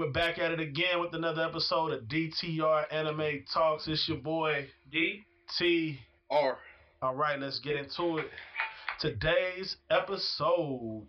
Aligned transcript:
We're 0.00 0.10
back 0.12 0.38
at 0.38 0.50
it 0.50 0.60
again 0.60 0.98
with 0.98 1.12
another 1.12 1.44
episode 1.44 1.92
of 1.92 2.04
DTR 2.04 2.84
Anime 2.90 3.44
Talks. 3.52 3.86
It's 3.86 4.08
your 4.08 4.16
boy 4.16 4.66
DTR. 4.90 6.56
All 7.02 7.14
right, 7.14 7.38
let's 7.38 7.58
get 7.58 7.76
into 7.76 8.16
it. 8.16 8.30
Today's 8.98 9.76
episode. 9.90 11.08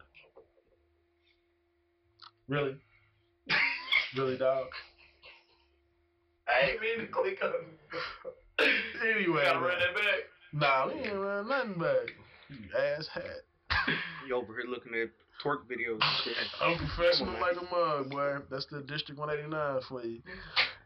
Really? 2.49 2.75
really, 4.17 4.37
dog? 4.37 4.67
I 6.49 6.71
ain't 6.71 6.81
mean 6.81 6.99
to 6.99 7.13
click 7.13 7.39
on. 7.41 7.51
Anyway, 9.09 9.41
Gotta 9.41 9.61
man. 9.61 9.69
run 9.69 9.79
that 9.79 9.95
back. 9.95 10.19
Nah, 10.51 10.87
we 10.87 10.99
ain't 10.99 11.15
run 11.15 11.47
nothing 11.47 11.79
back. 11.79 12.09
You 12.49 12.57
ass 12.77 13.07
hat. 13.07 13.23
You 14.31 14.37
over 14.37 14.53
here 14.53 14.69
looking 14.69 14.93
at 14.95 15.09
twerk 15.43 15.65
videos 15.67 15.99
and 16.01 16.17
shit. 16.23 16.35
I'm 16.61 16.77
professional 16.77 17.33
like 17.39 17.57
a 17.57 17.75
mug, 17.75 18.09
boy. 18.09 18.37
That's 18.49 18.65
the 18.67 18.81
District 18.81 19.19
189 19.19 19.81
for 19.87 20.03
you. 20.03 20.21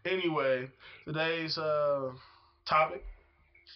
Anyway, 0.05 0.69
today's 1.05 1.57
uh 1.57 2.11
topic: 2.67 3.03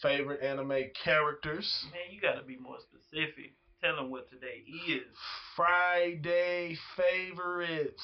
favorite 0.01 0.41
anime 0.41 0.91
characters. 1.03 1.85
Man, 1.91 2.01
you 2.11 2.19
gotta 2.19 2.43
be 2.43 2.57
more 2.57 2.77
specific. 2.79 3.53
Tell 3.81 3.95
them 3.95 4.09
what 4.09 4.29
today 4.29 4.63
is. 4.89 5.07
Friday 5.55 6.77
favorites. 6.97 8.03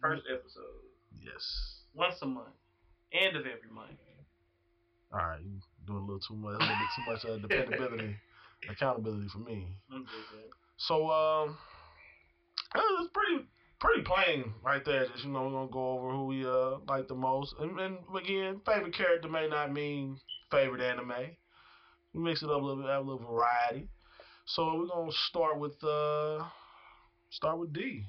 First 0.00 0.22
episode. 0.32 0.86
Yes. 1.20 1.42
Once 1.94 2.14
a 2.22 2.26
month. 2.26 2.48
End 3.12 3.36
of 3.36 3.42
every 3.42 3.70
month. 3.72 3.90
All 5.12 5.20
right, 5.20 5.40
you 5.40 5.60
doing 5.86 6.00
a 6.00 6.02
little 6.02 6.20
too 6.20 6.34
much, 6.34 6.56
a 6.56 6.58
little 6.58 6.68
bit 6.68 6.90
too 6.96 7.10
much 7.10 7.24
uh, 7.24 7.38
dependability, 7.40 8.16
accountability 8.70 9.28
for 9.32 9.38
me. 9.38 9.68
I'm 9.90 10.04
just 10.04 10.30
that. 10.34 10.65
So 10.78 11.10
um, 11.10 11.56
uh, 12.74 12.80
it's 13.00 13.10
pretty 13.12 13.44
pretty 13.80 14.02
plain 14.02 14.52
right 14.62 14.84
there. 14.84 15.06
Just 15.06 15.24
you 15.24 15.30
know, 15.30 15.44
we're 15.44 15.50
gonna 15.52 15.70
go 15.70 15.90
over 15.98 16.10
who 16.10 16.26
we 16.26 16.46
uh 16.46 16.78
like 16.88 17.08
the 17.08 17.14
most, 17.14 17.54
and, 17.58 17.78
and 17.80 17.98
again, 18.16 18.60
favorite 18.66 18.94
character 18.94 19.28
may 19.28 19.48
not 19.48 19.72
mean 19.72 20.18
favorite 20.50 20.80
anime. 20.80 21.12
We 22.14 22.22
mix 22.22 22.42
it 22.42 22.50
up 22.50 22.60
a 22.62 22.64
little 22.64 22.82
bit, 22.82 22.90
have 22.90 23.06
a 23.06 23.10
little 23.10 23.26
variety. 23.26 23.88
So 24.46 24.74
we're 24.76 24.86
gonna 24.86 25.12
start 25.12 25.58
with 25.58 25.82
uh 25.84 26.44
start 27.30 27.58
with 27.58 27.72
D. 27.72 28.04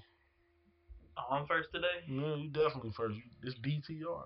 Oh, 1.17 1.35
I'm 1.35 1.45
first 1.47 1.69
today. 1.73 1.87
Yeah, 2.07 2.35
you 2.35 2.49
definitely 2.49 2.91
first. 2.95 3.17
It's 3.43 3.55
DTR. 3.59 4.25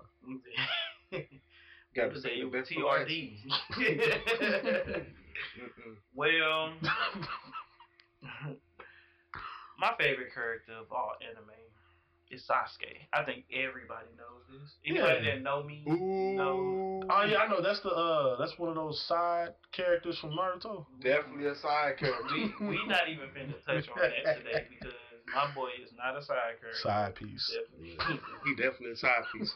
Got 1.94 2.12
to 2.14 2.20
say 2.20 2.38
the 2.40 2.44
was 2.44 2.52
best 2.52 2.72
for. 2.72 2.80
TRD. 2.80 3.38
Well, 6.14 6.72
my 9.78 9.92
favorite 9.98 10.32
character 10.34 10.72
of 10.80 10.90
all 10.92 11.12
anime 11.20 11.50
is 12.30 12.42
Sasuke. 12.48 12.96
I 13.12 13.24
think 13.24 13.44
everybody 13.52 14.08
knows 14.16 14.44
this. 14.48 14.74
Anybody 14.86 15.26
Yeah. 15.26 15.34
that 15.34 15.42
know 15.42 15.62
me 15.62 15.84
Ooh, 15.88 16.36
know. 16.36 17.04
Oh 17.10 17.24
yeah, 17.24 17.38
I 17.38 17.48
know. 17.48 17.60
That's 17.60 17.80
the 17.80 17.90
uh, 17.90 18.38
that's 18.38 18.58
one 18.58 18.70
of 18.70 18.76
those 18.76 19.00
side 19.06 19.54
characters 19.72 20.18
from 20.18 20.30
Naruto. 20.30 20.86
definitely 21.02 21.46
a 21.46 21.54
side 21.56 21.98
character. 21.98 22.24
We 22.32 22.54
we 22.68 22.86
not 22.86 23.08
even 23.08 23.28
finna 23.34 23.54
touch 23.66 23.88
on 23.90 24.00
that 24.00 24.38
today 24.38 24.66
because 24.70 24.94
my 25.34 25.50
boy 25.54 25.68
is 25.82 25.90
not 25.96 26.16
a 26.16 26.22
side 26.22 26.60
character. 26.60 26.82
Side 26.82 27.14
piece. 27.14 27.50
Definitely. 27.50 27.98
he 28.44 28.54
definitely 28.54 28.92
a 28.92 28.96
side 28.96 29.24
piece. 29.32 29.52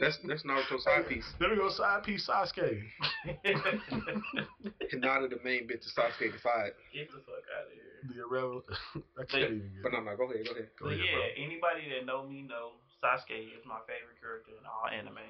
That's 0.00 0.18
that's 0.26 0.42
Naruto 0.42 0.80
side 0.80 1.08
piece. 1.08 1.26
There 1.38 1.50
we 1.50 1.56
go, 1.56 1.70
side 1.70 2.02
piece 2.02 2.28
Sasuke. 2.28 2.82
And 4.92 5.00
not 5.00 5.24
the 5.30 5.40
main 5.42 5.64
bitch 5.64 5.88
is 5.88 5.94
Sasuke 5.96 6.32
the 6.32 6.38
side. 6.38 6.76
Get 6.92 7.08
the 7.08 7.24
fuck 7.24 7.48
out 7.56 7.64
of 7.64 7.72
here. 7.72 8.04
The 8.12 8.20
irrelevant. 8.20 8.76
I 9.18 9.24
can't 9.24 9.56
even 9.56 9.72
get 9.72 9.82
But 9.82 9.92
no, 9.92 10.00
no, 10.04 10.16
go 10.16 10.28
ahead, 10.28 10.44
go 10.44 10.52
ahead. 10.52 10.68
Go 10.76 10.84
But 10.84 11.00
ahead, 11.00 11.06
yeah, 11.08 11.44
anybody 11.44 11.88
that 11.96 12.04
know 12.04 12.28
me 12.28 12.42
know 12.42 12.76
Sasuke 13.00 13.56
is 13.56 13.64
my 13.64 13.80
favorite 13.88 14.20
character 14.20 14.52
in 14.52 14.66
all 14.68 14.86
anime. 14.86 15.24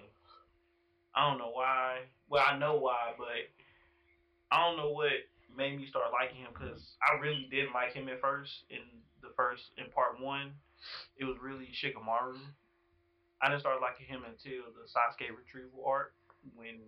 I 1.15 1.29
don't 1.29 1.39
know 1.39 1.53
why. 1.53 2.09
Well, 2.29 2.43
I 2.43 2.59
know 2.59 2.77
why, 2.77 3.13
but 3.17 3.47
I 4.51 4.67
don't 4.67 4.77
know 4.77 4.91
what 4.91 5.13
made 5.57 5.79
me 5.79 5.87
start 5.87 6.13
liking 6.13 6.43
him 6.43 6.53
because 6.53 6.97
I 7.03 7.21
really 7.21 7.49
didn't 7.51 7.75
like 7.75 7.93
him 7.93 8.09
at 8.09 8.21
first. 8.21 8.65
In 8.71 8.83
the 9.21 9.31
first 9.37 9.63
in 9.79 9.91
part 9.93 10.21
one, 10.21 10.53
it 11.17 11.25
was 11.25 11.37
really 11.43 11.69
Shikamaru. 11.73 12.39
I 13.41 13.49
didn't 13.49 13.61
start 13.61 13.81
liking 13.81 14.07
him 14.07 14.23
until 14.23 14.71
the 14.71 14.87
Sasuke 14.87 15.31
retrieval 15.35 15.85
arc 15.85 16.15
when 16.55 16.79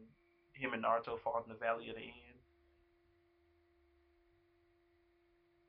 him 0.52 0.72
and 0.72 0.84
Naruto 0.84 1.18
fought 1.22 1.46
in 1.46 1.52
the 1.52 1.58
Valley 1.58 1.90
of 1.90 1.96
the 1.96 2.02
End. 2.02 2.38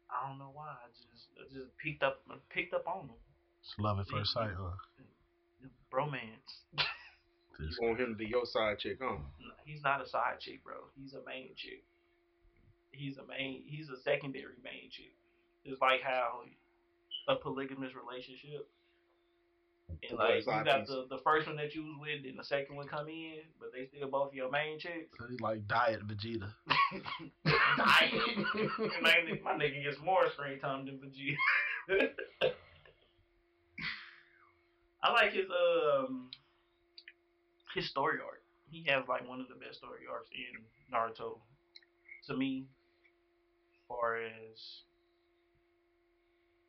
I 0.09 0.29
don't 0.29 0.37
know 0.37 0.51
why. 0.53 0.69
I 0.69 0.87
just 0.93 1.27
I 1.35 1.43
just 1.51 1.75
picked 1.77 2.03
up 2.03 2.21
picked 2.49 2.73
up 2.73 2.87
on 2.87 3.09
him. 3.09 3.19
It's 3.61 3.73
love 3.79 3.99
at 3.99 4.07
first 4.07 4.33
sight, 4.33 4.51
huh? 4.55 4.77
Bromance. 5.91 6.53
You 7.59 7.71
want 7.81 7.99
him 7.99 8.09
to 8.09 8.15
be 8.15 8.27
your 8.27 8.45
side 8.45 8.79
chick, 8.79 8.99
huh? 9.01 9.15
No, 9.15 9.51
He's 9.65 9.81
not 9.81 10.03
a 10.03 10.07
side 10.07 10.39
chick, 10.39 10.63
bro. 10.63 10.75
He's 10.99 11.13
a 11.13 11.23
main 11.25 11.49
chick. 11.55 11.83
He's 12.95 13.17
a 13.17 13.25
main. 13.25 13.63
He's 13.65 13.89
a 13.89 14.01
secondary 14.01 14.55
main 14.63 14.89
chick. 14.91 15.13
It's 15.63 15.81
like 15.81 16.01
how 16.01 16.41
a 17.27 17.35
polygamous 17.35 17.91
relationship. 17.95 18.67
And 19.87 20.17
boy 20.17 20.23
like 20.23 20.45
you 20.45 20.63
got 20.65 20.87
the, 20.87 21.05
the 21.09 21.19
first 21.23 21.47
one 21.47 21.55
that 21.57 21.75
you 21.75 21.83
was 21.83 21.97
with, 21.99 22.25
and 22.25 22.39
the 22.39 22.43
second 22.43 22.75
one 22.75 22.87
come 22.87 23.07
in, 23.07 23.41
but 23.59 23.69
they 23.73 23.85
still 23.85 24.09
both 24.09 24.33
your 24.33 24.49
main 24.49 24.79
chicks. 24.79 25.15
So 25.19 25.25
he's 25.29 25.39
like 25.41 25.67
diet 25.67 26.07
Vegeta. 26.07 26.51
diet. 27.45 28.13
my, 29.01 29.15
my 29.43 29.53
nigga 29.53 29.83
gets 29.83 29.97
more 30.03 30.29
screen 30.33 30.59
time 30.59 30.85
than 30.85 30.97
Vegeta. 30.97 31.37
I 35.03 35.11
like 35.11 35.33
his 35.33 35.45
um 35.51 36.31
his 37.75 37.87
story 37.89 38.17
arc. 38.25 38.41
He 38.69 38.83
has 38.89 39.03
like 39.07 39.27
one 39.27 39.39
of 39.39 39.47
the 39.47 39.55
best 39.55 39.77
story 39.77 40.01
arcs 40.11 40.29
in 40.33 40.93
Naruto. 40.93 41.37
To 42.27 42.35
me, 42.35 42.65
as 42.65 42.74
far 43.87 44.17
as 44.17 44.57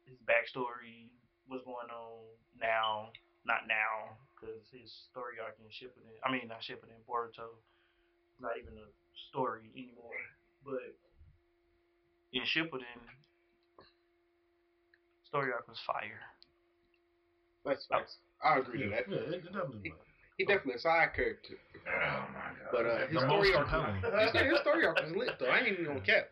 his 0.06 0.18
backstory, 0.28 1.10
what's 1.48 1.64
going 1.64 1.90
on 1.90 2.22
now, 2.60 3.10
not 3.44 3.66
now, 3.68 4.16
because 4.34 4.62
his 4.72 4.90
story 5.10 5.36
arc 5.42 5.56
in 5.58 5.66
Shippuden, 5.70 6.14
I 6.24 6.30
mean 6.30 6.48
not 6.48 6.60
Shippuden, 6.62 6.98
Boruto, 7.08 7.58
not 8.40 8.52
even 8.58 8.74
a 8.78 8.88
story 9.30 9.70
anymore. 9.74 10.18
But 10.64 10.94
in 12.32 12.42
Shippuden, 12.42 13.00
story 15.26 15.52
arc 15.52 15.68
was 15.68 15.78
fire. 15.86 16.20
That's 17.64 17.86
facts. 17.86 18.16
I 18.44 18.58
agree 18.58 18.82
to 18.84 18.88
that. 18.90 19.08
Yeah, 19.10 19.16
it, 19.16 19.34
it 19.34 19.52
definitely. 19.52 19.90
was. 19.90 19.98
He 20.38 20.44
definitely 20.44 20.74
a 20.74 20.78
side 20.78 21.14
character. 21.16 21.54
Oh 21.88 22.28
my 22.36 22.52
god! 22.52 22.68
But 22.70 22.84
uh, 22.86 23.06
his 23.08 23.14
The 23.16 23.20
story 23.26 23.50
most 23.50 23.56
arc, 23.56 23.68
compelling. 23.72 23.96
his, 24.04 24.32
his 24.52 24.60
story 24.60 24.84
arc 24.86 25.00
was 25.00 25.12
lit 25.16 25.30
though. 25.40 25.46
I 25.46 25.58
ain't 25.64 25.68
even 25.72 25.84
gonna 25.86 26.00
cap. 26.00 26.28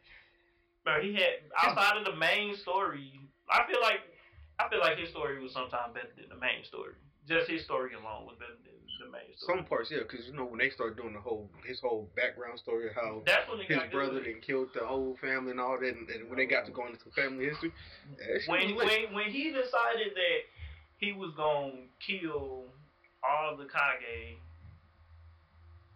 Bro, 0.84 1.00
he 1.00 1.14
had 1.14 1.40
outside 1.56 1.96
of 1.96 2.04
the 2.04 2.14
main 2.14 2.54
story. 2.56 3.18
I 3.50 3.66
feel 3.66 3.80
like 3.80 4.00
I 4.60 4.68
feel 4.68 4.80
like 4.80 4.98
his 4.98 5.08
story 5.10 5.42
was 5.42 5.52
sometimes 5.52 5.94
better 5.94 6.12
than 6.16 6.28
the 6.28 6.36
main 6.36 6.62
story. 6.64 6.92
Just 7.26 7.48
his 7.48 7.64
story 7.64 7.96
alone 7.96 8.28
was 8.28 8.36
better 8.36 8.60
than 8.60 8.76
the 9.00 9.10
main 9.10 9.32
story. 9.32 9.58
Some 9.58 9.64
parts, 9.64 9.88
yeah, 9.90 10.04
because 10.04 10.28
you 10.28 10.36
know 10.36 10.44
when 10.44 10.60
they 10.60 10.68
start 10.68 11.00
doing 11.00 11.14
the 11.16 11.24
whole 11.24 11.48
his 11.64 11.80
whole 11.80 12.12
background 12.14 12.60
story 12.60 12.88
of 12.88 12.94
how 12.94 13.24
his 13.24 13.80
brother 13.90 14.20
then 14.20 14.44
killed 14.44 14.68
the 14.76 14.84
whole 14.84 15.16
family 15.20 15.52
and 15.52 15.60
all 15.60 15.80
that, 15.80 15.88
and, 15.88 16.08
and 16.10 16.28
when 16.28 16.36
they 16.36 16.46
got 16.46 16.68
to 16.68 16.72
uh-huh. 16.72 16.84
go 16.84 16.92
into 16.92 17.08
family 17.16 17.48
history, 17.48 17.72
when 18.46 18.76
when 18.76 19.16
when 19.16 19.28
he 19.32 19.48
decided 19.48 20.12
that 20.12 20.40
he 21.00 21.12
was 21.12 21.32
gonna 21.34 21.88
kill 22.04 22.68
all 23.24 23.56
the 23.56 23.64
Kage, 23.64 24.36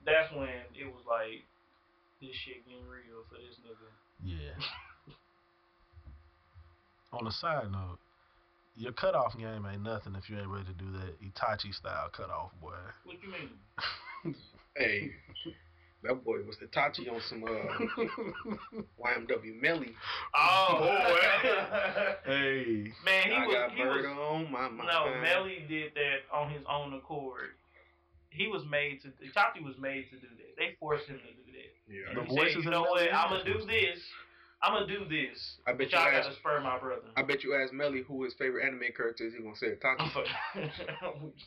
that's 0.08 0.32
when 0.32 0.64
it 0.72 0.88
was 0.88 1.04
like 1.04 1.44
this 2.24 2.34
shit 2.34 2.64
getting 2.64 2.88
real 2.88 3.20
for 3.28 3.36
this 3.36 3.60
nigga. 3.60 3.92
Yeah. 4.28 5.14
On 7.18 7.26
a 7.26 7.32
side 7.32 7.72
note, 7.72 7.98
your 8.76 8.92
cutoff 8.92 9.36
game 9.38 9.66
ain't 9.70 9.82
nothing 9.82 10.14
if 10.14 10.28
you 10.28 10.38
ain't 10.38 10.48
ready 10.48 10.66
to 10.66 10.72
do 10.72 10.92
that 10.92 11.20
Itachi 11.22 11.74
style 11.74 12.10
cutoff, 12.12 12.50
boy. 12.60 12.74
What 13.04 13.16
you 13.22 13.30
mean? 13.32 14.34
Hey, 14.76 15.10
that 16.04 16.24
boy 16.24 16.38
was 16.46 16.54
Itachi 16.62 17.10
on 17.10 17.20
some 17.28 17.42
uh, 17.42 17.48
YNW 19.02 19.60
Melly. 19.60 19.92
Oh 20.36 20.76
boy. 20.78 21.16
hey. 22.24 22.92
Man, 23.04 23.22
he 23.24 23.32
I 23.32 23.46
was 23.46 23.54
got 23.56 23.72
he 23.72 23.82
was 23.82 24.04
on 24.04 24.52
my 24.52 24.68
my. 24.68 24.86
No, 24.86 25.06
mind. 25.06 25.22
Melly 25.22 25.64
did 25.68 25.94
that 25.94 26.32
on 26.32 26.50
his 26.50 26.62
own 26.70 26.94
accord. 26.94 27.56
He 28.30 28.46
was 28.46 28.62
made 28.70 29.02
to. 29.02 29.08
Itachi 29.08 29.64
was 29.64 29.74
made 29.80 30.04
to 30.10 30.16
do 30.16 30.28
that. 30.28 30.56
They 30.56 30.76
forced 30.78 31.08
him 31.08 31.16
to 31.16 31.22
do 31.22 31.42
that. 31.42 31.47
Yeah. 31.88 32.14
The 32.14 32.22
He 32.28 32.36
voices 32.36 32.54
said, 32.54 32.64
you 32.64 32.70
know 32.70 32.82
what? 32.82 33.12
I'm 33.12 33.30
gonna 33.30 33.44
do 33.44 33.64
this. 33.66 33.98
I'm 34.60 34.72
gonna 34.74 34.86
do 34.88 35.04
this. 35.08 35.56
I 35.66 35.72
bet 35.72 35.92
you 35.92 35.98
y'all 35.98 36.08
asked. 36.08 36.28
gotta 36.28 36.36
spur 36.36 36.60
my 36.60 36.78
brother. 36.78 37.02
I 37.16 37.22
bet 37.22 37.44
you 37.44 37.54
ask 37.54 37.72
Melly 37.72 38.02
who 38.06 38.24
his 38.24 38.34
favorite 38.34 38.66
anime 38.66 38.82
character 38.96 39.24
is. 39.26 39.32
He 39.34 39.40
gonna 39.42 39.54
say 39.56 39.68
Itachi. 39.78 40.26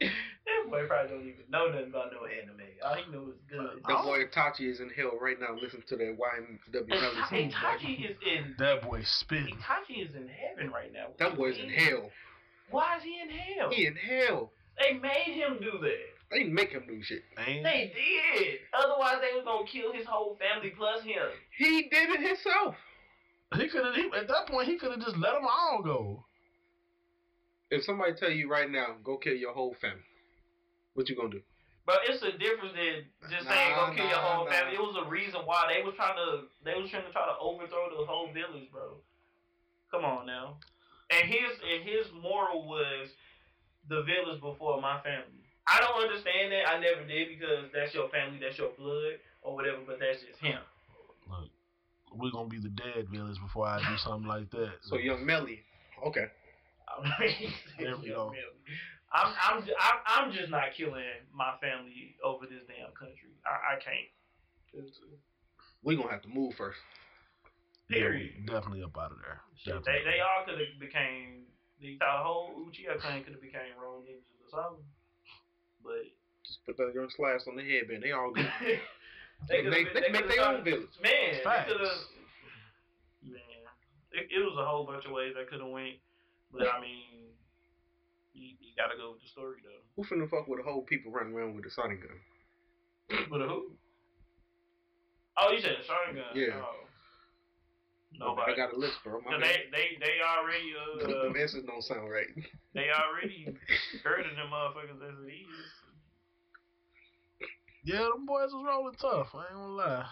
that 0.00 0.68
boy 0.70 0.86
probably 0.86 1.10
don't 1.10 1.22
even 1.22 1.44
know 1.50 1.68
nothing 1.68 1.90
about 1.90 2.10
no 2.12 2.26
anime. 2.26 2.60
All 2.84 2.94
he 2.96 3.12
knows 3.12 3.34
is 3.34 3.40
good. 3.48 3.80
That 3.88 4.02
boy 4.04 4.24
Itachi 4.24 4.68
is 4.70 4.80
in 4.80 4.90
hell 4.90 5.12
right 5.20 5.38
now. 5.40 5.54
Listen 5.60 5.82
to 5.88 5.96
that 5.96 6.16
YNW 6.18 6.88
Melly 6.88 7.00
song. 7.00 7.28
boy. 7.30 7.50
Itachi 7.50 8.10
is 8.10 8.16
in. 8.26 8.54
That 8.58 8.82
boy 8.82 9.02
spitting. 9.04 9.54
Itachi 9.56 10.08
is 10.08 10.14
in 10.14 10.28
heaven 10.28 10.72
right 10.72 10.92
now. 10.92 11.06
That 11.18 11.36
boy's 11.36 11.58
in 11.58 11.68
hell. 11.70 12.10
Why 12.70 12.96
is 12.96 13.02
he 13.04 13.20
in 13.20 13.28
hell? 13.30 13.70
He 13.70 13.86
in 13.86 13.94
hell. 13.96 14.50
They 14.80 14.94
made 14.98 15.34
him 15.34 15.58
do 15.60 15.78
that. 15.80 16.08
They 16.32 16.38
didn't 16.38 16.54
make 16.54 16.70
him 16.70 16.84
do 16.88 17.02
shit. 17.02 17.24
Ain't 17.46 17.62
They 17.62 17.92
did. 17.92 18.60
Otherwise, 18.72 19.20
they 19.20 19.36
was 19.36 19.44
gonna 19.44 19.68
kill 19.68 19.92
his 19.92 20.06
whole 20.06 20.38
family 20.40 20.70
plus 20.70 21.04
him. 21.04 21.28
He 21.58 21.90
did 21.92 22.08
it 22.08 22.26
himself. 22.26 22.74
he 23.54 23.68
could 23.68 23.84
have 23.84 24.14
at 24.16 24.28
that 24.28 24.48
point 24.48 24.66
he 24.66 24.78
could 24.78 24.92
have 24.92 25.00
just 25.00 25.18
let 25.18 25.34
them 25.34 25.44
all 25.44 25.82
go. 25.84 26.24
If 27.70 27.84
somebody 27.84 28.14
tell 28.14 28.30
you 28.30 28.50
right 28.50 28.70
now, 28.70 28.96
go 29.04 29.18
kill 29.18 29.34
your 29.36 29.52
whole 29.52 29.76
family, 29.80 30.04
what 30.94 31.08
you 31.10 31.16
gonna 31.16 31.28
do? 31.28 31.42
But 31.84 32.00
it's 32.08 32.22
a 32.22 32.32
difference 32.32 32.72
than 32.72 33.04
just 33.28 33.46
saying 33.48 33.74
go 33.76 33.88
Nah, 33.88 33.94
kill 33.94 34.08
your 34.08 34.16
whole 34.16 34.44
nah. 34.46 34.52
family. 34.52 34.74
It 34.76 34.80
was 34.80 34.96
a 35.04 35.10
reason 35.10 35.40
why 35.44 35.68
they 35.68 35.82
was 35.84 35.94
trying 35.96 36.16
to 36.16 36.48
they 36.64 36.80
was 36.80 36.88
trying 36.88 37.04
to 37.04 37.12
try 37.12 37.26
to 37.26 37.36
overthrow 37.40 37.90
the 37.92 38.06
whole 38.06 38.32
village, 38.32 38.72
bro. 38.72 38.96
Come 39.90 40.06
on 40.06 40.24
now. 40.24 40.56
And 41.10 41.28
his 41.28 41.60
and 41.60 41.84
his 41.84 42.06
moral 42.22 42.66
was 42.66 43.08
the 43.88 44.02
village 44.04 44.40
before 44.40 44.80
my 44.80 45.02
family. 45.02 45.41
I 45.66 45.78
don't 45.80 46.02
understand 46.02 46.52
that. 46.52 46.68
I 46.68 46.80
never 46.80 47.06
did 47.06 47.28
because 47.38 47.70
that's 47.72 47.94
your 47.94 48.08
family, 48.08 48.38
that's 48.40 48.58
your 48.58 48.70
blood 48.76 49.18
or 49.42 49.54
whatever. 49.54 49.78
But 49.86 49.98
that's 50.00 50.22
just 50.22 50.40
him. 50.40 50.58
Look, 51.28 51.50
we're 52.14 52.30
gonna 52.32 52.48
be 52.48 52.58
the 52.58 52.72
dead 52.74 53.08
village 53.08 53.38
before 53.40 53.66
I 53.66 53.78
do 53.78 53.96
something 53.98 54.28
like 54.28 54.50
that. 54.50 54.82
So 54.82 54.96
young 54.98 55.24
Melly, 55.24 55.60
okay. 56.06 56.26
I 56.88 57.20
mean, 57.20 57.52
There 57.78 57.96
we 57.96 58.08
go. 58.08 58.32
I'm 59.12 59.32
I'm 59.36 59.58
I'm 59.62 59.98
I'm 60.06 60.32
just 60.32 60.50
not 60.50 60.72
killing 60.76 61.04
my 61.32 61.54
family 61.60 62.16
over 62.24 62.46
this 62.46 62.64
damn 62.66 62.92
country. 62.96 63.36
I, 63.44 63.76
I 63.76 63.80
can't. 63.80 64.08
We're 65.82 65.96
gonna 65.96 66.10
have 66.10 66.22
to 66.22 66.32
move 66.32 66.54
first. 66.54 66.78
Period. 67.88 68.32
Yeah, 68.40 68.54
definitely 68.54 68.82
up 68.82 68.96
out 68.96 69.12
of 69.12 69.18
there. 69.20 69.40
Shit, 69.60 69.84
they 69.84 70.00
they 70.04 70.20
all 70.24 70.44
could 70.46 70.58
have 70.58 70.80
became 70.80 71.44
the 71.82 71.98
whole 72.00 72.50
Uchiha 72.56 72.98
clan 73.00 73.22
could 73.24 73.34
have 73.34 73.42
became 73.42 73.76
Ronin 73.76 74.06
ninjas 74.06 74.38
or 74.40 74.48
something. 74.48 74.84
But 75.84 76.06
Just 76.44 76.64
put 76.66 76.76
that 76.78 76.92
young 76.94 77.08
slash 77.14 77.40
on 77.48 77.56
the 77.56 77.62
headband. 77.64 78.02
They 78.02 78.12
all 78.12 78.30
good. 78.34 78.46
they 79.48 79.62
They- 79.62 79.84
could 79.84 80.02
they 80.02 80.10
make 80.12 80.28
their 80.28 80.44
own 80.48 80.62
village. 80.64 80.88
Man, 81.02 81.42
Facts. 81.42 81.68
they 81.68 81.72
could 81.72 81.80
have. 81.82 81.98
Man, 83.24 83.62
it, 84.12 84.28
it 84.30 84.40
was 84.44 84.56
a 84.58 84.64
whole 84.66 84.84
bunch 84.86 85.04
of 85.06 85.12
ways 85.12 85.34
I 85.38 85.44
could 85.48 85.60
have 85.60 85.70
went, 85.70 85.96
but 86.52 86.62
I 86.66 86.80
mean, 86.80 87.30
you, 88.34 88.54
you 88.60 88.72
gotta 88.76 88.96
go 88.98 89.12
with 89.12 89.22
the 89.22 89.28
story 89.28 89.58
though. 89.62 89.82
Who 89.96 90.02
finna 90.08 90.28
fuck 90.28 90.48
with 90.48 90.60
a 90.60 90.62
whole 90.62 90.82
people 90.82 91.12
running 91.12 91.32
around 91.34 91.54
with 91.54 91.66
a 91.66 91.70
sonic 91.70 92.00
gun? 92.02 92.18
With 93.30 93.42
a 93.42 93.46
who? 93.46 93.72
Oh, 95.38 95.50
you 95.52 95.60
said 95.60 95.76
a 95.80 95.84
sonic 95.86 96.16
gun. 96.16 96.34
Yeah. 96.34 96.60
Oh. 96.60 96.84
Nobody. 98.18 98.52
I 98.52 98.56
got 98.56 98.74
a 98.74 98.78
list, 98.78 98.98
bro. 99.04 99.20
My 99.20 99.38
they 99.38 99.66
they 99.72 99.96
they 99.98 100.20
already 100.20 100.72
the, 101.00 101.08
uh 101.08 101.32
the 101.32 101.40
answers 101.40 101.64
don't 101.66 101.82
sound 101.82 102.10
right. 102.10 102.28
they 102.74 102.88
already 102.92 103.48
hurting 104.04 104.36
them 104.36 104.48
motherfuckers 104.52 105.00
as 105.00 105.16
it 105.24 105.32
is. 105.32 105.48
Yeah, 107.84 108.06
them 108.14 108.26
boys 108.26 108.52
was 108.52 108.64
rolling 108.66 108.94
tough. 109.00 109.34
I 109.34 109.50
ain't 109.50 109.58
gonna 109.58 109.74
lie. 109.74 110.06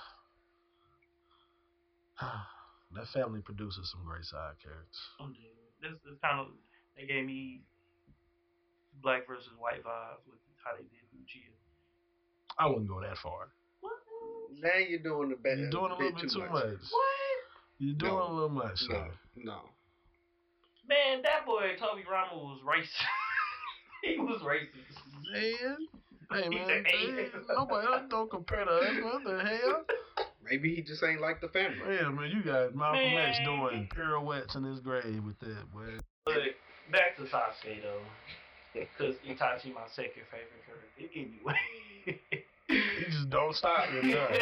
that 2.94 3.06
family 3.14 3.40
produces 3.40 3.90
some 3.92 4.04
great 4.04 4.24
side 4.24 4.58
characters. 4.62 5.00
I'm 5.20 5.32
dead. 5.32 5.54
This 5.80 5.96
is 6.10 6.18
kind 6.22 6.40
of 6.40 6.46
they 6.96 7.06
gave 7.06 7.24
me 7.24 7.62
black 9.02 9.26
versus 9.26 9.52
white 9.58 9.84
vibes 9.84 10.26
with 10.26 10.40
how 10.64 10.76
they 10.76 10.82
did 10.82 11.06
Uchiha. 11.14 11.54
I 12.58 12.66
wouldn't 12.66 12.88
go 12.88 13.00
that 13.00 13.16
far. 13.18 13.52
What? 13.80 13.92
now 14.60 14.76
you're 14.76 14.98
doing 14.98 15.30
the 15.30 15.36
bad. 15.36 15.58
You're 15.58 15.70
doing 15.70 15.92
a 15.92 15.96
little 15.96 16.12
bit 16.12 16.30
too 16.30 16.40
much. 16.40 16.50
What? 16.50 17.29
You're 17.80 17.96
doing 17.96 18.12
No. 18.12 18.22
a 18.22 18.32
little 18.32 18.48
much. 18.50 18.80
No, 18.90 19.06
no. 19.36 19.60
Man, 20.86 21.22
that 21.22 21.46
boy 21.46 21.76
Tobirama 21.80 22.34
was 22.36 22.60
racist. 22.64 23.04
he 24.04 24.18
was 24.18 24.40
racist. 24.42 24.98
Man, 25.32 25.76
hey 26.30 26.42
He 26.42 26.48
man, 26.56 26.66
said, 26.68 26.86
"Hey." 26.86 27.12
hey, 27.14 27.28
nobody 27.48 27.86
else 27.88 28.02
don't 28.10 28.30
compare 28.30 28.64
to 28.66 28.70
us. 28.70 28.94
What 29.02 29.24
the 29.24 29.42
hell? 29.44 29.84
Maybe 30.44 30.74
he 30.74 30.82
just 30.82 31.02
ain't 31.02 31.20
like 31.20 31.40
the 31.40 31.48
family. 31.48 31.78
Yeah, 31.88 32.08
man, 32.10 32.30
you 32.30 32.42
got 32.42 32.74
Malcolm 32.74 33.16
X 33.16 33.38
doing 33.44 33.88
pirouettes 33.94 34.54
in 34.56 34.64
his 34.64 34.80
grave 34.80 35.22
with 35.24 35.38
that, 35.40 35.72
boy. 35.72 35.98
But 36.26 36.34
back 36.92 37.16
to 37.16 37.22
Sasuke 37.22 37.82
though, 37.82 38.02
because 38.74 39.14
Itachi 39.26 39.72
my 39.72 39.86
second 39.94 40.24
favorite 40.30 40.64
character. 40.66 41.14
Anyway. 41.14 41.58
You 42.68 42.80
he 43.04 43.10
just 43.10 43.30
don't 43.30 43.54
stop. 43.56 43.84
You're 43.92 44.02
done. 44.14 44.38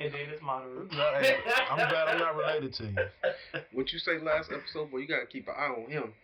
And 0.00 0.12
then 0.12 0.32
it's 0.32 0.42
Maru. 0.42 0.88
Hey, 0.88 1.36
I'm 1.70 1.76
glad 1.76 2.08
I'm 2.08 2.18
not 2.18 2.34
related 2.34 2.72
to 2.74 2.84
you. 2.84 2.96
What 3.72 3.92
you 3.92 3.98
say 3.98 4.18
last 4.18 4.50
episode, 4.50 4.90
boy? 4.90 4.98
You 4.98 5.08
gotta 5.08 5.26
keep 5.26 5.46
an 5.46 5.54
eye 5.56 5.68
on 5.76 5.90
him. 5.90 6.14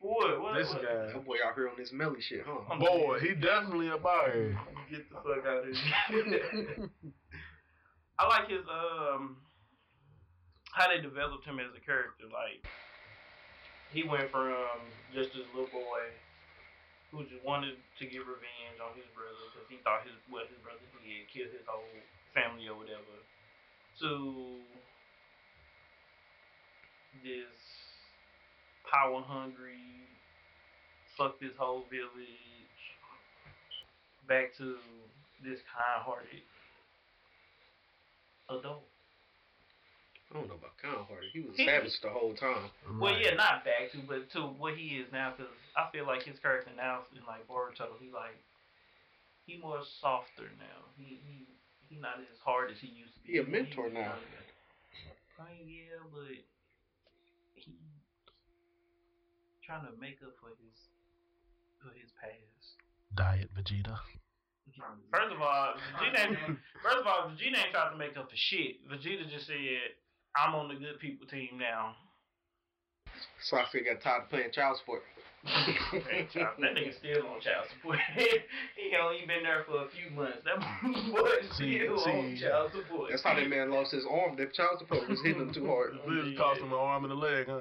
What? 0.00 0.42
What? 0.42 0.58
This 0.58 0.68
what? 0.68 0.82
guy, 0.82 1.14
That 1.14 1.24
boy 1.24 1.38
out 1.46 1.54
here 1.54 1.70
on 1.70 1.78
this 1.78 1.92
melly 1.92 2.20
shit, 2.20 2.42
huh? 2.42 2.74
boy, 2.74 3.22
he 3.22 3.38
definitely 3.38 3.86
a 3.88 3.98
here. 4.02 4.58
Get 4.90 5.06
the 5.08 5.22
fuck 5.22 5.46
out 5.46 5.62
of 5.62 5.70
here. 5.70 6.90
I 8.18 8.26
like 8.26 8.50
his 8.50 8.66
um 8.66 9.38
how 10.74 10.90
they 10.90 11.00
developed 11.00 11.46
him 11.46 11.62
as 11.62 11.70
a 11.78 11.80
character. 11.80 12.26
Like 12.26 12.66
he 13.94 14.02
went 14.02 14.30
from 14.34 14.82
just 15.14 15.30
this 15.32 15.46
little 15.54 15.70
boy 15.70 16.02
who 17.14 17.22
just 17.30 17.44
wanted 17.46 17.78
to 18.00 18.04
get 18.08 18.26
revenge 18.26 18.82
on 18.82 18.96
his 18.98 19.06
brother 19.14 19.38
because 19.54 19.68
he 19.70 19.78
thought 19.86 20.02
his 20.02 20.18
what 20.26 20.50
his 20.50 20.58
brother 20.66 20.82
did 20.98 21.30
killed 21.30 21.54
his 21.54 21.62
whole 21.68 21.86
family 22.34 22.68
or 22.68 22.76
whatever 22.76 23.16
to 24.00 24.58
this 27.22 27.54
power 28.90 29.20
hungry 29.22 29.78
fuck 31.16 31.38
this 31.40 31.52
whole 31.58 31.84
village 31.90 32.80
back 34.28 34.54
to 34.56 34.76
this 35.44 35.58
kind 35.68 36.00
hearted 36.02 36.42
adult. 38.48 38.84
I 40.30 40.34
don't 40.34 40.48
know 40.48 40.54
about 40.56 40.76
kind 40.80 40.96
hearted. 41.08 41.30
He 41.32 41.40
was 41.40 41.56
He- 41.56 41.66
savage 41.66 42.00
the 42.00 42.08
whole 42.08 42.34
time. 42.34 42.70
Well, 42.98 43.12
Right. 43.12 43.24
yeah, 43.24 43.34
not 43.34 43.64
back 43.64 43.90
to, 43.92 43.98
but 43.98 44.30
to 44.30 44.46
what 44.46 44.76
he 44.76 44.96
is 44.98 45.12
now. 45.12 45.32
Because 45.36 45.52
I 45.76 45.90
feel 45.90 46.06
like 46.06 46.22
his 46.22 46.38
character 46.40 46.70
now 46.74 47.04
in 47.14 47.24
like 47.26 47.46
Boruto, 47.46 47.98
he 48.00 48.08
like 48.10 48.36
he 49.46 49.58
more 49.58 49.84
softer 50.00 50.48
now. 50.58 50.84
He 50.96 51.20
he 51.26 51.46
he 51.92 52.00
not 52.00 52.16
as 52.20 52.38
hard 52.40 52.70
as 52.70 52.78
he 52.80 52.88
used 52.88 53.14
to 53.14 53.20
be. 53.20 53.32
He 53.32 53.38
a 53.38 53.44
mentor 53.44 53.90
now. 53.92 54.16
I 55.38 55.52
mean, 55.52 55.68
yeah, 55.68 56.00
but 56.08 56.32
he 57.54 57.76
trying 59.64 59.84
to 59.84 59.92
make 60.00 60.22
up 60.24 60.32
for 60.40 60.48
his 60.56 60.76
for 61.82 61.92
his 61.92 62.08
past. 62.16 62.80
Diet 63.14 63.50
Vegeta. 63.52 63.98
First 65.12 65.32
of 65.34 65.42
all, 65.42 65.74
Vegeta 66.00 66.28
ain't, 66.28 66.38
first 66.82 66.98
of 67.00 67.06
all, 67.06 67.28
Vegeta 67.28 67.58
ain't 67.60 67.72
trying 67.72 67.92
to 67.92 67.98
make 67.98 68.16
up 68.16 68.30
for 68.30 68.36
shit. 68.36 68.88
Vegeta 68.88 69.28
just 69.28 69.46
said, 69.46 69.92
"I'm 70.34 70.54
on 70.54 70.68
the 70.68 70.76
good 70.76 70.98
people 70.98 71.26
team 71.26 71.58
now." 71.58 71.96
Sasuke 73.50 73.84
got 73.84 74.00
tired 74.00 74.22
of 74.24 74.30
playing 74.30 74.52
child 74.52 74.78
support. 74.78 75.02
Hey, 75.44 76.28
child, 76.32 76.54
that 76.60 76.74
nigga 76.74 76.96
still 76.98 77.26
on 77.26 77.40
child 77.40 77.66
support. 77.74 77.98
he 78.16 78.94
only 79.02 79.26
been 79.26 79.42
there 79.42 79.64
for 79.66 79.84
a 79.84 79.88
few 79.90 80.14
months. 80.14 80.38
That 80.44 80.60
boy 81.12 81.28
See- 81.58 81.78
still 81.82 81.98
on 81.98 82.36
see, 82.36 82.42
child 82.42 82.70
support. 82.72 83.10
That's 83.10 83.22
how 83.24 83.34
that 83.34 83.48
man 83.48 83.70
lost 83.70 83.90
his 83.92 84.04
arm. 84.08 84.36
That 84.36 84.54
child 84.54 84.78
support 84.78 85.08
was 85.08 85.18
hitting 85.24 85.42
him 85.42 85.52
too 85.52 85.66
hard. 85.66 85.94
This 86.08 86.38
cost 86.38 86.60
him 86.60 86.68
an 86.72 86.78
arm 86.78 87.04
and 87.04 87.12
a 87.12 87.16
leg, 87.16 87.46
huh? 87.48 87.60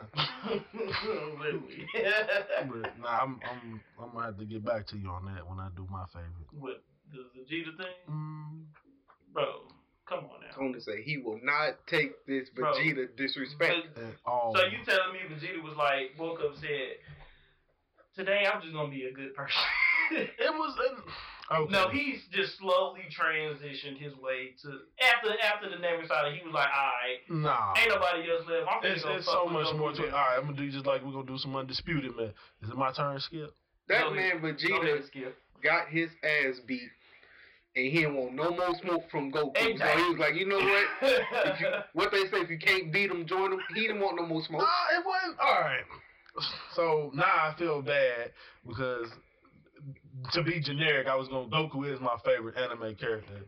But 2.69 2.99
nah, 2.99 3.07
I'm 3.21 3.39
I'm 3.49 3.81
I'm 4.01 4.11
gonna 4.13 4.25
have 4.25 4.37
to 4.37 4.45
get 4.45 4.63
back 4.63 4.87
to 4.87 4.97
you 4.97 5.09
on 5.09 5.25
that 5.33 5.47
when 5.47 5.59
I 5.59 5.69
do 5.75 5.87
my 5.89 6.05
favorite. 6.13 6.49
what 6.59 6.83
the 7.11 7.25
Vegeta 7.37 7.75
thing, 7.77 7.95
Mm, 8.09 8.63
bro? 9.33 9.63
Come 10.07 10.25
on 10.25 10.41
now. 10.41 10.55
Tony 10.55 10.79
say 10.79 11.01
he 11.03 11.17
will 11.17 11.39
not 11.43 11.75
take 11.87 12.25
this 12.27 12.49
Bro. 12.49 12.73
Vegeta 12.73 13.07
disrespect. 13.17 13.75
But- 13.95 14.03
at 14.03 14.13
all. 14.25 14.53
So 14.55 14.63
you 14.65 14.83
telling 14.85 15.13
me 15.13 15.19
Vegeta 15.33 15.61
was 15.63 15.75
like 15.77 16.11
woke 16.19 16.39
up 16.41 16.55
said, 16.59 16.97
"Today 18.25 18.45
I'm 18.45 18.61
just 18.61 18.73
gonna 18.73 18.89
be 18.89 19.05
a 19.05 19.11
good 19.13 19.33
person." 19.33 19.57
it 20.11 20.53
was 20.53 20.77
an, 20.77 21.03
okay. 21.57 21.71
No, 21.71 21.89
he's 21.89 22.21
just 22.31 22.57
slowly 22.59 23.01
transitioned 23.09 23.97
his 23.97 24.15
way 24.17 24.53
to 24.61 24.79
after 25.01 25.33
after 25.41 25.69
the 25.69 25.77
Navy 25.81 26.07
side. 26.07 26.33
He 26.33 26.45
was 26.45 26.53
like, 26.53 26.69
"All 26.69 26.91
right, 27.01 27.19
nah. 27.29 27.73
ain't 27.77 27.89
nobody 27.89 28.29
else 28.29 28.45
left. 28.47 28.67
I'm 28.69 28.81
finna 28.83 28.95
It's, 28.95 29.03
go 29.03 29.15
it's 29.15 29.25
so 29.25 29.45
much 29.45 29.73
more 29.75 29.91
to 29.93 30.03
it. 30.03 30.13
All 30.13 30.19
right, 30.19 30.37
I'm 30.37 30.45
gonna 30.45 30.57
do 30.57 30.69
just 30.69 30.85
like 30.85 31.03
we're 31.03 31.13
gonna 31.13 31.25
do 31.25 31.37
some 31.37 31.55
undisputed, 31.55 32.15
man. 32.15 32.33
Is 32.61 32.69
it 32.69 32.77
my 32.77 32.91
turn, 32.91 33.19
Skip? 33.19 33.53
That 33.87 34.03
Go 34.03 34.11
man 34.11 34.37
ahead. 34.37 34.41
Go 34.41 34.47
Vegeta 34.49 34.93
ahead, 34.93 35.05
Skip. 35.07 35.37
got 35.63 35.87
his 35.89 36.09
ass 36.23 36.59
beat, 36.65 36.89
and 37.75 37.85
he 37.85 38.01
didn't 38.01 38.15
want 38.15 38.33
no 38.35 38.51
more 38.51 38.75
smoke 38.81 39.09
from 39.09 39.31
Goku. 39.31 39.57
So 39.57 39.65
he 39.65 40.09
was 40.09 40.19
like, 40.19 40.35
you 40.35 40.45
know 40.45 40.59
what? 40.59 40.87
If 41.01 41.59
you, 41.59 41.67
what 41.93 42.11
they 42.11 42.27
say, 42.29 42.43
if 42.43 42.49
you 42.49 42.59
can't 42.59 42.91
beat 42.91 43.09
him, 43.09 43.25
join 43.25 43.53
him. 43.53 43.59
He 43.73 43.81
didn't 43.87 44.01
want 44.01 44.17
no 44.17 44.27
more 44.27 44.43
smoke. 44.43 44.61
Nah, 44.61 44.97
it 44.99 45.05
wasn't. 45.05 45.39
All 45.39 45.61
right. 45.61 45.83
So 46.75 47.11
now 47.13 47.23
I 47.23 47.53
feel 47.57 47.81
bad 47.81 48.31
because 48.67 49.07
to 50.33 50.43
be 50.43 50.59
generic, 50.61 51.07
I 51.07 51.15
was 51.15 51.27
going. 51.27 51.49
to 51.49 51.55
Goku 51.55 51.91
is 51.91 51.99
my 51.99 52.17
favorite 52.23 52.55
anime 52.57 52.95
character 52.95 53.47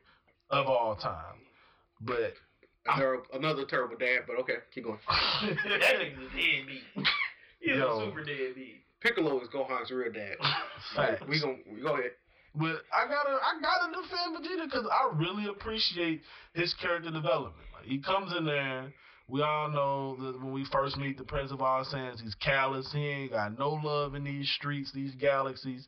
of 0.50 0.68
all 0.68 0.96
time, 0.96 1.40
but 2.02 2.34
Ter- 2.98 3.24
another 3.34 3.64
terrible 3.66 3.96
dad, 3.98 4.22
but 4.28 4.38
okay, 4.40 4.56
keep 4.74 4.84
going. 4.84 5.00
that 5.08 5.96
nigga's 5.96 6.20
a 6.20 6.36
deadbeat. 6.36 6.84
He's 7.62 7.78
Yo. 7.78 8.02
a 8.02 8.06
super 8.06 8.26
deadbeat. 8.26 8.84
Piccolo 9.00 9.40
is 9.42 9.48
Gohan's 9.50 9.90
real 9.90 10.12
dad. 10.12 10.36
Facts. 10.96 11.24
We 11.28 11.40
gon' 11.40 11.60
we 11.74 11.82
go 11.82 11.94
ahead. 11.94 12.12
But 12.56 12.84
I 12.94 13.08
gotta, 13.08 13.38
I 13.42 13.60
gotta 13.62 13.94
defend 13.94 14.38
Vegeta 14.38 14.66
because 14.66 14.86
I 14.92 15.16
really 15.18 15.48
appreciate 15.50 16.22
his 16.54 16.74
character 16.76 17.10
development. 17.10 17.56
Like, 17.74 17.86
he 17.86 18.00
comes 18.00 18.34
in 18.38 18.46
there. 18.46 18.94
We 19.28 19.42
all 19.42 19.70
know 19.70 20.18
that 20.18 20.40
when 20.42 20.52
we 20.52 20.66
first 20.72 20.98
meet 20.98 21.18
the 21.18 21.24
Prince 21.24 21.52
of 21.52 21.62
All 21.62 21.86
Saiyans, 21.86 22.22
he's 22.22 22.36
callous. 22.36 22.92
He 22.92 23.06
ain't 23.08 23.32
got 23.32 23.58
no 23.58 23.72
love 23.72 24.16
in 24.16 24.24
these 24.24 24.50
streets, 24.50 24.92
these 24.94 25.16
galaxies. 25.16 25.88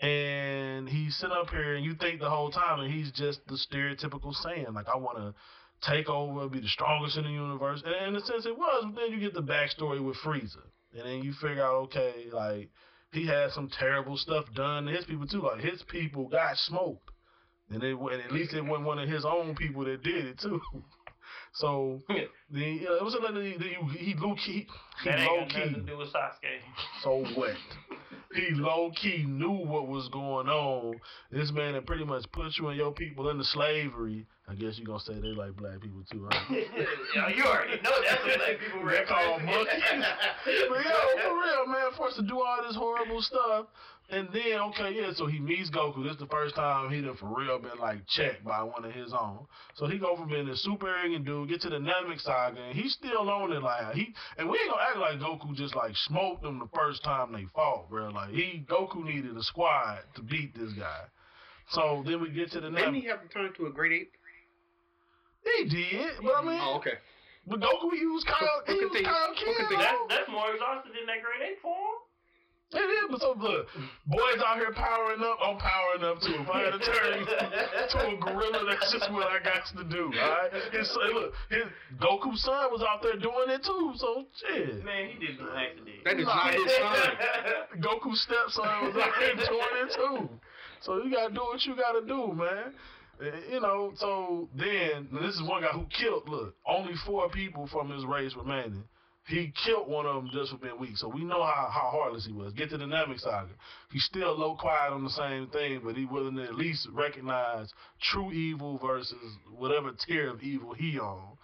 And 0.00 0.88
he's 0.88 1.16
sitting 1.16 1.36
up 1.36 1.50
here, 1.50 1.74
and 1.74 1.84
you 1.84 1.94
think 1.94 2.20
the 2.20 2.30
whole 2.30 2.50
time 2.50 2.80
and 2.80 2.92
he's 2.92 3.10
just 3.10 3.40
the 3.48 3.54
stereotypical 3.56 4.32
Saiyan. 4.44 4.72
Like, 4.72 4.88
I 4.88 4.96
want 4.96 5.18
to 5.18 5.34
take 5.90 6.08
over, 6.08 6.48
be 6.48 6.60
the 6.60 6.68
strongest 6.68 7.16
in 7.16 7.24
the 7.24 7.30
universe. 7.30 7.82
And 7.84 8.08
in 8.08 8.16
a 8.16 8.24
sense, 8.24 8.46
it 8.46 8.56
was. 8.56 8.84
But 8.86 9.00
then 9.00 9.12
you 9.12 9.18
get 9.20 9.34
the 9.34 9.42
backstory 9.42 10.04
with 10.04 10.16
Frieza. 10.24 10.62
And 10.92 11.04
then 11.04 11.22
you 11.24 11.32
figure 11.32 11.64
out, 11.64 11.82
okay, 11.86 12.26
like, 12.32 12.70
he 13.12 13.26
had 13.26 13.50
some 13.52 13.68
terrible 13.68 14.16
stuff 14.16 14.44
done 14.54 14.86
to 14.86 14.92
his 14.92 15.04
people 15.04 15.26
too. 15.26 15.42
Like 15.42 15.60
his 15.60 15.82
people 15.82 16.28
got 16.28 16.56
smoked, 16.56 17.10
and 17.70 17.82
it 17.82 17.96
and 17.96 18.22
at 18.22 18.32
least 18.32 18.54
it 18.54 18.64
wasn't 18.64 18.86
one 18.86 18.98
of 18.98 19.08
his 19.08 19.24
own 19.24 19.54
people 19.54 19.84
that 19.84 20.02
did 20.02 20.26
it 20.26 20.38
too. 20.38 20.60
So 21.58 22.00
it 22.08 22.30
was 23.04 23.14
a 23.14 23.18
little 23.20 23.42
he, 23.42 23.54
he 23.98 24.14
low 24.14 24.34
key 24.34 24.66
he 25.02 25.10
That 25.10 25.20
low 25.20 25.40
ain't 25.40 25.52
got 25.52 25.58
nothing 25.58 25.74
to 25.74 25.80
key. 25.80 25.86
do 25.86 25.98
with 25.98 26.08
Sasuke. 26.12 26.60
So 27.02 27.24
what? 27.34 27.54
He 28.34 28.54
low 28.54 28.90
key 28.94 29.24
knew 29.26 29.50
what 29.66 29.88
was 29.88 30.08
going 30.10 30.48
on. 30.48 31.00
This 31.32 31.50
man 31.50 31.72
that 31.72 31.86
pretty 31.86 32.04
much 32.04 32.30
put 32.32 32.52
you 32.58 32.68
and 32.68 32.76
your 32.76 32.92
people 32.92 33.30
into 33.30 33.42
slavery. 33.44 34.26
I 34.46 34.54
guess 34.54 34.78
you 34.78 34.84
gonna 34.86 35.00
say 35.00 35.14
they 35.14 35.28
like 35.28 35.56
black 35.56 35.80
people 35.80 36.02
too, 36.10 36.28
huh? 36.30 36.40
yeah, 36.54 37.28
you 37.28 37.42
already 37.44 37.80
know 37.82 37.90
that's 38.04 38.22
what 38.24 38.38
black 38.38 38.58
people 38.60 38.88
They 38.88 39.04
call 39.08 39.38
reference. 39.38 39.44
monkeys. 39.46 40.04
But 40.68 40.84
yo, 40.84 41.22
for 41.22 41.34
real, 41.34 41.66
man, 41.68 41.90
forced 41.96 42.16
to 42.16 42.22
do 42.22 42.40
all 42.40 42.58
this 42.66 42.76
horrible 42.76 43.20
stuff. 43.22 43.66
And 44.10 44.26
then, 44.32 44.58
okay, 44.70 44.94
yeah, 44.94 45.12
so 45.14 45.26
he 45.26 45.38
meets 45.38 45.68
Goku. 45.68 46.02
This 46.02 46.14
is 46.14 46.18
the 46.18 46.26
first 46.28 46.54
time 46.54 46.90
he 46.90 47.02
done 47.02 47.16
for 47.16 47.26
real 47.26 47.58
been 47.58 47.78
like 47.78 48.06
checked 48.06 48.42
by 48.42 48.62
one 48.62 48.82
of 48.86 48.92
his 48.92 49.12
own. 49.12 49.46
So 49.74 49.86
he 49.86 49.98
go 49.98 50.16
from 50.16 50.30
being 50.30 50.46
this 50.46 50.62
super 50.64 50.88
arrogant 50.88 51.26
dude, 51.26 51.50
get 51.50 51.60
to 51.60 51.68
the 51.68 51.76
Namek 51.76 52.18
saga, 52.22 52.58
and 52.58 52.74
he's 52.74 52.94
still 52.94 53.28
on 53.28 53.52
it 53.52 53.62
like 53.62 53.94
he 53.94 54.14
and 54.38 54.48
we 54.48 54.56
ain't 54.58 54.70
gonna 54.70 54.82
act 54.88 54.96
like 54.96 55.18
Goku 55.20 55.54
just 55.54 55.76
like 55.76 55.94
smoked 55.94 56.42
him 56.42 56.58
the 56.58 56.68
first 56.74 57.04
time 57.04 57.32
they 57.34 57.44
fought, 57.54 57.90
bro. 57.90 58.08
Like 58.08 58.30
he 58.30 58.64
Goku 58.66 59.04
needed 59.04 59.36
a 59.36 59.42
squad 59.42 59.98
to 60.14 60.22
beat 60.22 60.54
this 60.58 60.72
guy. 60.72 61.02
So 61.72 62.02
then 62.06 62.22
we 62.22 62.30
get 62.30 62.50
to 62.52 62.60
the 62.62 62.70
Didn't 62.70 62.94
Namek. 62.94 63.00
he 63.02 63.06
have 63.08 63.20
to 63.20 63.28
turn 63.28 63.52
to 63.58 63.66
a 63.66 63.70
great 63.70 63.92
ape? 63.92 64.12
He 65.44 65.64
did, 65.68 66.12
but 66.22 66.32
I 66.34 66.42
mean, 66.44 66.60
Oh, 66.62 66.76
okay. 66.78 66.94
but 67.46 67.60
Goku 67.60 67.92
used 67.92 68.26
Kyle, 68.26 68.62
he 68.66 68.72
Look 68.72 68.80
at 68.84 68.88
used 68.88 68.94
the- 68.94 69.04
Kyle 69.04 69.28
look 69.28 69.60
at 69.60 69.68
the- 69.68 69.76
Kid. 69.76 69.80
That's, 69.84 69.98
that's 70.08 70.28
more 70.30 70.50
exhausted 70.50 70.92
than 70.96 71.04
that 71.12 71.20
great 71.22 71.44
ape 71.52 71.60
form. 71.60 71.97
It 72.70 72.76
is, 72.84 73.08
but 73.10 73.20
so 73.22 73.32
look, 73.40 73.66
boys 74.06 74.40
out 74.44 74.56
here 74.58 74.72
powering 74.74 75.20
up. 75.24 75.38
I'm 75.40 75.56
powering 75.56 76.04
up 76.04 76.20
too. 76.20 76.36
If 76.36 76.50
I 76.50 76.60
had 76.68 76.72
to 76.72 76.78
turn 76.84 77.24
to 77.88 77.98
a 78.12 78.16
gorilla, 78.20 78.60
that's 78.68 78.92
just 78.92 79.10
what 79.10 79.26
I 79.28 79.38
got 79.42 79.64
to 79.78 79.84
do. 79.84 80.12
All 80.12 80.28
right. 80.28 80.52
His 80.72 80.86
son, 80.92 81.14
look, 81.14 81.32
his 81.48 81.64
Goku's 81.98 82.42
son 82.44 82.68
was 82.70 82.84
out 82.86 83.00
there 83.02 83.16
doing 83.16 83.48
it 83.48 83.64
too. 83.64 83.92
So 83.96 84.26
shit. 84.36 84.84
Man, 84.84 85.08
he 85.16 85.26
did 85.26 85.38
do 85.38 85.48
accident. 85.48 86.04
That 86.04 86.20
is 86.20 86.26
Nah. 86.26 86.34
not 86.34 86.54
his 86.54 86.72
son. 86.76 87.08
Goku's 87.80 88.20
stepson 88.20 88.84
was 88.84 88.96
out 89.00 89.12
there 89.18 89.34
doing 89.34 89.74
it 89.88 89.94
too. 89.96 90.28
So 90.82 91.02
you 91.02 91.10
gotta 91.10 91.32
do 91.32 91.40
what 91.40 91.64
you 91.64 91.74
gotta 91.74 92.04
do, 92.06 92.34
man. 92.34 92.74
You 93.50 93.60
know, 93.60 93.92
so 93.96 94.48
then 94.54 95.08
this 95.22 95.34
is 95.34 95.42
one 95.42 95.62
guy 95.62 95.68
who 95.72 95.86
killed. 95.86 96.28
Look, 96.28 96.54
only 96.66 96.92
four 97.06 97.30
people 97.30 97.66
from 97.66 97.88
his 97.90 98.04
race 98.04 98.34
remaining. 98.36 98.84
He 99.28 99.52
killed 99.66 99.88
one 99.88 100.06
of 100.06 100.14
them 100.14 100.30
just 100.32 100.52
for 100.52 100.56
being 100.56 100.78
weak. 100.80 100.96
So 100.96 101.08
we 101.08 101.22
know 101.22 101.42
how, 101.42 101.68
how 101.70 101.90
heartless 101.92 102.24
he 102.24 102.32
was. 102.32 102.54
Get 102.54 102.70
to 102.70 102.78
the 102.78 102.86
Namek 102.86 103.20
saga. 103.20 103.50
He's 103.92 104.04
still 104.04 104.38
low 104.38 104.56
quiet 104.56 104.90
on 104.90 105.04
the 105.04 105.10
same 105.10 105.48
thing, 105.48 105.82
but 105.84 105.96
he 105.96 106.06
willing 106.06 106.36
to 106.36 106.44
at 106.44 106.54
least 106.54 106.88
recognize 106.92 107.68
true 108.00 108.32
evil 108.32 108.78
versus 108.78 109.36
whatever 109.54 109.92
tier 110.06 110.30
of 110.30 110.42
evil 110.42 110.72
he 110.72 110.98
on. 110.98 111.36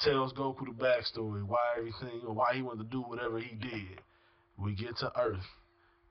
Tells 0.00 0.34
Goku 0.34 0.66
the 0.66 0.72
backstory, 0.72 1.42
why 1.42 1.58
everything, 1.78 2.20
or 2.26 2.34
why 2.34 2.54
he 2.54 2.62
wanted 2.62 2.84
to 2.84 2.90
do 2.90 3.00
whatever 3.00 3.38
he 3.38 3.54
did. 3.54 4.00
We 4.58 4.74
get 4.74 4.96
to 4.98 5.12
Earth, 5.18 5.44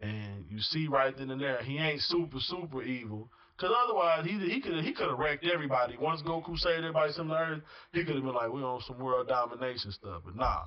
and 0.01 0.45
you 0.49 0.59
see 0.59 0.87
right 0.87 1.15
then 1.15 1.29
and 1.29 1.41
there, 1.41 1.61
he 1.63 1.77
ain't 1.77 2.01
super 2.01 2.39
super 2.39 2.81
evil. 2.83 3.29
Cause 3.59 3.71
otherwise, 3.85 4.25
he 4.25 4.39
he 4.49 4.61
could 4.61 4.83
he 4.85 4.93
could 4.93 5.09
have 5.09 5.19
wrecked 5.19 5.45
everybody. 5.45 5.97
Once 5.97 6.21
Goku 6.21 6.57
saved 6.57 6.79
everybody 6.79 7.11
from 7.11 7.27
the 7.27 7.35
Earth, 7.35 7.61
he 7.91 8.05
could 8.05 8.15
have 8.15 8.23
been 8.23 8.33
like, 8.33 8.51
we 8.53 8.61
on 8.61 8.81
some 8.87 8.99
world 8.99 9.27
domination 9.27 9.91
stuff. 9.91 10.21
But 10.23 10.37
nah, 10.37 10.63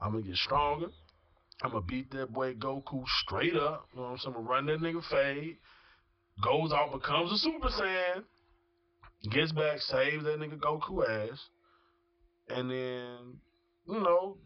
I'm 0.00 0.12
gonna 0.12 0.22
get 0.22 0.36
stronger. 0.36 0.86
I'm 1.62 1.72
gonna 1.72 1.84
beat 1.84 2.10
that 2.12 2.32
boy 2.32 2.54
Goku 2.54 3.02
straight 3.24 3.56
up. 3.56 3.88
You 3.92 4.00
know 4.00 4.06
what 4.06 4.12
I'm 4.12 4.18
saying? 4.18 4.34
I'm 4.36 4.44
gonna 4.44 4.48
run 4.48 4.66
that 4.66 4.80
nigga 4.80 5.02
fade. 5.10 5.56
Goes 6.42 6.72
out, 6.72 6.92
becomes 6.92 7.32
a 7.32 7.38
Super 7.38 7.68
Saiyan. 7.68 8.22
Gets 9.30 9.52
back, 9.52 9.80
saves 9.80 10.22
that 10.24 10.38
nigga 10.38 10.58
Goku 10.58 11.02
ass. 11.02 11.40
And 12.48 12.70
then, 12.70 13.38
you 13.88 14.00
know, 14.00 14.36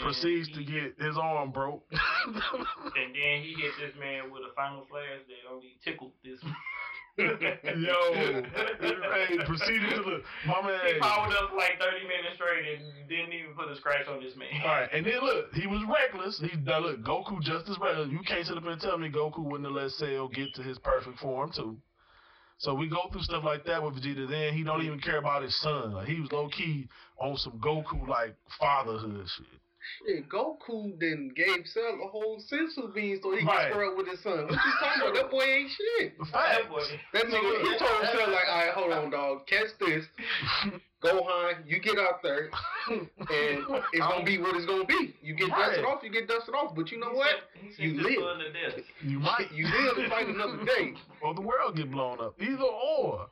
proceeds 0.00 0.48
to 0.50 0.64
get 0.64 0.98
his 0.98 1.16
arm 1.16 1.52
broke. 1.52 1.84
And 1.92 3.14
then 3.14 3.42
he 3.42 3.54
hit 3.56 3.72
this 3.80 3.94
man 3.98 4.30
with 4.30 4.42
a 4.42 4.54
final 4.54 4.84
flash 4.90 5.20
that 5.28 5.50
only 5.52 5.78
tickled 5.84 6.12
this. 6.24 6.40
Yo, 7.18 7.98
hey, 8.14 9.38
proceeded 9.44 9.90
to 9.90 10.02
the 10.02 10.22
my 10.46 10.62
man. 10.62 10.80
He 10.86 11.00
powered 11.00 11.32
up 11.32 11.50
like 11.56 11.78
30 11.78 12.06
minutes 12.06 12.36
straight 12.36 12.78
and 12.78 13.08
didn't 13.08 13.32
even 13.32 13.54
put 13.54 13.68
a 13.68 13.76
scratch 13.76 14.06
on 14.08 14.22
this 14.22 14.36
man. 14.36 14.48
All 14.62 14.68
right, 14.68 14.88
and 14.92 15.04
then 15.04 15.20
look, 15.22 15.52
he 15.54 15.66
was 15.66 15.82
reckless. 15.88 16.40
He 16.40 16.56
now 16.60 16.80
look, 16.80 17.02
Goku 17.02 17.42
just 17.42 17.68
as 17.68 17.78
reckless. 17.78 18.10
You 18.10 18.20
can't 18.26 18.46
sit 18.46 18.56
up 18.56 18.64
and 18.64 18.80
tell 18.80 18.98
me 18.98 19.10
Goku 19.10 19.42
wouldn't 19.42 19.64
have 19.64 19.74
let 19.74 19.90
Cell 19.92 20.28
get 20.28 20.54
to 20.54 20.62
his 20.62 20.78
perfect 20.78 21.18
form 21.18 21.50
too. 21.52 21.76
So 22.58 22.74
we 22.74 22.88
go 22.88 23.08
through 23.10 23.22
stuff 23.22 23.42
like 23.42 23.64
that 23.64 23.82
with 23.82 23.94
Vegeta. 23.94 24.28
Then 24.28 24.54
he 24.54 24.62
don't 24.62 24.82
even 24.82 25.00
care 25.00 25.18
about 25.18 25.42
his 25.42 25.58
son. 25.60 25.94
Like 25.94 26.08
he 26.08 26.20
was 26.20 26.30
low 26.30 26.48
key 26.48 26.88
on 27.18 27.36
some 27.36 27.58
Goku 27.58 28.06
like 28.06 28.36
fatherhood 28.58 29.26
shit. 29.36 29.46
Shit, 30.06 30.28
Goku 30.28 30.98
then 30.98 31.30
gave 31.34 31.66
Cell 31.66 31.98
a 32.04 32.08
whole 32.08 32.40
senzu 32.50 32.92
bean 32.94 33.20
so 33.22 33.32
he 33.36 33.44
Right. 33.44 33.58
can 33.68 33.70
square 33.72 33.90
up 33.92 33.96
with 33.98 34.08
his 34.08 34.20
son. 34.22 34.44
What 34.44 34.52
you 34.52 34.72
talking 34.80 35.02
about? 35.02 35.14
That 35.14 35.30
boy 35.30 35.42
ain't 35.42 35.70
shit. 35.70 36.12
That 36.18 36.26
Facts. 36.30 36.66
boy. 36.68 36.82
That 37.12 37.24
nigga, 37.26 37.62
he 37.62 37.78
told 37.78 38.06
Cell 38.12 38.30
like, 38.30 38.48
all 38.48 38.58
right, 38.64 38.72
hold 38.74 38.92
on, 38.92 39.10
dog. 39.10 39.46
Catch 39.46 39.76
this. 39.78 40.06
Gohan, 41.02 41.66
you 41.66 41.80
get 41.80 41.98
out 41.98 42.22
there, 42.22 42.50
and 42.90 43.08
it's 43.92 43.98
gonna 44.06 44.22
be 44.24 44.36
what 44.36 44.54
it's 44.54 44.66
gonna 44.66 44.84
be. 44.84 45.16
You 45.22 45.34
get 45.34 45.48
Right. 45.48 45.68
dusted 45.68 45.84
off, 45.86 46.02
you 46.02 46.10
get 46.10 46.28
dusted 46.28 46.54
off. 46.54 46.74
But 46.74 46.90
you 46.92 46.98
know 46.98 47.10
He 47.10 47.16
what? 47.16 47.30
said- 47.30 47.62
he 47.62 47.72
said 47.72 47.84
You 47.86 47.94
live. 48.02 48.14
foot 48.16 48.38
to 48.38 48.52
death. 48.52 48.84
You 49.02 49.18
might 49.18 49.50
You 49.50 49.66
live 49.66 49.96
to 49.96 50.08
fight 50.10 50.28
another 50.28 50.62
day. 50.64 50.94
or 51.22 51.34
the 51.34 51.40
world 51.40 51.76
get 51.76 51.90
blown 51.90 52.20
up. 52.20 52.34
Either 52.40 52.62
or. 52.64 53.28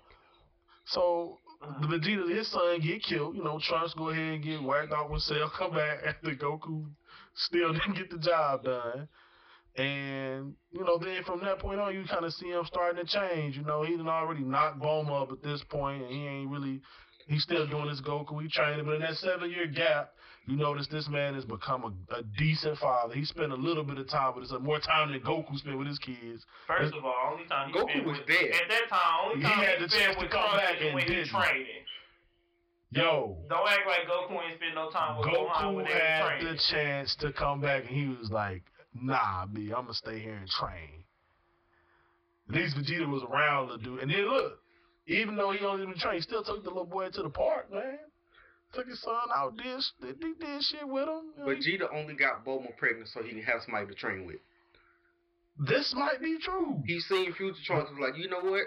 So 0.86 1.38
Mm-hmm. 1.62 1.90
the 1.90 1.98
Vegeta, 1.98 2.36
his 2.36 2.48
son 2.48 2.80
get 2.80 3.02
killed. 3.02 3.36
You 3.36 3.42
know, 3.42 3.58
Trunks 3.62 3.94
go 3.94 4.10
ahead 4.10 4.34
and 4.34 4.44
get 4.44 4.62
whacked 4.62 4.92
out 4.92 5.10
when 5.10 5.20
Cell 5.20 5.50
come 5.56 5.72
back 5.72 5.98
after 6.06 6.34
Goku 6.34 6.86
still 7.34 7.72
didn't 7.74 7.94
get 7.96 8.10
the 8.10 8.18
job 8.18 8.64
done. 8.64 9.08
And, 9.76 10.54
you 10.72 10.84
know, 10.84 10.98
then 10.98 11.22
from 11.24 11.40
that 11.40 11.60
point 11.60 11.78
on, 11.78 11.94
you 11.94 12.04
kind 12.10 12.24
of 12.24 12.32
see 12.34 12.48
him 12.48 12.64
starting 12.66 13.04
to 13.04 13.10
change. 13.10 13.56
You 13.56 13.64
know, 13.64 13.84
he 13.84 13.96
done 13.96 14.08
already 14.08 14.42
knocked 14.42 14.80
Bulma 14.80 15.22
up 15.22 15.30
at 15.30 15.42
this 15.42 15.62
point, 15.68 16.02
and 16.02 16.10
he 16.10 16.26
ain't 16.26 16.50
really, 16.50 16.80
he's 17.28 17.44
still 17.44 17.66
doing 17.66 17.88
his 17.88 18.00
Goku. 18.00 18.42
He 18.42 18.48
training, 18.48 18.86
but 18.86 18.96
in 18.96 19.02
that 19.02 19.16
seven 19.16 19.50
year 19.50 19.68
gap, 19.68 20.10
you 20.48 20.56
notice 20.56 20.86
this 20.90 21.08
man 21.08 21.34
has 21.34 21.44
become 21.44 21.84
a, 21.84 22.14
a 22.16 22.22
decent 22.38 22.78
father. 22.78 23.14
He 23.14 23.24
spent 23.24 23.52
a 23.52 23.56
little 23.56 23.84
bit 23.84 23.98
of 23.98 24.08
time 24.08 24.34
with 24.34 24.50
his, 24.50 24.58
more 24.60 24.80
time 24.80 25.12
than 25.12 25.20
Goku 25.20 25.56
spent 25.58 25.76
with 25.78 25.86
his 25.86 25.98
kids. 25.98 26.46
First 26.66 26.94
of 26.94 27.04
all, 27.04 27.14
only 27.32 27.44
time 27.46 27.70
he 27.70 27.78
Goku 27.78 27.90
spent 27.90 28.06
was 28.06 28.18
with, 28.18 28.26
dead. 28.26 28.50
At 28.50 28.68
that 28.70 28.88
time, 28.88 29.14
only 29.24 29.42
time 29.42 29.52
He 29.52 29.56
time 29.56 29.64
had 29.64 29.78
he 29.78 29.84
the 29.84 29.90
spent 29.90 30.02
chance 30.04 30.16
to 30.16 30.22
with 30.22 30.30
come 30.32 30.50
Trunks 30.50 30.56
back 30.64 30.76
and 30.80 30.94
when 30.94 31.02
he 31.04 31.14
didn't. 31.14 31.28
training. 31.28 31.66
Yo, 32.90 33.36
Don't 33.50 33.68
act 33.68 33.86
like 33.86 34.08
Goku 34.08 34.42
ain't 34.42 34.56
spend 34.56 34.74
no 34.74 34.88
time 34.90 35.18
with 35.18 35.28
Gohan 35.28 35.52
Goku 35.52 35.74
when 35.76 35.84
they 35.84 35.92
had 35.92 36.42
was 36.42 36.56
the 36.56 36.74
chance 36.74 37.14
to 37.16 37.32
come 37.32 37.60
back, 37.60 37.84
and 37.86 37.90
he 37.94 38.08
was 38.08 38.30
like, 38.30 38.62
"Nah, 38.94 39.44
B, 39.44 39.64
I'm 39.66 39.82
gonna 39.84 39.92
stay 39.94 40.18
here 40.18 40.36
and 40.36 40.48
train." 40.48 41.04
At 42.48 42.54
least 42.54 42.76
Vegeta 42.78 43.06
was 43.06 43.22
around 43.24 43.68
to 43.68 43.76
do, 43.76 43.98
and 44.00 44.10
then 44.10 44.24
look, 44.30 44.62
even 45.06 45.36
though 45.36 45.50
he 45.52 45.62
only 45.66 45.84
been 45.84 45.98
trained, 45.98 46.16
he 46.16 46.22
still 46.22 46.42
took 46.42 46.64
the 46.64 46.70
little 46.70 46.86
boy 46.86 47.10
to 47.10 47.22
the 47.22 47.28
park, 47.28 47.70
man. 47.70 47.98
Took 48.74 48.86
his 48.88 49.00
son 49.00 49.14
out, 49.34 49.56
did 49.56 49.80
did, 50.00 50.16
he 50.20 50.34
did 50.38 50.62
shit 50.62 50.86
with 50.86 51.08
him. 51.08 51.32
But 51.44 51.56
he- 51.58 51.78
Vegeta 51.78 51.88
only 51.94 52.14
got 52.14 52.44
Bulma 52.44 52.76
pregnant 52.76 53.08
so 53.08 53.22
he 53.22 53.30
can 53.30 53.42
have 53.42 53.62
somebody 53.64 53.86
to 53.86 53.94
train 53.94 54.26
with. 54.26 54.36
this 55.58 55.92
might 55.96 56.20
be 56.20 56.38
true. 56.38 56.82
He 56.86 57.00
seen 57.00 57.32
Future 57.34 57.74
was 57.74 57.88
like, 58.00 58.16
you 58.16 58.28
know 58.28 58.40
what? 58.40 58.64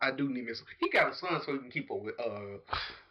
I 0.00 0.10
do 0.12 0.28
need 0.28 0.46
this. 0.46 0.62
He 0.78 0.88
got 0.90 1.12
a 1.12 1.16
son 1.16 1.40
so 1.44 1.52
he 1.52 1.58
can 1.58 1.70
keep 1.70 1.90
up 1.90 2.00
with 2.02 2.14
uh 2.20 2.58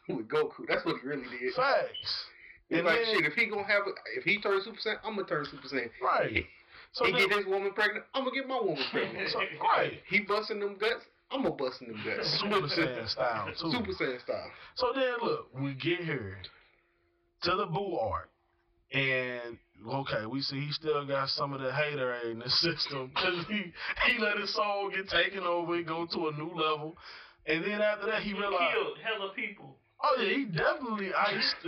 with 0.08 0.28
Goku. 0.30 0.66
That's 0.70 0.86
what 0.86 0.96
he 1.02 1.08
really 1.08 1.24
did. 1.40 1.54
Facts, 1.54 2.26
He's 2.70 2.78
And 2.80 2.88
like, 2.88 3.02
then- 3.04 3.16
shit, 3.18 3.26
if 3.26 3.34
he 3.34 3.48
gonna 3.48 3.64
have, 3.64 3.84
a, 3.88 3.92
if 4.18 4.24
he 4.24 4.40
turns 4.40 4.64
Super 4.66 4.78
Saiyan, 4.78 5.00
I'm 5.04 5.16
gonna 5.16 5.28
turn 5.28 5.46
Super 5.46 5.68
Saiyan. 5.68 5.90
right? 6.02 6.46
So 6.94 7.06
he 7.06 7.12
then, 7.12 7.28
get 7.30 7.38
his 7.40 7.46
woman 7.48 7.74
pregnant, 7.74 8.06
I'm 8.14 8.24
gonna 8.24 8.36
get 8.36 8.48
my 8.48 8.60
woman 8.62 8.84
pregnant. 8.92 9.30
so, 9.32 9.40
right, 9.62 10.02
he 10.08 10.22
busting 10.22 10.60
them 10.62 10.78
guts, 10.80 11.04
I'm 11.32 11.44
gonna 11.44 11.56
busting 11.56 11.90
them 11.90 12.02
guts. 12.06 12.40
Super 12.40 12.68
Saiyan 12.68 13.08
style 13.10 13.48
too. 13.60 13.72
Super 13.72 13.92
Saiyan 13.92 14.22
style. 14.22 14.52
So 14.76 14.92
then, 14.96 15.14
look, 15.22 15.50
we 15.60 15.74
get 15.74 16.00
here 16.00 16.38
to 17.44 17.56
the 17.56 17.66
Boo 17.66 17.98
arc. 17.98 18.30
And 18.94 19.58
okay, 19.92 20.26
we 20.26 20.42
see 20.42 20.62
he 20.62 20.72
still 20.72 21.06
got 21.06 21.28
some 21.30 21.52
of 21.52 21.60
the 21.60 21.74
hater 21.74 22.14
in 22.32 22.40
the 22.40 22.50
system 22.64 23.12
because 23.14 23.46
he 23.50 23.74
he 24.08 24.18
let 24.20 24.38
his 24.38 24.54
soul 24.56 24.90
get 24.90 25.10
taken 25.10 25.44
over 25.44 25.76
and 25.76 25.86
go 25.86 26.06
to 26.06 26.28
a 26.30 26.32
new 26.34 26.52
level. 26.56 26.96
And 27.46 27.64
then 27.64 27.82
after 27.82 28.08
that, 28.08 28.22
he 28.24 28.30
He 28.30 28.34
realized, 28.40 28.74
killed 28.74 28.98
hella 29.04 29.32
people. 29.36 29.76
oh 30.04 30.16
yeah, 30.22 30.38
he 30.38 30.46
definitely 30.46 31.12
iced. 31.14 31.56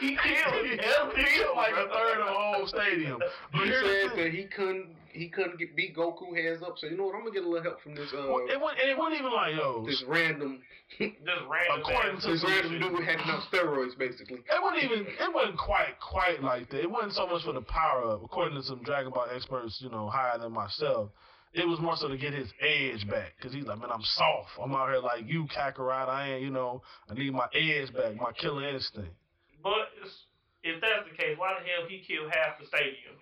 He 0.00 0.16
killed 0.16 0.66
he 0.66 0.76
hella 0.82 1.12
killed 1.12 1.14
people, 1.14 1.54
like 1.56 1.72
a 1.74 1.88
third 1.94 2.18
of 2.20 2.26
the 2.26 2.32
whole 2.34 2.66
stadium. 2.66 3.18
But 3.52 3.60
He 3.62 3.70
said 3.72 4.10
that 4.18 4.30
he 4.32 4.44
couldn't 4.44 4.86
he 5.18 5.28
couldn't 5.28 5.58
get 5.58 5.74
beat 5.76 5.96
Goku 5.96 6.34
hands 6.36 6.62
up. 6.62 6.78
So 6.78 6.86
you 6.86 6.96
know 6.96 7.06
what? 7.06 7.14
I'm 7.16 7.22
gonna 7.22 7.32
get 7.34 7.44
a 7.44 7.48
little 7.48 7.62
help 7.62 7.82
from 7.82 7.94
this 7.94 8.12
Well, 8.12 8.22
uh 8.48 8.52
it 8.52 8.60
wasn't, 8.60 8.80
it 8.88 8.96
wasn't 8.98 9.20
even 9.20 9.32
like 9.32 9.54
yo. 9.56 9.84
this 9.86 10.02
random 10.06 10.62
Just 10.98 11.12
random. 11.20 11.80
According 11.80 12.16
ass 12.16 12.22
to 12.24 12.30
this 12.32 12.42
bullshit. 12.42 12.64
random 12.70 12.96
dude 12.96 13.04
had 13.04 13.20
enough 13.20 13.44
steroids 13.52 13.98
basically. 13.98 14.38
It 14.38 14.62
wasn't 14.62 14.84
even. 14.84 15.06
It 15.06 15.34
wasn't 15.34 15.58
quite 15.58 15.98
quite 16.00 16.42
like 16.42 16.70
that. 16.70 16.80
It 16.80 16.90
wasn't 16.90 17.12
so 17.14 17.26
much 17.26 17.42
for 17.44 17.52
the 17.52 17.62
power 17.62 18.10
up. 18.12 18.24
According 18.24 18.56
to 18.56 18.62
some 18.62 18.82
Dragon 18.84 19.12
Ball 19.12 19.26
experts, 19.34 19.78
you 19.82 19.90
know, 19.90 20.08
higher 20.08 20.38
than 20.38 20.52
myself, 20.52 21.10
it 21.52 21.66
was 21.66 21.80
more 21.80 21.96
so 21.96 22.08
to 22.08 22.16
get 22.16 22.32
his 22.32 22.48
edge 22.60 23.08
back. 23.08 23.32
Cause 23.42 23.52
he's 23.52 23.64
like, 23.64 23.78
man, 23.80 23.90
I'm 23.92 24.02
soft. 24.04 24.50
I'm 24.62 24.72
out 24.74 24.88
here 24.90 25.00
like 25.00 25.26
you, 25.26 25.46
Kakarot. 25.46 26.08
I 26.08 26.32
ain't. 26.34 26.42
You 26.42 26.50
know, 26.50 26.82
I 27.10 27.14
need 27.14 27.32
my 27.32 27.48
edge 27.54 27.92
back, 27.92 28.14
my 28.16 28.32
killer 28.32 28.68
instinct. 28.68 29.10
But 29.62 29.90
if 30.62 30.80
that's 30.80 31.08
the 31.10 31.16
case, 31.16 31.36
why 31.36 31.54
the 31.58 31.64
hell 31.66 31.88
he 31.88 32.00
killed 32.06 32.30
half 32.32 32.58
the 32.60 32.66
stadium? 32.66 33.16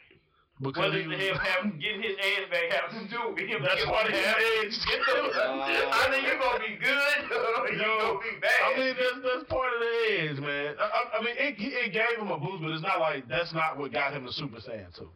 Because 0.58 0.88
What 0.88 0.94
he 0.94 1.02
does 1.04 1.10
the 1.10 1.18
hell 1.18 1.36
have 1.36 1.80
getting 1.80 2.02
his 2.02 2.16
ass 2.16 2.48
back 2.50 2.72
have 2.72 2.90
to 2.90 3.08
do 3.12 3.20
with 3.34 3.44
him? 3.44 3.60
That's 3.62 3.84
killing 3.84 3.92
why 3.92 4.08
his 4.08 4.24
edge. 4.24 4.86
Get 4.88 5.00
the- 5.04 5.36
I 5.92 6.08
mean, 6.10 6.24
you 6.24 6.32
gonna 6.40 6.58
be 6.64 6.76
good, 6.80 7.16
you 7.76 7.80
Yo, 7.82 7.98
gonna 8.00 8.18
be 8.20 8.40
bad. 8.40 8.60
I 8.64 8.78
mean, 8.78 8.94
that's 8.96 9.20
that's 9.20 9.44
part 9.52 9.68
of 9.74 9.80
the 9.80 9.92
edge, 10.16 10.40
man. 10.40 10.74
I, 10.80 11.18
I, 11.18 11.22
mean, 11.22 11.34
it, 11.36 11.56
it 11.60 11.92
gave 11.92 12.18
him 12.18 12.30
a 12.30 12.38
boost, 12.38 12.62
but 12.62 12.70
it's 12.72 12.82
not 12.82 13.00
like 13.00 13.28
that's 13.28 13.52
not 13.52 13.76
what 13.76 13.92
got 13.92 14.14
him 14.14 14.24
to 14.24 14.32
Super 14.32 14.56
Saiyan 14.60 14.96
2. 14.96 15.06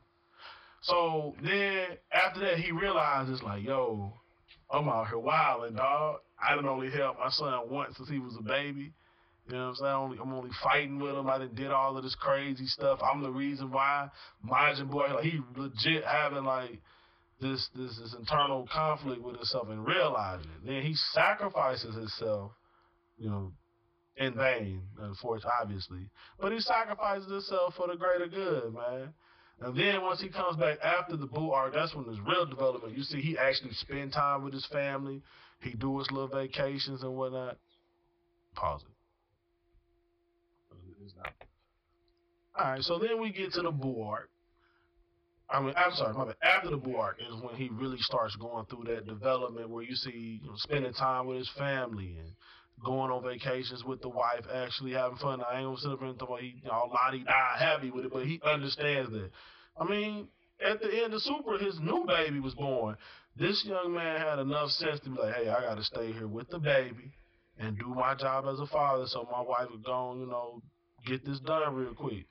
So 0.83 1.35
then 1.43 1.87
after 2.13 2.41
that, 2.41 2.59
he 2.59 2.73
realizes 2.73 3.43
like, 3.43 3.65
yo, 3.65 4.13
I'm 4.71 4.89
out 4.91 5.09
here 5.09 5.19
wilding, 5.19 5.77
dog. 5.77 6.21
I 6.43 6.55
didn't 6.55 6.69
only 6.69 6.91
help 6.91 7.19
my 7.19 7.31
son 7.31 7.71
once 7.71 7.97
since 7.97 8.11
he 8.11 8.19
was 8.19 8.37
a 8.39 8.43
baby. 8.43 8.93
You 9.51 9.57
know 9.57 9.63
what 9.65 9.69
I'm 9.71 9.75
saying? 9.77 9.91
I'm 9.91 10.01
only, 10.01 10.19
I'm 10.23 10.33
only 10.33 10.51
fighting 10.63 11.01
with 11.01 11.17
him. 11.17 11.29
I 11.29 11.39
done 11.39 11.55
did 11.55 11.73
all 11.73 11.97
of 11.97 12.05
this 12.05 12.15
crazy 12.15 12.67
stuff. 12.67 13.01
I'm 13.03 13.23
the 13.23 13.31
reason 13.31 13.73
why 13.73 14.09
Majin 14.49 14.91
Boo, 14.91 14.99
like 14.99 15.25
he 15.25 15.41
legit 15.57 16.05
having 16.05 16.45
like 16.45 16.81
this 17.41 17.69
this 17.75 17.99
this 17.99 18.15
internal 18.17 18.69
conflict 18.73 19.23
with 19.23 19.37
himself 19.37 19.69
and 19.69 19.85
realizing 19.85 20.51
it. 20.51 20.67
Then 20.67 20.83
he 20.83 20.95
sacrifices 21.13 21.97
himself, 21.97 22.53
you 23.19 23.29
know, 23.29 23.53
in 24.17 24.35
vain, 24.35 24.83
unfortunately, 25.01 25.51
obviously. 25.61 26.11
But 26.39 26.53
he 26.53 26.61
sacrifices 26.61 27.29
himself 27.29 27.75
for 27.75 27.89
the 27.89 27.97
greater 27.97 28.29
good, 28.29 28.73
man. 28.73 29.15
And 29.63 29.77
then 29.77 30.01
once 30.03 30.21
he 30.21 30.29
comes 30.29 30.57
back 30.57 30.79
after 30.81 31.17
the 31.17 31.27
Boo 31.27 31.51
arc, 31.51 31.75
that's 31.75 31.95
when 31.95 32.07
there's 32.07 32.21
real 32.21 32.47
development. 32.47 32.97
You 32.97 33.03
see, 33.03 33.21
he 33.21 33.37
actually 33.37 33.73
spend 33.73 34.13
time 34.13 34.45
with 34.45 34.55
his 34.55 34.67
family. 34.67 35.23
He 35.61 35.73
do 35.73 35.99
his 35.99 36.11
little 36.11 36.29
vacations 36.29 37.03
and 37.03 37.15
whatnot. 37.15 37.59
Pause 38.55 38.83
it. 38.83 39.00
Not. 41.23 41.33
All 42.59 42.71
right, 42.73 42.83
so 42.83 42.99
then 42.99 43.21
we 43.21 43.31
get 43.31 43.53
to 43.55 43.63
the 43.63 43.71
Boo 43.71 44.03
arc. 44.03 44.31
I 45.49 45.61
mean, 45.61 45.75
I'm 45.77 45.93
sorry, 45.95 46.15
my 46.15 46.27
bad. 46.27 46.37
After 46.43 46.71
the 46.71 46.77
Boo 46.77 46.97
arc 46.97 47.19
is 47.21 47.43
when 47.43 47.57
he 47.57 47.69
really 47.73 47.99
starts 47.99 48.37
going 48.37 48.67
through 48.67 48.85
that 48.95 49.07
development 49.07 49.69
where 49.69 49.83
you 49.83 49.97
see, 49.97 50.41
you 50.43 50.49
know, 50.49 50.57
spending 50.57 50.93
time 50.93 51.27
with 51.27 51.39
his 51.39 51.49
family 51.59 52.17
and 52.19 52.33
going 52.85 53.11
on 53.11 53.23
vacations 53.23 53.85
with 53.85 54.01
the 54.01 54.09
wife, 54.09 54.45
actually 54.53 54.93
having 54.93 55.19
fun. 55.19 55.43
I 55.43 55.59
ain't 55.59 55.67
gonna 55.67 55.77
sit 55.79 55.93
up 55.93 56.03
and 56.03 56.19
talk 56.19 56.29
about 56.29 56.41
he, 56.41 56.61
you 56.63 56.69
know, 56.69 56.89
Lottie 56.93 57.25
happy 57.27 57.91
with 57.91 58.07
it, 58.07 58.13
but 58.13 58.27
he 58.27 58.41
understands 58.45 59.11
that. 59.11 59.31
I 59.79 59.85
mean, 59.85 60.29
at 60.65 60.81
the 60.81 61.03
end 61.03 61.15
of 61.15 61.23
Super, 61.23 61.59
his 61.59 61.79
new 61.81 62.05
baby 62.07 62.41
was 62.41 62.55
born. 62.55 62.97
This 63.37 63.65
young 63.65 63.95
man 63.95 64.21
had 64.21 64.39
enough 64.39 64.71
sense 64.71 65.01
to 65.01 65.11
be 65.11 65.21
like, 65.21 65.35
hey, 65.35 65.49
I 65.49 65.61
gotta 65.63 65.85
stay 65.85 66.13
here 66.13 66.29
with 66.29 66.49
the 66.51 66.59
baby 66.59 67.13
and 67.59 67.79
do 67.79 67.87
my 67.89 68.15
job 68.15 68.45
as 68.47 68.59
a 68.61 68.67
father 68.67 69.07
so 69.07 69.29
my 69.31 69.41
wife 69.41 69.69
would 69.71 69.85
go, 69.85 70.17
you 70.19 70.27
know, 70.27 70.63
get 71.07 71.25
this 71.25 71.41
done 71.41 71.75
real 71.75 71.95
quick. 71.95 72.27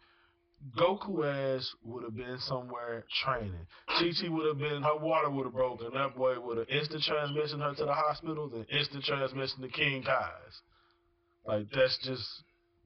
Goku 0.77 1.23
ass 1.25 1.73
would 1.83 2.03
have 2.03 2.15
been 2.15 2.37
somewhere 2.39 3.05
training. 3.23 3.65
Chi 3.87 4.11
Chi 4.21 4.27
would 4.27 4.45
have 4.45 4.57
been 4.57 4.83
her 4.83 4.97
water 4.97 5.29
would 5.29 5.45
have 5.45 5.53
broken. 5.53 5.91
That 5.93 6.15
boy 6.15 6.39
would 6.39 6.57
have 6.57 6.67
instant 6.69 7.03
transmission 7.03 7.61
her 7.61 7.73
to 7.75 7.85
the 7.85 7.93
hospital, 7.93 8.49
then 8.49 8.65
instant 8.69 9.05
transmission 9.05 9.61
to 9.61 9.69
King 9.69 10.03
Kai's. 10.03 10.61
Like 11.45 11.67
that's 11.73 11.97
just 12.03 12.27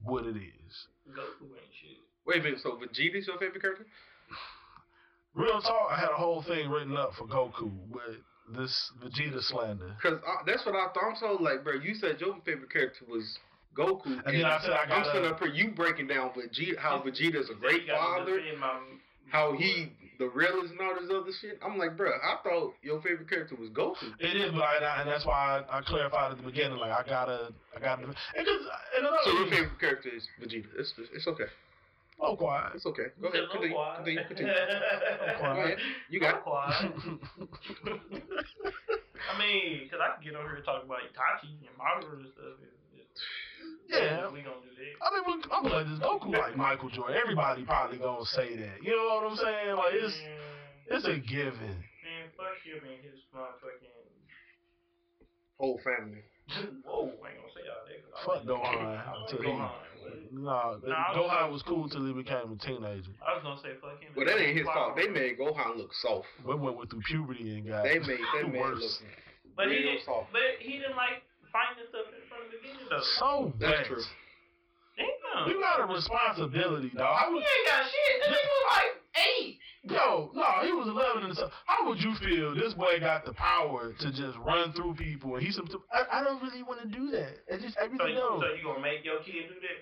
what 0.02 0.24
it 0.24 0.36
is. 0.36 0.86
Goku 1.10 1.50
ain't 1.50 1.74
shit. 1.80 1.98
Wait 2.26 2.40
a 2.40 2.42
minute, 2.42 2.60
so 2.62 2.78
Vegeta's 2.78 3.26
your 3.26 3.38
favorite 3.38 3.60
character? 3.60 3.86
Real 5.34 5.60
talk, 5.60 5.90
I 5.90 5.98
had 5.98 6.10
a 6.10 6.16
whole 6.16 6.42
thing 6.42 6.70
written 6.70 6.96
up 6.96 7.12
for 7.18 7.26
Goku 7.26 7.72
with 7.90 8.22
this 8.56 8.92
Vegeta 9.02 9.42
slander. 9.42 9.96
Cause 10.00 10.20
that's 10.46 10.64
what 10.64 10.76
I 10.76 10.86
thought. 10.94 11.10
I'm 11.10 11.16
so 11.16 11.42
like, 11.42 11.64
bro, 11.64 11.74
you 11.74 11.94
said 11.94 12.20
your 12.20 12.36
favorite 12.44 12.70
character 12.70 13.04
was 13.08 13.38
Goku, 13.74 14.06
And 14.06 14.22
then 14.36 14.44
I 14.44 14.60
said 14.60 14.70
I 14.70 14.82
I'm 14.82 14.88
gotta- 14.88 15.12
sitting 15.12 15.30
up 15.30 15.38
here, 15.40 15.48
you 15.48 15.70
breaking 15.72 16.06
down 16.06 16.30
Vegeta, 16.30 16.78
how 16.78 16.98
Vegeta's 17.02 17.50
a 17.50 17.54
great 17.54 17.88
father, 17.88 18.38
defend 18.40 18.60
my- 18.60 18.80
how 19.30 19.52
he 19.52 19.92
the 20.18 20.28
realest 20.28 20.70
and 20.70 20.80
all 20.80 20.94
this 20.94 21.10
other 21.10 21.32
shit. 21.40 21.58
I'm 21.64 21.76
like, 21.76 21.96
bro, 21.96 22.08
I 22.12 22.36
thought 22.44 22.74
your 22.82 23.02
favorite 23.02 23.28
character 23.28 23.56
was 23.56 23.68
Goku. 23.70 24.14
It 24.20 24.36
is, 24.36 24.52
but 24.52 24.62
I, 24.62 25.00
and 25.00 25.10
that's 25.10 25.26
why 25.26 25.64
I, 25.68 25.78
I 25.78 25.80
clarified 25.82 26.30
at 26.30 26.36
the 26.36 26.44
beginning. 26.44 26.78
Like 26.78 26.92
I 26.92 27.02
gotta, 27.08 27.52
I 27.76 27.80
gotta, 27.80 28.04
and 28.04 28.14
cause 28.14 28.66
and 28.96 29.00
another 29.00 29.16
So 29.24 29.30
your 29.32 29.50
favorite 29.50 29.80
character 29.80 30.10
is 30.14 30.28
Vegeta. 30.40 30.66
It's 30.78 30.94
it's 31.12 31.26
okay. 31.26 31.44
Oh, 32.20 32.36
quiet. 32.36 32.72
It's 32.76 32.86
okay. 32.86 33.10
Go 33.20 33.26
ahead. 33.26 33.42
Continue. 33.50 33.76
Continue. 33.96 34.24
Continue. 34.28 34.52
quiet. 34.54 35.40
Go 35.40 35.62
ahead. 35.64 35.78
You 36.08 36.20
got 36.20 36.36
it. 36.46 37.18
Look. 37.40 37.58
I 39.34 39.38
mean, 39.38 39.80
because 39.84 39.98
I 39.98 40.14
can 40.14 40.22
get 40.22 40.36
over 40.36 40.46
here 40.48 40.56
and 40.56 40.64
talk 40.64 40.84
about 40.84 40.98
Itachi 41.10 41.50
and 41.66 41.74
Madara 41.74 42.22
and 42.22 42.28
stuff. 42.32 42.54
It's- 43.88 44.00
it's- 44.00 44.20
Yeah. 44.20 44.28
We 44.30 44.42
gonna 44.42 44.56
do 44.64 44.70
that. 44.74 44.94
I 45.02 45.10
mean, 45.14 45.24
we- 45.26 45.50
I'm 45.52 45.64
like 45.64 45.86
this 45.86 45.98
Goku 46.00 46.32
like 46.36 46.56
Michael 46.56 46.88
Jordan. 46.90 47.16
Everybody 47.16 47.64
probably 47.64 47.98
gonna 47.98 48.24
say 48.24 48.56
that. 48.56 48.82
You 48.82 48.96
know 48.96 49.14
what 49.20 49.30
I'm 49.30 49.36
saying? 49.36 49.76
Like 49.76 49.94
it's 49.94 50.18
Man, 50.20 50.38
it's 50.90 51.04
a 51.06 51.18
given. 51.18 51.84
man, 52.02 52.30
fuck 52.36 52.56
him 52.64 52.80
and 52.84 53.02
his 53.04 53.20
motherfucking. 53.34 53.90
Whole 55.58 55.78
family. 55.84 56.22
Whoa, 56.84 57.12
I 57.24 57.30
ain't 57.30 57.40
gonna 57.40 57.52
say 57.54 57.64
all 57.70 57.86
that. 57.86 58.04
'cause 58.04 58.12
I 58.14 58.24
Fuck 58.24 58.34
like- 58.34 58.44
Gohan. 58.44 59.08
I 59.08 59.16
like 59.16 59.28
Till 59.30 59.42
he- 59.42 59.48
Gohan. 59.48 59.72
Nah, 60.32 60.76
Nah, 60.82 61.14
Gohan 61.14 61.42
was- 61.50 61.52
was 61.52 61.62
cool 61.62 61.88
till 61.88 62.04
he 62.04 62.12
became 62.12 62.52
a 62.52 62.56
teenager. 62.56 63.12
I 63.24 63.34
was 63.34 63.42
gonna 63.42 63.60
say 63.62 63.74
fuck 63.80 64.00
him. 64.02 64.12
Well, 64.14 64.26
that 64.26 64.38
ain't 64.38 64.56
his 64.58 64.66
fault. 64.66 64.96
They 64.96 65.08
made 65.08 65.38
Gohan 65.38 65.76
look 65.76 65.94
soft. 65.94 66.28
We 66.44 66.54
went 66.56 66.90
through 66.90 67.00
puberty 67.02 67.56
and 67.58 67.66
got 67.66 67.84
They 67.84 67.98
made 68.00 68.20
that 68.20 68.48
man 68.52 68.74
look 68.74 68.92
But 69.56 69.68
he 69.68 69.74
real 69.78 69.92
didn't. 69.92 70.04
soft. 70.04 70.32
But 70.32 70.42
he 70.58 70.78
didn't 70.78 70.96
like 70.96 71.22
fighting 71.52 71.78
and 71.80 71.88
stuff 71.88 72.06
in 72.44 72.50
the 72.52 72.60
beginning 72.60 72.86
though. 72.90 73.04
So 73.18 73.52
That's 73.58 73.72
bad. 73.72 73.86
true. 73.86 74.04
Damn. 74.96 75.48
You 75.50 75.58
got 75.60 75.82
a 75.82 75.86
responsibility, 75.92 76.90
dog. 76.94 77.16
How 77.18 77.26
He 77.28 77.34
would, 77.34 77.42
ain't 77.42 77.66
got 77.66 77.82
shit. 77.90 78.14
The 78.22 78.28
nigga 78.30 78.46
was 78.54 78.66
like 78.70 78.92
eight. 79.18 79.58
yo, 79.90 80.30
no, 80.32 80.48
he 80.62 80.70
was 80.72 80.86
11 80.86 81.24
and 81.26 81.34
stuff. 81.34 81.50
How 81.66 81.82
would 81.90 81.98
you 81.98 82.14
feel? 82.22 82.54
This 82.54 82.72
boy 82.74 83.00
got 83.00 83.24
the 83.26 83.34
power 83.34 83.92
to 83.98 84.06
just 84.14 84.38
run 84.38 84.70
through 84.72 84.94
people, 84.94 85.34
and 85.34 85.42
he's 85.44 85.56
some. 85.56 85.66
I, 85.92 86.20
I 86.20 86.24
don't 86.24 86.40
really 86.42 86.62
want 86.62 86.80
to 86.82 86.88
do 86.88 87.10
that. 87.10 87.42
It's 87.50 87.62
just 87.64 87.74
So 87.74 87.82
everything 87.82 88.14
you, 88.14 88.22
else. 88.22 88.38
so 88.46 88.54
you 88.54 88.62
gonna 88.62 88.80
make 88.80 89.02
your 89.04 89.18
kid 89.26 89.50
do 89.50 89.58
that? 89.58 89.78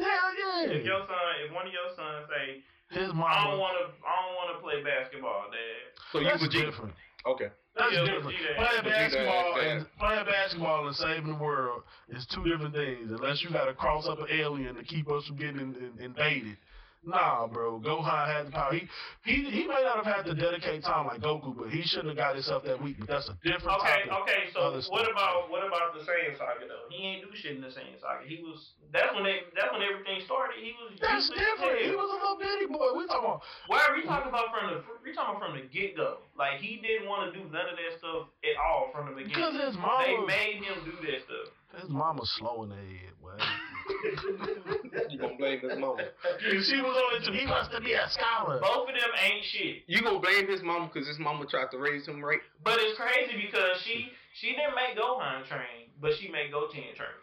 Hell 0.00 0.30
yeah! 0.66 0.74
If 0.80 0.84
your 0.88 1.04
son, 1.06 1.30
if 1.46 1.52
one 1.54 1.66
of 1.68 1.72
your 1.76 1.86
sons 1.94 2.26
say, 2.32 2.64
His 2.98 3.12
I 3.14 3.44
don't 3.46 3.60
want 3.60 3.76
to, 3.78 3.92
I 4.02 4.12
don't 4.24 4.34
want 4.40 4.48
to 4.56 4.58
play 4.64 4.82
basketball, 4.82 5.52
dad. 5.52 5.92
So 6.10 6.18
you 6.18 6.26
That's 6.32 6.42
Vegeta. 6.42 6.72
different. 6.72 6.94
Okay. 7.26 7.48
That's 7.76 7.92
Yeah, 7.92 8.04
different. 8.04 8.36
Vegeta. 8.36 8.56
Playing 8.56 8.82
Vegeta 8.82 8.84
basketball 8.84 9.56
is 9.58 9.82
and 9.82 9.86
playing 9.98 10.26
basketball 10.26 10.86
and 10.86 10.96
saving 10.96 11.26
the 11.26 11.42
world 11.42 11.82
is 12.08 12.26
two 12.34 12.44
different 12.44 12.74
things. 12.74 13.10
Unless 13.10 13.42
you 13.42 13.50
got 13.50 13.64
to 13.66 13.74
cross 13.74 14.06
up 14.08 14.18
an 14.20 14.26
alien 14.30 14.74
to 14.76 14.84
keep 14.84 15.10
us 15.10 15.24
from 15.26 15.36
getting 15.36 15.58
in, 15.58 15.74
in, 15.98 16.04
invaded. 16.04 16.56
Nah, 17.06 17.46
bro. 17.46 17.80
Gohan 17.80 18.26
had 18.26 18.46
the 18.46 18.50
power. 18.50 18.72
He, 18.72 18.88
he 19.24 19.44
he 19.50 19.68
may 19.68 19.82
not 19.84 20.04
have 20.04 20.08
had 20.08 20.24
to 20.24 20.34
dedicate 20.34 20.82
time 20.84 21.06
like 21.06 21.20
Goku, 21.20 21.54
but 21.56 21.68
he 21.68 21.82
shouldn't 21.82 22.08
have 22.08 22.16
got 22.16 22.34
himself 22.34 22.64
that 22.64 22.80
weak. 22.82 22.96
But 22.98 23.08
that's 23.08 23.28
a 23.28 23.36
different 23.44 23.76
Okay, 23.80 24.08
topic. 24.08 24.24
okay. 24.24 24.40
So 24.52 24.72
what 24.72 25.04
stuff. 25.04 25.12
about 25.12 25.50
what 25.50 25.66
about 25.66 25.92
the 25.92 26.00
Saiyan 26.00 26.36
saga 26.40 26.64
though? 26.68 26.88
He 26.88 27.04
ain't 27.04 27.20
do 27.22 27.28
shit 27.36 27.56
in 27.56 27.60
the 27.60 27.68
Saiyan 27.68 28.00
saga. 28.00 28.24
He 28.24 28.40
was 28.40 28.72
that's 28.92 29.12
when 29.14 29.24
they 29.24 29.44
that's 29.54 29.68
when 29.72 29.82
everything 29.84 30.24
started. 30.24 30.56
He 30.64 30.72
was 30.80 30.96
That's 31.00 31.28
different. 31.28 31.84
He 31.84 31.92
was 31.92 32.08
a 32.08 32.18
little 32.24 32.38
bitty 32.40 32.66
boy. 32.72 32.96
We 32.96 33.04
talking 33.06 33.28
about 33.28 33.42
Why 33.68 33.84
are 33.84 33.94
we 33.96 34.02
talking 34.08 34.32
about 34.32 34.48
from 34.54 34.72
the 34.72 34.80
we 35.04 35.12
talking 35.12 35.36
about 35.36 35.44
from 35.44 35.60
the 35.60 35.68
get 35.68 35.96
go? 35.96 36.24
Like 36.40 36.60
he 36.64 36.80
didn't 36.80 37.04
want 37.08 37.28
to 37.28 37.36
do 37.36 37.44
none 37.52 37.68
of 37.68 37.76
that 37.76 37.92
stuff 38.00 38.32
at 38.40 38.56
all 38.56 38.88
from 38.96 39.12
the 39.12 39.14
beginning. 39.20 39.36
because 39.36 39.54
his 39.60 39.76
They 39.76 40.16
made 40.24 40.64
him 40.64 40.80
do 40.88 40.96
that 41.04 41.20
stuff. 41.28 41.52
His 41.84 41.90
mama's 41.90 42.30
slow 42.38 42.62
in 42.64 42.70
the 42.70 42.76
head, 42.80 43.12
boy. 43.20 43.34
You 45.10 45.18
gonna 45.18 45.36
blame 45.36 45.60
his 45.60 45.78
mama. 45.78 46.02
And 46.02 46.64
she 46.64 46.80
was 46.80 46.96
only 46.96 47.26
two. 47.26 47.32
He 47.32 47.46
wants 47.46 47.68
to 47.74 47.80
be 47.80 47.92
a 47.92 48.08
scholar. 48.08 48.60
Both 48.60 48.88
of 48.88 48.94
them 48.94 49.10
ain't 49.22 49.44
shit. 49.44 49.82
You 49.86 50.02
gonna 50.02 50.20
blame 50.20 50.48
his 50.48 50.62
mama 50.62 50.90
because 50.92 51.08
his 51.08 51.18
mama 51.18 51.46
tried 51.46 51.70
to 51.72 51.78
raise 51.78 52.06
him 52.06 52.24
right? 52.24 52.40
But 52.62 52.78
it's 52.80 52.98
crazy 52.98 53.46
because 53.46 53.80
she 53.82 54.10
she 54.34 54.48
didn't 54.48 54.74
make 54.74 54.96
Gohan 54.96 55.46
train, 55.46 55.90
but 56.00 56.12
she 56.18 56.30
made 56.30 56.50
Goten 56.50 56.94
train. 56.96 57.18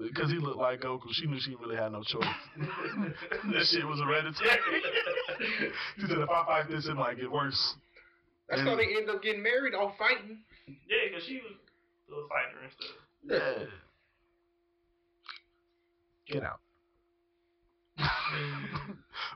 Because 0.00 0.30
he 0.30 0.38
looked 0.38 0.58
like 0.58 0.80
Goku. 0.80 1.12
She 1.12 1.26
knew 1.26 1.38
she 1.38 1.54
really 1.56 1.76
had 1.76 1.92
no 1.92 2.02
choice. 2.02 2.24
this 3.52 3.70
shit 3.70 3.86
was 3.86 4.00
hereditary. 4.00 4.58
she 5.98 6.06
said, 6.06 6.18
if 6.18 6.30
I 6.30 6.44
fight 6.46 6.70
this, 6.70 6.86
it 6.86 6.94
might 6.94 7.18
get 7.18 7.30
worse. 7.30 7.74
That's 8.48 8.62
how 8.62 8.76
they 8.76 8.96
end 8.96 9.10
up 9.10 9.22
getting 9.22 9.42
married, 9.42 9.74
all 9.74 9.94
fighting. 9.98 10.38
Yeah, 10.66 10.96
because 11.08 11.24
she 11.24 11.40
was 11.44 11.52
a 12.08 12.28
fighter 12.28 12.64
and 12.64 12.72
stuff. 12.72 12.96
Yeah. 13.28 13.66
Get 16.30 16.44
out. 16.44 16.60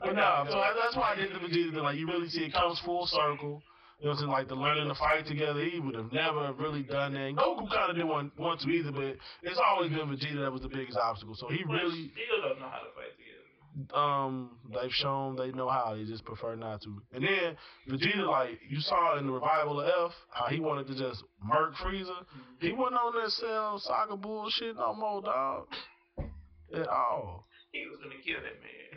but 0.03 0.15
no, 0.15 0.45
so 0.49 0.63
that's 0.81 0.95
why 0.95 1.13
I 1.13 1.15
did 1.15 1.31
the 1.33 1.39
Vegeta 1.39 1.73
thing. 1.73 1.83
Like, 1.83 1.97
you 1.97 2.07
really 2.07 2.29
see 2.29 2.45
it 2.45 2.53
comes 2.53 2.79
full 2.79 3.05
circle. 3.05 3.61
You 3.99 4.05
know 4.05 4.11
what 4.11 4.13
I'm 4.13 4.17
saying? 4.17 4.31
Like, 4.31 4.47
the 4.47 4.55
learning 4.55 4.87
to 4.87 4.95
fight 4.95 5.25
together, 5.25 5.63
he 5.63 5.79
would 5.79 5.95
have 5.95 6.11
never 6.11 6.51
really 6.53 6.83
done 6.83 7.13
that. 7.13 7.19
And 7.21 7.37
Goku 7.37 7.69
kind 7.69 7.89
of 7.89 7.95
didn't 7.95 8.09
want, 8.09 8.37
want 8.39 8.59
to 8.61 8.69
either, 8.69 8.91
but 8.91 9.15
it's 9.43 9.59
always 9.65 9.89
been 9.91 10.07
Vegeta 10.07 10.41
that 10.41 10.51
was 10.51 10.61
the 10.61 10.69
biggest 10.69 10.97
obstacle. 10.97 11.35
So 11.35 11.47
he 11.49 11.63
really, 11.69 12.11
still 12.11 12.49
don't 12.49 12.59
know 12.59 12.67
how 12.69 12.79
to 12.79 12.91
fight 12.95 13.13
together. 13.15 13.97
um, 13.97 14.57
they've 14.73 14.91
shown 14.93 15.35
they 15.37 15.51
know 15.51 15.69
how. 15.69 15.95
They 15.95 16.03
just 16.03 16.25
prefer 16.25 16.55
not 16.55 16.81
to. 16.81 17.01
And 17.13 17.23
then 17.23 17.55
Vegeta, 17.89 18.27
like 18.29 18.59
you 18.69 18.81
saw 18.81 19.17
in 19.17 19.27
the 19.27 19.31
revival 19.33 19.79
of 19.81 19.87
F, 19.87 20.11
how 20.29 20.47
he 20.47 20.59
wanted 20.59 20.87
to 20.87 20.95
just 20.95 21.23
murk 21.43 21.75
Frieza. 21.75 22.25
He 22.59 22.73
wasn't 22.73 22.95
on 22.95 23.13
that 23.21 23.31
Cell 23.31 23.79
Saga 23.79 24.17
bullshit 24.17 24.75
no 24.75 24.93
more, 24.93 25.21
dog. 25.21 25.67
At 26.75 26.87
all. 26.87 27.47
He 27.71 27.85
was 27.87 27.99
gonna 28.03 28.19
kill 28.23 28.39
that 28.43 28.59
man. 28.59 28.91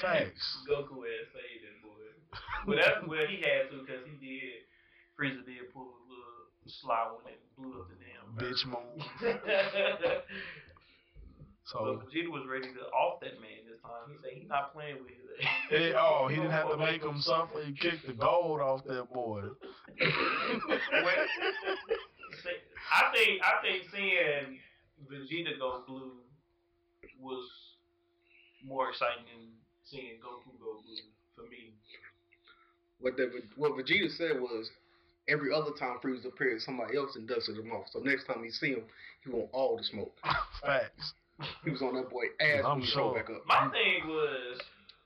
Facts. 0.00 0.44
Goku 0.68 1.04
had 1.04 1.28
saved 1.32 1.64
him, 1.64 1.76
boy. 1.82 2.04
But 2.66 2.76
that's 2.80 3.06
where 3.06 3.26
he 3.26 3.40
had 3.40 3.70
to, 3.70 3.84
because 3.84 4.04
he 4.04 4.16
did. 4.20 4.64
Frieza 5.14 5.44
did 5.46 5.72
pull 5.72 5.86
a 5.86 6.02
little 6.10 6.50
sly 6.66 7.06
one 7.12 7.24
and 7.28 7.38
blew 7.56 7.80
up 7.80 7.88
the 7.88 7.96
damn 8.00 8.34
Bitch 8.36 8.66
move. 8.66 9.04
So, 11.64 11.78
so 11.78 12.02
Vegeta 12.04 12.28
was 12.28 12.44
ready 12.46 12.68
to 12.68 12.80
off 12.92 13.20
that 13.20 13.40
man 13.40 13.64
this 13.64 13.80
time. 13.80 14.12
He 14.12 14.16
said 14.20 14.32
he's 14.36 14.48
not 14.48 14.74
playing 14.74 14.96
with 15.00 15.08
his 15.08 15.24
eh, 15.72 15.96
oh, 15.96 16.28
he 16.28 16.36
didn't 16.36 16.50
have 16.50 16.68
to 16.68 16.76
make 16.76 17.02
him 17.02 17.22
suffer. 17.22 17.64
He 17.64 17.72
kicked 17.72 18.06
the 18.06 18.12
gold 18.12 18.60
off 18.60 18.84
that 18.84 19.10
boy. 19.12 19.48
I 22.92 23.10
think 23.16 23.40
I 23.40 23.62
think 23.62 23.84
seeing 23.90 24.60
Vegeta 25.08 25.58
go 25.58 25.82
blue 25.88 26.12
was 27.24 27.48
more 28.64 28.90
exciting 28.90 29.24
than 29.32 29.48
seeing 29.84 30.20
Goku 30.20 30.52
go 30.60 30.80
blue 30.84 31.08
for 31.34 31.48
me. 31.48 31.72
What 33.00 33.16
the 33.16 33.42
what 33.56 33.72
Vegeta 33.72 34.10
said 34.16 34.40
was, 34.40 34.70
every 35.28 35.52
other 35.52 35.72
time 35.78 35.98
Frieza 36.02 36.26
appeared, 36.26 36.60
somebody 36.60 36.96
else 36.96 37.16
and 37.16 37.26
dusted 37.28 37.58
him 37.58 37.72
off. 37.72 37.86
So 37.92 37.98
next 38.00 38.24
time 38.24 38.44
he 38.44 38.50
see 38.50 38.70
him, 38.76 38.84
he 39.24 39.30
want 39.30 39.48
all 39.52 39.76
the 39.76 39.84
smoke. 39.84 40.14
Facts. 40.62 41.14
He 41.64 41.70
was 41.70 41.82
on 41.82 41.94
that 41.96 42.08
boy 42.10 42.30
ass 42.40 42.62
I'm 42.64 42.78
when 42.78 42.80
he 42.82 42.86
sure. 42.86 43.10
showed 43.10 43.14
back 43.16 43.30
up. 43.30 43.42
My 43.46 43.68
thing 43.72 44.06
was, 44.06 44.60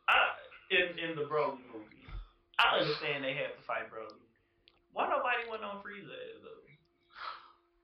I 0.09 0.15
in 0.71 0.99
in 0.99 1.17
the 1.17 1.23
Broly 1.23 1.65
movie, 1.73 2.05
I 2.59 2.79
understand 2.79 3.25
they 3.25 3.35
had 3.35 3.57
to 3.57 3.63
fight 3.67 3.89
Broly. 3.91 4.21
Why 4.93 5.09
nobody 5.09 5.49
went 5.51 5.63
on 5.65 5.77
Frieza 5.77 6.13
though? 6.43 6.59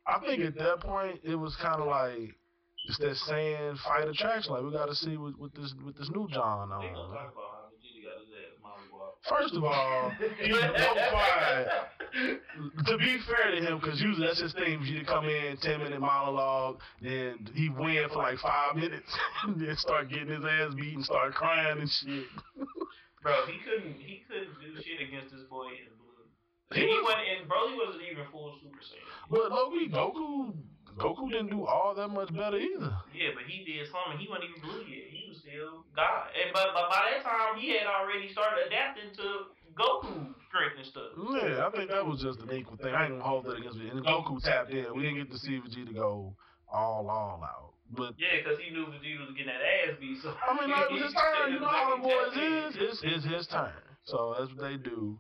I 0.06 0.20
think 0.20 0.44
at 0.44 0.58
that 0.58 0.80
point 0.80 1.20
it 1.24 1.36
was 1.36 1.56
kind 1.56 1.80
of 1.80 1.88
like 1.88 2.36
it's 2.86 2.98
that 2.98 3.16
saying 3.16 3.76
fight 3.84 4.08
attraction. 4.08 4.52
Like 4.52 4.62
we 4.62 4.70
got 4.72 4.86
to 4.86 4.94
see 4.94 5.16
what, 5.16 5.38
what 5.38 5.54
this 5.54 5.74
with 5.84 5.96
this 5.96 6.10
new 6.14 6.28
John 6.32 6.70
on. 6.70 6.82
talk 6.82 6.92
about 6.92 7.14
how 7.14 7.68
Vegeta 7.72 8.04
got 8.04 8.20
his 8.20 8.30
ass 8.36 8.54
mollywop. 8.62 9.12
First 9.28 9.54
of 9.54 9.64
all, 9.64 10.12
he 10.40 10.52
was. 10.52 11.66
To 12.86 12.96
be 12.98 13.18
fair 13.26 13.50
to 13.50 13.60
him, 13.66 13.80
because 13.80 14.00
usually 14.00 14.26
that's 14.26 14.40
his 14.40 14.52
thing. 14.52 14.78
Vegeta 14.78 15.06
come 15.06 15.24
in, 15.28 15.56
ten 15.62 15.82
minute 15.82 16.00
monologue, 16.00 16.78
then 17.02 17.48
he 17.54 17.68
win 17.70 18.06
for 18.12 18.18
like 18.18 18.38
five 18.38 18.76
minutes, 18.76 19.10
and 19.44 19.60
then 19.60 19.74
start 19.76 20.08
getting 20.10 20.28
his 20.28 20.44
ass 20.44 20.74
beat 20.74 20.94
and 20.94 21.04
start 21.04 21.34
crying 21.34 21.80
and 21.80 21.90
shit. 21.90 22.26
Bro, 23.22 23.34
he 23.46 23.58
couldn't 23.64 23.96
he 24.00 24.22
couldn't 24.28 24.54
do 24.60 24.82
shit 24.82 25.00
against 25.08 25.32
this 25.34 25.42
boy 25.50 25.66
in 25.74 25.90
blue. 25.96 26.28
He 26.74 26.80
He, 26.82 26.86
was- 26.86 27.02
wasn't 27.04 27.28
and 27.40 27.50
Broly 27.50 27.76
wasn't 27.86 28.04
even 28.12 28.24
full 28.30 28.54
Super 28.62 28.78
Saiyan. 28.78 29.30
But 29.30 29.50
Loki, 29.50 29.88
Goku, 29.88 30.52
Goku 30.98 31.30
didn't 31.30 31.50
do 31.50 31.66
all 31.66 31.94
that 31.94 32.08
much 32.08 32.32
better 32.34 32.56
either. 32.56 32.94
Yeah, 33.14 33.34
but 33.34 33.44
he 33.46 33.64
did 33.64 33.86
something. 33.90 34.18
He 34.18 34.28
wasn't 34.28 34.50
even 34.50 34.62
blue 34.62 34.82
yet. 34.86 35.10
He 35.10 35.26
was 35.28 35.38
still 35.38 35.84
God. 35.96 36.30
And 36.34 36.52
but, 36.52 36.70
but 36.74 36.90
by 36.90 37.14
that 37.14 37.22
time 37.26 37.58
he 37.58 37.74
had 37.74 37.86
already 37.86 38.30
started 38.30 38.66
adapting 38.66 39.10
to 39.18 39.50
Goku 39.74 40.34
strength 40.48 40.78
and 40.78 40.86
stuff. 40.86 41.10
Yeah, 41.18 41.66
I 41.66 41.70
think 41.74 41.90
that 41.90 42.06
was 42.06 42.22
just 42.22 42.38
an 42.40 42.52
equal 42.54 42.76
thing. 42.78 42.94
I 42.94 43.06
ain't 43.10 43.18
gonna 43.18 43.26
hold 43.26 43.46
that 43.46 43.58
against 43.58 43.78
me. 43.78 43.88
And 43.90 44.04
Goku 44.04 44.42
tapped 44.42 44.70
in. 44.70 44.86
We 44.94 45.02
didn't 45.02 45.18
get 45.18 45.30
to 45.32 45.38
see 45.38 45.58
Vegeta 45.58 45.94
go 45.94 46.34
all 46.70 47.10
all 47.10 47.42
out. 47.42 47.74
But 47.90 48.14
Yeah, 48.16 48.38
because 48.38 48.58
he 48.58 48.70
knew 48.70 48.86
Vegeta 48.86 49.26
was 49.26 49.34
getting 49.36 49.52
that 49.52 49.62
ass 49.62 49.98
beat. 50.00 50.18
So 50.22 50.30
I 50.30 50.54
mean, 50.58 50.70
like, 50.70 50.90
it 50.90 50.92
was 50.92 51.02
his 51.02 51.12
turn. 51.18 51.52
You 51.52 51.60
know 51.60 51.68
how 51.68 51.96
the 51.96 52.02
boys 52.02 52.34
is. 52.38 52.76
It's, 52.78 53.00
it's 53.02 53.24
his 53.26 53.46
turn. 53.46 53.72
So 54.04 54.34
that's 54.38 54.50
what 54.54 54.62
they 54.62 54.76
do. 54.76 55.18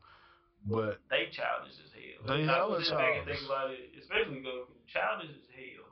But 0.64 1.00
They 1.10 1.28
childish 1.32 1.76
as 1.84 1.92
hell. 1.92 2.36
They 2.36 2.44
hella 2.44 2.70
was 2.70 2.88
just 2.88 2.92
back 2.96 3.16
and 3.16 3.26
childish. 3.26 3.38
think 3.38 3.50
about 3.50 3.70
it, 3.70 3.90
especially 4.00 4.40
Goku. 4.40 4.72
Childish 4.88 5.30
as 5.30 5.48
hell. 5.52 5.86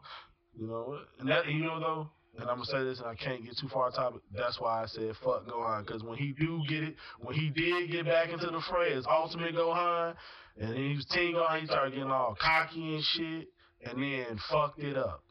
you 0.58 0.66
know 0.66 0.85
what? 0.88 1.08
And 1.20 1.28
that 1.28 1.46
you 1.46 1.64
know 1.64 1.80
though. 1.80 2.11
And 2.38 2.48
I'm 2.48 2.56
gonna 2.56 2.64
say 2.64 2.82
this, 2.82 2.98
and 2.98 3.08
I 3.08 3.14
can't 3.14 3.44
get 3.44 3.58
too 3.58 3.68
far 3.68 3.90
topic. 3.90 4.22
That's 4.35 4.58
why 4.58 4.82
I 4.82 4.87
said 4.87 5.14
fuck 5.22 5.44
Gohan, 5.46 5.85
because 5.85 6.02
when 6.02 6.16
he 6.16 6.32
do 6.32 6.62
get 6.66 6.82
it, 6.82 6.96
when 7.20 7.35
he 7.37 7.50
did 7.50 7.90
get 7.90 8.06
back 8.06 8.30
into 8.30 8.46
the 8.46 8.62
fray 8.70 8.94
as 8.94 9.04
Ultimate 9.06 9.54
Gohan, 9.54 10.14
and 10.56 10.70
then 10.70 10.76
he 10.76 10.96
was 10.96 11.04
Teen 11.06 11.35
Gohan, 11.35 11.61
he 11.61 11.66
started 11.66 11.92
getting 11.92 12.11
all 12.11 12.35
cocky 12.40 12.94
and 12.94 13.04
shit, 13.04 13.48
and 13.85 14.02
then 14.02 14.38
fucked 14.50 14.78
it 14.78 14.96
up, 14.96 15.22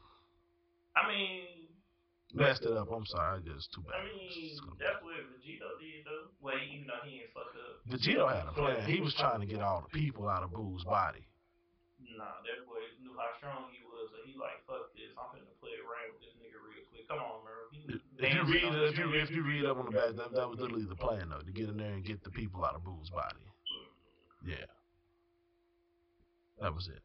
I 0.94 1.08
mean, 1.08 1.42
messed 2.34 2.64
it 2.64 2.72
up. 2.76 2.88
I'm 2.90 3.06
sorry, 3.06 3.38
I 3.38 3.44
just 3.44 3.72
too 3.72 3.84
bad. 3.84 4.00
I 4.00 4.08
mean, 4.08 4.56
that's 4.80 5.00
what 5.04 5.16
Vegeta 5.36 5.68
did 5.80 6.04
though. 6.04 6.32
Well, 6.40 6.56
even 6.58 6.88
though 6.88 7.04
he 7.04 7.22
ain't 7.22 7.32
fucked 7.32 7.56
up. 7.56 7.84
Vegeta 7.88 8.24
had 8.28 8.48
a 8.48 8.54
plan. 8.56 8.84
He 8.88 9.00
was 9.00 9.14
trying 9.14 9.40
to 9.40 9.48
get 9.48 9.60
all 9.60 9.84
the 9.84 9.92
people 9.92 10.28
out 10.28 10.42
of 10.42 10.52
Boo's 10.52 10.84
body. 10.84 11.24
Nah, 12.16 12.44
that 12.44 12.58
boy 12.68 12.82
knew 13.00 13.14
how 13.16 13.30
strong 13.40 13.72
he 13.72 13.80
was, 13.88 14.10
so 14.12 14.20
he 14.26 14.36
like, 14.36 14.60
fuck 14.68 14.92
this. 14.92 15.14
I'm 15.16 15.32
finna 15.32 15.48
play 15.62 15.72
around 15.80 16.12
with 16.12 16.22
this 16.26 16.34
nigga 16.36 16.58
real 16.60 16.84
quick. 16.92 17.08
Come 17.08 17.22
on, 17.22 17.40
was 17.40 18.00
If 18.20 18.30
you 18.34 18.42
read 18.44 18.68
if 18.90 18.96
you 18.98 19.06
if 19.14 19.30
you 19.30 19.42
read 19.46 19.64
up 19.64 19.78
on 19.80 19.86
the 19.88 19.94
back, 19.94 20.12
that, 20.18 20.34
that 20.34 20.46
was 20.48 20.58
literally 20.60 20.84
the 20.84 20.98
plan 20.98 21.30
though, 21.30 21.40
to 21.40 21.52
get 21.52 21.68
in 21.68 21.76
there 21.78 21.94
and 21.94 22.04
get 22.04 22.24
the 22.24 22.34
people 22.34 22.64
out 22.64 22.74
of 22.74 22.84
Boo's 22.84 23.08
body. 23.08 23.46
Yeah, 24.44 24.66
that 26.60 26.74
was 26.74 26.90
it. 26.90 27.00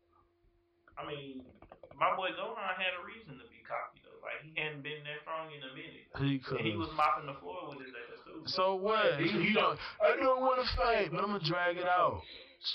I 0.97 1.05
mean, 1.05 1.45
my 1.93 2.17
boy 2.17 2.33
Gohan 2.33 2.73
had 2.73 2.97
a 2.97 3.05
reason 3.05 3.37
to 3.37 3.45
be 3.53 3.61
cocky. 3.61 4.06
Like 4.23 4.39
he 4.43 4.51
hadn't 4.59 4.83
been 4.83 5.01
that 5.05 5.21
strong 5.23 5.47
in 5.53 5.61
a 5.63 5.71
minute. 5.73 6.05
He 6.19 6.37
And 6.37 6.43
could. 6.43 6.61
he 6.61 6.75
was 6.75 6.89
mopping 6.95 7.27
the 7.27 7.37
floor 7.39 7.69
with 7.69 7.79
his 7.85 7.93
ass 7.95 8.19
too. 8.25 8.41
So 8.45 8.75
what? 8.75 9.19
He, 9.19 9.27
he 9.29 9.53
don't. 9.53 9.77
I 10.01 10.15
don't 10.17 10.41
want 10.41 10.61
to 10.61 10.67
fight, 10.75 11.09
but 11.11 11.19
I'm 11.23 11.31
gonna 11.35 11.43
drag 11.43 11.77
it 11.77 11.85
out. 11.87 12.21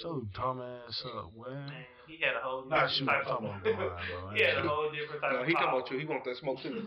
So 0.02 0.22
dumbass 0.38 1.02
up, 1.18 1.32
man. 1.36 1.66
Man, 1.66 1.84
he 2.06 2.18
had 2.22 2.36
a 2.38 2.42
whole 2.44 2.62
different 2.62 2.90
shoot. 2.92 3.06
type 3.06 3.26
I'm 3.26 3.44
of 3.44 3.58
talking 3.58 3.74
about 3.74 3.98
bro. 3.98 4.30
He 4.36 4.42
had 4.44 4.58
a 4.58 4.68
whole 4.68 4.90
different 4.94 5.20
type 5.22 5.32
No, 5.32 5.40
of 5.42 5.46
he 5.46 5.54
come 5.54 5.64
power. 5.66 5.78
about 5.80 5.90
you. 5.90 5.98
He 5.98 6.04
want 6.06 6.24
that 6.24 6.36
smoke 6.38 6.58
too. 6.62 6.86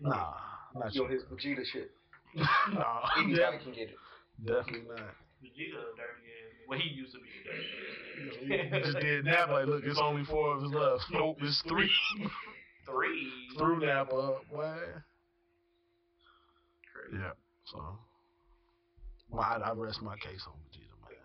Nah, 0.00 0.34
not 0.74 0.92
You 0.94 1.02
you. 1.02 1.06
on 1.06 1.12
his 1.12 1.22
Vegeta 1.30 1.64
shit. 1.72 1.90
nah, 2.74 3.08
Anybody 3.16 3.58
can 3.62 3.72
get 3.72 3.88
it. 3.90 3.96
definitely 4.44 4.88
not. 4.88 5.14
Vegeta 5.40 5.78
a 5.78 5.94
dirty 5.94 6.26
ass. 6.34 6.66
Well, 6.68 6.78
he 6.78 6.88
used 6.90 7.12
to 7.14 7.18
be 7.20 7.30
a 7.30 8.68
dirty 8.68 8.76
He 8.76 8.80
just 8.82 8.98
did 9.00 9.24
Nappa. 9.24 9.52
Like, 9.52 9.66
look, 9.66 9.84
it's 9.84 10.00
only 10.02 10.24
four 10.24 10.56
of 10.56 10.64
us 10.64 10.70
left. 10.74 11.04
Nope, 11.12 11.36
it's 11.42 11.62
three. 11.68 11.90
Three. 12.86 13.32
Threw 13.56 13.78
Nappa 13.80 14.14
up, 14.14 14.48
boy. 14.52 14.76
Crazy. 16.92 17.16
Yeah. 17.22 17.32
So, 17.64 17.80
well, 19.30 19.42
I, 19.42 19.56
I 19.56 19.72
rest 19.72 20.02
my 20.02 20.16
case 20.16 20.44
on 20.46 20.52
Vegeta, 20.68 20.94
man. 21.00 21.18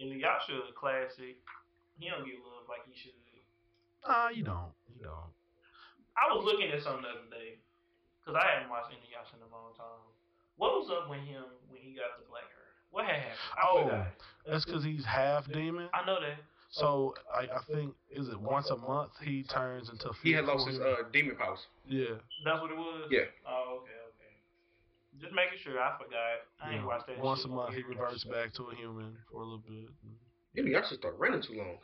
Inuyasha 0.00 0.74
classic, 0.78 1.36
he 1.98 2.08
don't 2.10 2.26
get 2.26 2.36
love 2.44 2.68
like 2.68 2.84
he 2.86 2.94
should. 2.98 3.12
Nah, 4.06 4.28
you 4.28 4.44
don't. 4.44 4.68
You 4.92 5.08
don't. 5.08 5.32
I 6.14 6.28
was 6.28 6.44
looking 6.44 6.68
at 6.68 6.82
something 6.84 7.02
the 7.02 7.08
other 7.08 7.30
day 7.32 7.56
because 8.20 8.36
I 8.36 8.44
hadn't 8.44 8.68
watched 8.68 8.92
Inuyasha 8.92 9.40
in 9.40 9.42
a 9.42 9.50
long 9.50 9.72
time. 9.80 10.04
What 10.60 10.76
was 10.76 10.92
up 10.92 11.08
with 11.08 11.24
him 11.24 11.48
when 11.72 11.80
he 11.80 11.96
got 11.96 12.20
the 12.20 12.28
black 12.28 12.44
hair? 12.52 12.68
What 12.92 13.06
had 13.08 13.16
happened? 13.16 13.56
I 13.56 13.62
Oh. 13.64 13.82
forgot. 13.82 14.06
That's 14.46 14.64
because 14.64 14.84
he's 14.84 15.04
half 15.04 15.48
demon. 15.50 15.88
I 15.96 16.04
know 16.04 16.20
that. 16.20 16.36
So 16.74 17.14
I, 17.32 17.42
I 17.42 17.62
think 17.72 17.94
is 18.10 18.28
it 18.28 18.40
once 18.40 18.68
a 18.70 18.76
month 18.76 19.12
he 19.22 19.44
turns 19.44 19.88
into. 19.90 20.10
He 20.24 20.32
had 20.32 20.44
lost 20.44 20.66
his 20.66 20.80
uh, 20.80 21.06
demon 21.12 21.36
powers. 21.36 21.60
Yeah. 21.86 22.18
That's 22.44 22.60
what 22.60 22.70
it 22.72 22.76
was. 22.76 23.06
Yeah. 23.10 23.30
Oh, 23.46 23.78
okay, 23.82 23.94
okay. 24.10 25.22
Just 25.22 25.32
making 25.32 25.58
sure. 25.62 25.78
I 25.78 25.94
forgot. 25.96 26.42
I 26.60 26.72
ain't 26.72 26.80
yeah. 26.82 26.86
watched 26.86 27.06
that. 27.06 27.22
Once 27.22 27.40
shit 27.40 27.50
a 27.50 27.54
month 27.54 27.74
he 27.74 27.80
in 27.80 27.86
years. 27.86 27.96
reverts 27.96 28.24
back 28.24 28.52
to 28.54 28.64
a 28.64 28.74
human 28.74 29.16
for 29.30 29.42
a 29.42 29.44
little 29.44 29.62
bit. 29.62 29.86
Inuyasha 30.58 30.98
started 30.98 31.18
running 31.18 31.42
too 31.42 31.54
long. 31.54 31.78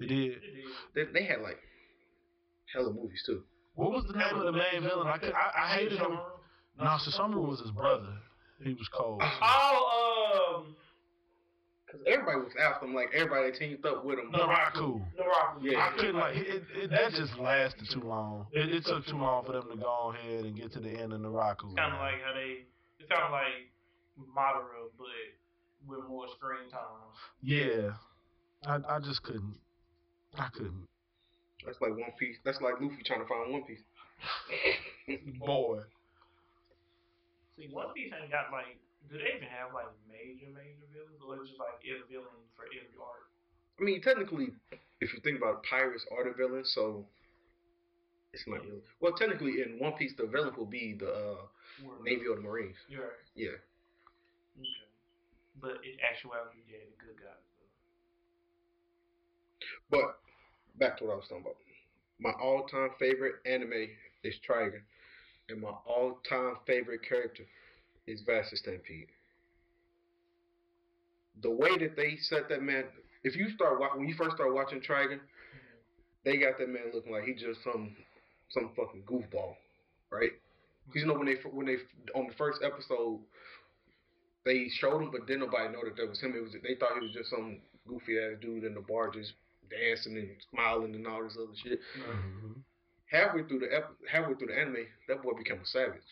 He 0.00 0.06
did. 0.06 0.32
It 0.32 0.40
did. 0.42 1.12
They, 1.14 1.20
they 1.20 1.24
had 1.24 1.40
like 1.40 1.58
hella 2.74 2.92
movies 2.92 3.22
too. 3.24 3.44
What 3.76 3.92
was 3.92 4.04
the 4.10 4.18
name 4.18 4.34
of 4.34 4.44
the 4.44 4.52
main 4.52 4.82
villain? 4.82 5.06
I 5.06 5.18
could, 5.18 5.32
I, 5.32 5.62
I 5.62 5.66
hated 5.76 5.98
him. 6.00 6.18
No, 6.80 6.84
Sesshomaru 6.84 7.46
was 7.46 7.60
his 7.60 7.70
brother. 7.70 8.18
He 8.64 8.74
was 8.74 8.88
cold. 8.92 9.22
Oh, 9.22 10.58
um, 10.58 10.74
Cause 11.90 12.00
everybody 12.06 12.36
was 12.36 12.52
after 12.60 12.84
him, 12.84 12.94
like 12.94 13.08
everybody 13.14 13.50
teamed 13.58 13.84
up 13.86 14.04
with 14.04 14.18
him. 14.18 14.30
Naraku. 14.30 15.00
Naraku. 15.16 15.62
Yeah. 15.62 15.88
I 15.88 15.96
couldn't 15.96 16.16
like 16.16 16.36
it, 16.36 16.62
it. 16.76 16.90
That 16.90 17.12
just 17.12 17.38
lasted 17.38 17.88
too 17.90 18.02
long. 18.02 18.46
It, 18.52 18.68
it 18.68 18.84
took 18.84 19.06
too 19.06 19.16
long 19.16 19.46
for 19.46 19.52
them 19.52 19.70
to 19.70 19.76
go 19.76 20.12
ahead 20.12 20.44
and 20.44 20.54
get 20.54 20.70
to 20.72 20.80
the 20.80 20.90
end 20.90 21.14
of 21.14 21.20
Naraku. 21.20 21.72
It's 21.72 21.80
Kind 21.80 21.94
of 21.94 22.00
like 22.00 22.20
how 22.24 22.34
they. 22.34 22.68
It's 23.00 23.08
kind 23.08 23.24
of 23.24 23.32
like 23.32 23.72
Madara, 24.20 24.92
but 24.98 25.06
with 25.86 26.06
more 26.08 26.26
screen 26.36 26.68
time. 26.70 27.08
Yeah, 27.42 27.92
I 28.66 28.96
I 28.96 29.00
just 29.00 29.22
couldn't. 29.22 29.56
I 30.36 30.48
couldn't. 30.52 30.86
That's 31.64 31.80
like 31.80 31.90
One 31.90 32.12
Piece. 32.18 32.36
That's 32.44 32.60
like 32.60 32.80
Luffy 32.80 33.02
trying 33.04 33.20
to 33.20 33.26
find 33.26 33.52
One 33.52 33.62
Piece. 33.64 33.80
Boy. 35.38 35.80
See, 37.56 37.68
One 37.70 37.92
Piece 37.94 38.12
ain't 38.20 38.30
got 38.30 38.52
like. 38.52 38.76
Do 39.08 39.16
they 39.18 39.34
even 39.36 39.48
have 39.48 39.72
like 39.72 39.88
major, 40.08 40.48
major 40.52 40.84
villains, 40.92 41.20
or 41.24 41.40
just 41.44 41.58
like 41.58 41.80
a 41.84 42.04
villain 42.10 42.44
for 42.56 42.66
every 42.68 42.96
arc? 43.00 43.28
I 43.80 43.84
mean, 43.84 44.00
technically, 44.02 44.52
if 45.00 45.12
you 45.14 45.20
think 45.20 45.38
about 45.38 45.62
it, 45.64 45.68
pirates 45.70 46.04
are 46.12 46.24
the 46.24 46.34
villains, 46.36 46.72
so 46.74 47.06
it's 48.32 48.46
not 48.46 48.60
really. 48.64 48.82
Well, 49.00 49.12
technically, 49.12 49.62
in 49.62 49.78
One 49.78 49.92
Piece, 49.94 50.12
the 50.16 50.26
villain 50.26 50.54
will 50.56 50.66
be 50.66 50.94
the 50.98 51.10
uh, 51.12 51.36
Navy 52.04 52.26
or 52.26 52.36
the 52.36 52.42
Marines. 52.42 52.76
You're 52.88 53.02
right. 53.02 53.10
Yeah. 53.34 53.48
Okay. 53.48 53.60
But 55.60 55.84
in 55.84 56.00
actuality, 56.00 56.62
they're 56.68 56.86
the 56.86 56.96
good 57.04 57.16
guys. 57.20 57.44
Though. 59.90 59.98
But 59.98 60.18
back 60.78 60.98
to 60.98 61.04
what 61.04 61.12
I 61.14 61.16
was 61.16 61.28
talking 61.28 61.42
about. 61.44 61.56
My 62.20 62.32
all-time 62.32 62.90
favorite 62.98 63.36
anime 63.46 63.88
is 64.24 64.34
Trigun, 64.46 64.82
and 65.48 65.60
my 65.60 65.70
all-time 65.86 66.56
favorite 66.66 67.02
character 67.08 67.44
is 68.08 68.22
Vash 68.22 68.50
the 68.50 68.56
Stampede. 68.56 69.08
The 71.42 71.50
way 71.50 71.76
that 71.78 71.94
they 71.96 72.16
set 72.16 72.48
that 72.48 72.62
man, 72.62 72.84
if 73.22 73.36
you 73.36 73.50
start 73.50 73.80
when 73.96 74.08
you 74.08 74.14
first 74.14 74.34
start 74.36 74.52
watching 74.54 74.80
Trigun, 74.80 75.20
they 76.24 76.36
got 76.36 76.58
that 76.58 76.68
man 76.68 76.90
looking 76.92 77.12
like 77.12 77.24
he 77.24 77.34
just 77.34 77.62
some 77.62 77.94
some 78.50 78.70
fucking 78.76 79.02
goofball, 79.06 79.54
right? 80.10 80.32
Because 80.86 81.02
you 81.02 81.06
know 81.06 81.14
when 81.18 81.26
they 81.26 81.36
when 81.52 81.66
they 81.66 81.76
on 82.14 82.26
the 82.26 82.34
first 82.34 82.60
episode 82.64 83.20
they 84.44 84.68
showed 84.80 85.02
him, 85.02 85.10
but 85.10 85.26
then 85.28 85.40
nobody 85.40 85.72
know 85.72 85.84
that 85.84 85.96
that 85.96 86.08
was 86.08 86.20
him. 86.20 86.34
It 86.34 86.42
was 86.42 86.52
they 86.52 86.74
thought 86.74 86.98
he 86.98 87.06
was 87.06 87.14
just 87.14 87.30
some 87.30 87.58
goofy 87.86 88.18
ass 88.18 88.38
dude 88.40 88.64
in 88.64 88.74
the 88.74 88.80
bar 88.80 89.10
just 89.10 89.34
dancing 89.70 90.16
and 90.16 90.30
smiling 90.50 90.94
and 90.94 91.06
all 91.06 91.22
this 91.22 91.36
other 91.36 91.54
shit. 91.62 91.80
Mhm. 91.96 92.62
Halfway 93.06 93.42
through 93.44 93.60
the 93.60 93.74
ep- 93.74 94.06
halfway 94.08 94.34
through 94.34 94.48
the 94.48 94.58
anime, 94.58 94.86
that 95.06 95.22
boy 95.22 95.32
became 95.32 95.60
a 95.60 95.66
savage. 95.66 96.02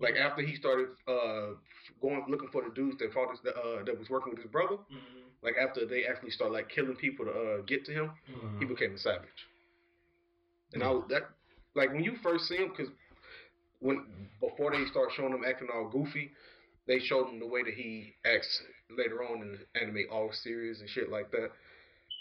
Like 0.00 0.16
after 0.16 0.42
he 0.42 0.56
started 0.56 0.88
uh 1.06 1.54
going 2.00 2.24
looking 2.28 2.48
for 2.50 2.62
the 2.66 2.74
dudes 2.74 2.98
that 2.98 3.12
fought 3.12 3.30
his, 3.30 3.40
uh 3.46 3.84
that 3.84 3.98
was 3.98 4.08
working 4.08 4.32
with 4.32 4.42
his 4.42 4.50
brother. 4.50 4.76
Mm-hmm. 4.76 5.28
Like 5.42 5.54
after 5.60 5.86
they 5.86 6.04
actually 6.06 6.30
started 6.30 6.54
like 6.54 6.68
killing 6.68 6.96
people 6.96 7.26
to 7.26 7.32
uh 7.32 7.60
get 7.66 7.84
to 7.86 7.92
him, 7.92 8.10
he 8.58 8.64
Mhm. 8.64 8.68
became 8.68 8.94
a 8.94 8.98
savage. 8.98 9.46
And 10.72 10.82
I 10.82 10.90
was 10.90 11.04
that 11.08 11.28
like 11.74 11.92
when 11.92 12.04
you 12.04 12.16
first 12.22 12.46
see 12.48 12.56
him, 12.56 12.70
because 12.70 12.88
when 13.80 14.04
before 14.40 14.70
they 14.70 14.84
start 14.86 15.12
showing 15.12 15.32
him 15.32 15.44
acting 15.46 15.68
all 15.72 15.88
goofy, 15.88 16.32
they 16.86 16.98
showed 16.98 17.28
him 17.28 17.38
the 17.40 17.46
way 17.46 17.62
that 17.62 17.74
he 17.74 18.14
acts 18.24 18.62
later 18.90 19.22
on 19.22 19.42
in 19.42 19.52
the 19.52 19.80
anime 19.80 20.04
all 20.10 20.32
series 20.32 20.80
and 20.80 20.88
shit 20.88 21.10
like 21.10 21.30
that. 21.30 21.50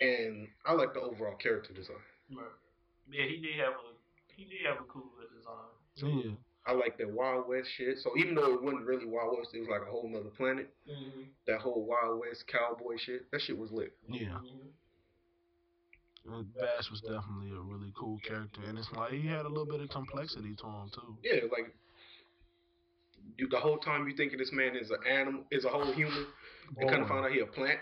And 0.01 0.47
I 0.65 0.73
like 0.73 0.93
the 0.93 1.01
overall 1.01 1.35
character 1.35 1.73
design. 1.73 1.97
Right. 2.31 2.45
Yeah, 3.11 3.25
he 3.25 3.37
did 3.37 3.55
have 3.59 3.73
a 3.73 3.93
he 4.35 4.45
did 4.45 4.65
have 4.65 4.77
a 4.79 4.87
cool 4.87 5.09
design. 5.35 6.23
Yeah. 6.25 6.31
I 6.69 6.73
like 6.73 6.97
that 6.99 7.09
Wild 7.09 7.47
West 7.47 7.69
shit. 7.75 7.97
So 7.99 8.11
even 8.17 8.35
though 8.35 8.53
it 8.53 8.61
wasn't 8.61 8.85
really 8.85 9.05
Wild 9.05 9.37
West, 9.37 9.49
it 9.53 9.59
was 9.59 9.69
like 9.69 9.81
a 9.81 9.91
whole 9.91 10.07
nother 10.07 10.29
planet. 10.29 10.69
Mm-hmm. 10.87 11.21
That 11.47 11.61
whole 11.61 11.83
Wild 11.85 12.19
West 12.19 12.45
cowboy 12.47 12.97
shit, 12.97 13.29
that 13.31 13.41
shit 13.41 13.57
was 13.57 13.71
lit. 13.71 13.93
Yeah. 14.07 14.37
Uh, 16.31 16.43
Vash 16.59 16.91
was 16.91 17.01
definitely 17.01 17.49
a 17.57 17.61
really 17.61 17.91
cool 17.97 18.19
character, 18.27 18.61
and 18.67 18.77
it's 18.77 18.89
like 18.95 19.13
he 19.13 19.25
had 19.25 19.45
a 19.45 19.49
little 19.49 19.65
bit 19.65 19.81
of 19.81 19.89
complexity 19.89 20.53
to 20.53 20.65
him 20.65 20.91
too. 20.93 21.17
Yeah, 21.23 21.41
like 21.51 21.73
you, 23.37 23.47
the 23.49 23.57
whole 23.57 23.77
time 23.77 24.07
you 24.07 24.15
thinking 24.15 24.37
this 24.37 24.51
man 24.53 24.75
is 24.75 24.91
an 24.91 24.99
animal, 25.09 25.43
is 25.49 25.65
a 25.65 25.69
whole 25.69 25.91
human, 25.91 26.27
and 26.77 26.89
kind 26.89 27.01
of 27.01 27.07
Boy, 27.07 27.15
found 27.15 27.25
out 27.25 27.31
he 27.31 27.39
a 27.39 27.47
plant. 27.47 27.79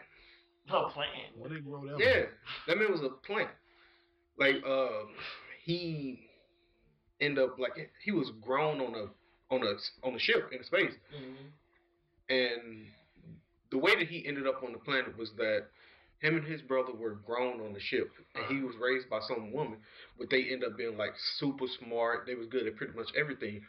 No 0.69 0.85
plan. 0.85 1.07
Where 1.35 1.49
they 1.49 1.59
grow 1.59 1.85
that? 1.87 1.99
Yeah, 1.99 2.25
that 2.67 2.77
man 2.77 2.91
was 2.91 3.01
a 3.01 3.09
plant. 3.09 3.49
Like, 4.37 4.63
uh, 4.65 5.07
he 5.63 6.26
ended 7.21 7.43
up 7.43 7.59
like 7.59 7.91
he 8.03 8.11
was 8.11 8.31
grown 8.41 8.79
on 8.81 8.93
a 8.95 9.53
on 9.53 9.63
a 9.63 9.73
on 10.07 10.13
a 10.15 10.19
ship 10.19 10.49
in 10.51 10.63
space, 10.63 10.93
Mm-hmm. 11.15 11.45
and 12.29 12.85
the 13.71 13.77
way 13.77 13.95
that 13.95 14.07
he 14.07 14.25
ended 14.25 14.47
up 14.47 14.63
on 14.63 14.71
the 14.71 14.77
planet 14.79 15.17
was 15.17 15.31
that 15.37 15.65
him 16.19 16.35
and 16.37 16.45
his 16.47 16.61
brother 16.61 16.93
were 16.93 17.15
grown 17.25 17.61
on 17.61 17.73
the 17.73 17.79
ship, 17.79 18.09
and 18.35 18.45
he 18.45 18.63
was 18.63 18.75
raised 18.81 19.09
by 19.09 19.19
some 19.27 19.51
woman, 19.51 19.77
but 20.17 20.29
they 20.29 20.43
end 20.45 20.63
up 20.63 20.75
being 20.77 20.97
like 20.97 21.13
super 21.37 21.65
smart. 21.83 22.25
They 22.25 22.35
was 22.35 22.47
good 22.47 22.65
at 22.67 22.75
pretty 22.75 22.93
much 22.93 23.09
everything. 23.19 23.61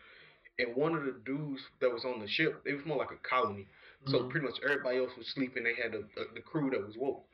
And 0.59 0.75
one 0.75 0.95
of 0.95 1.05
the 1.05 1.15
dudes 1.25 1.61
that 1.81 1.93
was 1.93 2.05
on 2.05 2.21
the 2.21 2.27
ship, 2.27 2.63
it 2.65 2.75
was 2.75 2.85
more 2.85 2.97
like 2.99 3.13
a 3.13 3.29
colony. 3.29 3.67
So 4.07 4.21
Mhm. 4.25 4.31
pretty 4.31 4.47
much 4.47 4.59
everybody 4.65 4.99
else 4.99 5.15
was 5.17 5.27
sleeping. 5.29 5.63
They 5.63 5.75
had 5.75 5.95
a, 5.95 5.99
a, 5.99 6.35
the 6.35 6.41
crew 6.41 6.71
that 6.71 6.85
was 6.85 6.97
woke. 6.97 7.28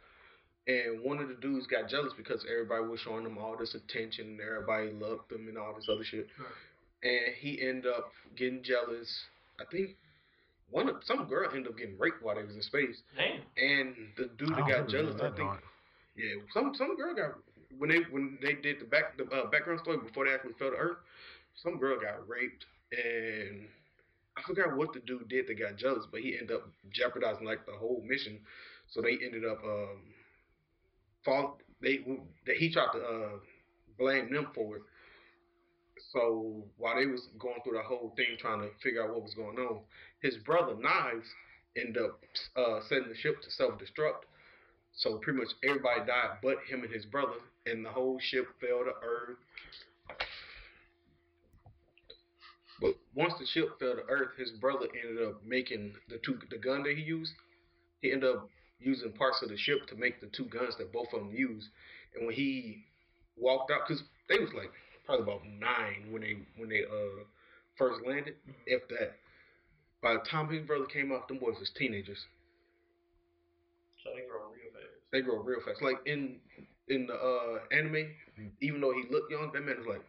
And 0.66 1.02
one 1.02 1.18
of 1.18 1.28
the 1.28 1.34
dudes 1.34 1.66
got 1.66 1.90
jealous 1.90 2.12
because 2.16 2.44
everybody 2.50 2.84
was 2.84 3.00
showing 3.00 3.24
them 3.24 3.36
all 3.36 3.56
this 3.56 3.74
attention 3.74 4.26
and 4.28 4.40
everybody 4.40 4.92
loved 4.92 5.28
them 5.28 5.46
and 5.48 5.58
all 5.58 5.74
this 5.74 5.88
other 5.92 6.04
shit. 6.04 6.26
And 7.02 7.34
he 7.38 7.60
ended 7.60 7.86
up 7.86 8.10
getting 8.34 8.62
jealous. 8.62 9.08
I 9.60 9.64
think 9.70 9.96
one 10.70 10.88
of 10.88 10.96
some 11.04 11.26
girl 11.26 11.50
ended 11.50 11.70
up 11.70 11.76
getting 11.78 11.98
raped 11.98 12.22
while 12.22 12.36
they 12.36 12.44
was 12.44 12.54
in 12.54 12.62
space. 12.62 13.02
Damn. 13.16 13.40
And 13.56 13.94
the 14.16 14.30
dude 14.38 14.50
that 14.50 14.66
got 14.66 14.86
remember 14.86 14.90
jealous, 14.90 15.14
I 15.20 15.36
think, 15.36 15.48
part. 15.48 15.60
yeah, 16.16 16.40
some 16.54 16.74
some 16.74 16.96
girl 16.96 17.14
got 17.14 17.34
when 17.78 17.90
they 17.90 18.00
when 18.10 18.38
they 18.40 18.54
did 18.54 18.80
the 18.80 18.86
back 18.86 19.18
the 19.18 19.24
uh, 19.24 19.50
background 19.50 19.80
story 19.80 19.98
before 19.98 20.24
they 20.24 20.32
actually 20.32 20.54
fell 20.58 20.70
to 20.70 20.76
earth. 20.76 20.96
Some 21.62 21.78
girl 21.78 22.00
got 22.00 22.26
raped, 22.26 22.64
and 22.90 23.66
I 24.36 24.42
forgot 24.42 24.76
what 24.76 24.92
the 24.92 25.00
dude 25.00 25.28
did 25.28 25.46
that 25.46 25.58
got 25.58 25.76
jealous, 25.76 26.06
but 26.10 26.20
he 26.20 26.38
ended 26.38 26.56
up 26.56 26.68
jeopardizing 26.90 27.44
like 27.44 27.66
the 27.66 27.72
whole 27.72 28.02
mission. 28.04 28.40
So 28.90 29.02
they 29.02 29.12
ended 29.22 29.44
up 29.44 29.62
um 29.62 30.02
fall. 31.24 31.58
They 31.80 31.98
that 32.46 32.56
he 32.56 32.72
tried 32.72 32.92
to 32.92 32.98
uh 32.98 33.38
blame 33.98 34.32
them 34.32 34.48
for 34.54 34.76
it. 34.76 34.82
So 36.12 36.64
while 36.78 36.96
they 36.96 37.06
was 37.06 37.28
going 37.38 37.56
through 37.62 37.78
the 37.78 37.82
whole 37.82 38.12
thing 38.16 38.36
trying 38.38 38.60
to 38.60 38.70
figure 38.82 39.02
out 39.02 39.10
what 39.10 39.22
was 39.22 39.34
going 39.34 39.58
on, 39.58 39.80
his 40.20 40.36
brother 40.38 40.74
Knives 40.78 41.26
ended 41.76 42.02
up 42.02 42.20
uh, 42.56 42.80
setting 42.88 43.08
the 43.08 43.16
ship 43.16 43.40
to 43.42 43.50
self 43.50 43.74
destruct. 43.78 44.24
So 44.92 45.18
pretty 45.18 45.40
much 45.40 45.48
everybody 45.64 46.06
died 46.06 46.38
but 46.42 46.58
him 46.68 46.82
and 46.82 46.92
his 46.92 47.04
brother, 47.04 47.38
and 47.66 47.84
the 47.84 47.90
whole 47.90 48.18
ship 48.20 48.46
fell 48.60 48.84
to 48.84 48.92
earth. 49.02 49.38
But 52.80 52.94
once 53.14 53.34
the 53.38 53.46
ship 53.46 53.78
fell 53.80 53.94
to 53.94 54.02
earth, 54.08 54.36
his 54.38 54.50
brother 54.52 54.86
ended 55.02 55.26
up 55.26 55.44
making 55.44 55.94
the 56.08 56.18
two 56.24 56.38
the 56.50 56.58
gun 56.58 56.84
that 56.84 56.96
he 56.96 57.02
used. 57.02 57.32
He 58.02 58.12
ended 58.12 58.36
up 58.36 58.48
using 58.80 59.12
parts 59.12 59.42
of 59.42 59.48
the 59.48 59.56
ship 59.56 59.86
to 59.88 59.96
make 59.96 60.20
the 60.20 60.26
two 60.28 60.44
guns 60.46 60.76
that 60.78 60.92
both 60.92 61.08
of 61.12 61.20
them 61.20 61.32
used. 61.32 61.68
And 62.14 62.26
when 62.26 62.34
he 62.34 62.84
walked 63.36 63.70
out, 63.70 63.86
because 63.86 64.02
they 64.28 64.38
was 64.38 64.50
like 64.54 64.70
probably 65.06 65.24
about 65.24 65.42
nine 65.46 66.10
when 66.10 66.22
they 66.22 66.36
when 66.56 66.68
they 66.68 66.84
uh 66.84 67.24
first 67.76 68.00
landed, 68.06 68.34
if 68.66 68.86
that. 68.88 69.16
By 70.02 70.12
the 70.12 70.20
time 70.30 70.50
his 70.50 70.60
brother 70.66 70.84
came 70.84 71.12
out, 71.12 71.28
them 71.28 71.38
boys 71.38 71.56
was 71.58 71.70
teenagers. 71.78 72.18
So 74.02 74.10
they 74.14 74.28
grow 74.28 74.52
real 74.52 74.70
fast. 74.70 74.92
They 75.12 75.20
grow 75.22 75.42
real 75.42 75.60
fast. 75.64 75.80
Like 75.80 75.96
in 76.04 76.36
in 76.88 77.06
the 77.06 77.14
uh, 77.14 77.60
anime, 77.72 78.08
even 78.60 78.80
though 78.82 78.92
he 78.92 79.04
looked 79.10 79.30
young, 79.30 79.50
that 79.52 79.64
man 79.64 79.78
was 79.78 79.86
like 79.86 80.04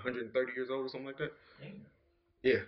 130 0.00 0.52
years 0.56 0.68
old 0.70 0.86
or 0.86 0.88
something 0.88 1.06
like 1.06 1.18
that. 1.18 1.32
Damn. 1.60 1.84
Yeah. 2.42 2.60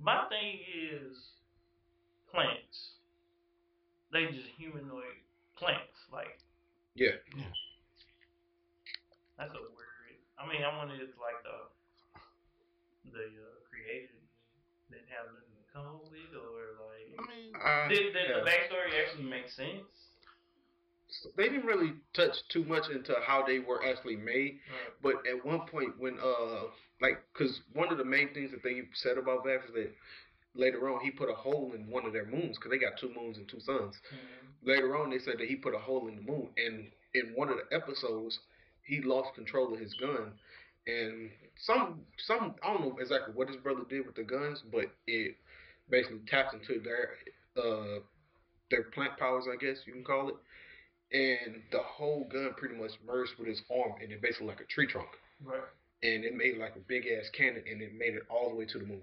My 0.00 0.24
thing 0.28 0.58
is 0.92 1.16
plants. 2.32 2.95
They 4.16 4.32
just 4.32 4.48
humanoid 4.56 5.12
plants. 5.60 5.92
Like 6.08 6.40
Yeah. 6.96 7.20
that's 9.36 9.52
a 9.52 9.60
weird. 9.60 10.16
I 10.40 10.48
mean, 10.48 10.64
I 10.64 10.72
wanted 10.72 11.04
it 11.04 11.12
like 11.20 11.36
the 11.44 13.12
the 13.12 13.28
uh, 13.28 13.60
creator 13.68 14.16
didn't 14.88 15.12
have 15.12 15.28
nothing 15.36 15.52
to 15.60 15.66
come 15.68 15.84
up 15.84 16.08
with, 16.08 16.32
or 16.32 16.80
like 16.88 17.12
I 17.12 17.22
mean, 17.28 17.52
Uh, 17.60 17.88
did, 17.92 18.16
did 18.16 18.24
yeah. 18.32 18.40
the 18.40 18.48
backstory 18.48 18.88
actually 19.04 19.28
make 19.28 19.50
sense? 19.52 19.84
They 21.36 21.48
didn't 21.52 21.66
really 21.66 21.92
touch 22.14 22.34
too 22.48 22.64
much 22.64 22.88
into 22.88 23.14
how 23.20 23.44
they 23.46 23.58
were 23.58 23.84
actually 23.84 24.16
made, 24.16 24.60
Right. 24.64 24.92
but 25.02 25.26
at 25.28 25.44
one 25.44 25.68
point 25.68 25.92
when 26.00 26.18
uh 26.18 26.72
like 27.02 27.20
because 27.34 27.60
one 27.74 27.92
of 27.92 27.98
the 27.98 28.04
main 28.04 28.32
things 28.32 28.50
that 28.52 28.62
they 28.62 28.80
said 28.94 29.18
about 29.18 29.44
Vash 29.44 29.68
is 29.68 29.74
that 29.74 29.92
later 30.56 30.88
on 30.88 31.00
he 31.04 31.10
put 31.10 31.28
a 31.30 31.34
hole 31.34 31.72
in 31.74 31.88
one 31.88 32.04
of 32.06 32.12
their 32.12 32.26
moons 32.26 32.56
because 32.56 32.70
they 32.70 32.78
got 32.78 32.98
two 32.98 33.12
moons 33.14 33.36
and 33.38 33.48
two 33.48 33.60
suns. 33.60 33.94
Mhm. 34.12 34.66
later 34.66 34.96
on 34.96 35.10
they 35.10 35.18
said 35.18 35.38
that 35.38 35.48
he 35.48 35.54
put 35.56 35.74
a 35.74 35.78
hole 35.78 36.08
in 36.08 36.16
the 36.16 36.22
moon 36.22 36.48
and 36.56 36.90
in 37.14 37.34
one 37.34 37.48
of 37.48 37.56
the 37.56 37.76
episodes 37.76 38.40
he 38.82 39.00
lost 39.02 39.34
control 39.34 39.72
of 39.72 39.78
his 39.78 39.94
gun 39.94 40.32
and 40.86 41.30
some 41.56 42.04
some 42.18 42.54
I 42.62 42.72
don't 42.72 42.80
know 42.82 42.98
exactly 42.98 43.34
what 43.34 43.48
his 43.48 43.58
brother 43.58 43.84
did 43.88 44.06
with 44.06 44.16
the 44.16 44.24
guns 44.24 44.62
but 44.72 44.90
it 45.06 45.36
basically 45.88 46.20
tapped 46.26 46.54
into 46.54 46.80
their 46.80 47.16
uh 47.56 48.00
their 48.70 48.84
plant 48.84 49.16
powers, 49.16 49.44
I 49.52 49.56
guess 49.56 49.78
you 49.86 49.92
can 49.92 50.04
call 50.04 50.28
it. 50.28 50.36
And 51.12 51.62
the 51.70 51.78
whole 51.78 52.24
gun 52.24 52.52
pretty 52.56 52.74
much 52.74 52.92
merged 53.06 53.38
with 53.38 53.48
his 53.48 53.62
arm, 53.70 53.92
and 54.02 54.10
it 54.10 54.20
basically 54.20 54.48
like 54.48 54.60
a 54.60 54.64
tree 54.64 54.86
trunk. 54.86 55.08
Right. 55.42 55.62
And 56.02 56.24
it 56.24 56.34
made 56.34 56.58
like 56.58 56.74
a 56.76 56.80
big 56.80 57.06
ass 57.06 57.30
cannon, 57.30 57.62
and 57.70 57.80
it 57.80 57.94
made 57.94 58.14
it 58.14 58.24
all 58.28 58.50
the 58.50 58.56
way 58.56 58.66
to 58.66 58.78
the 58.78 58.84
moon. 58.84 59.02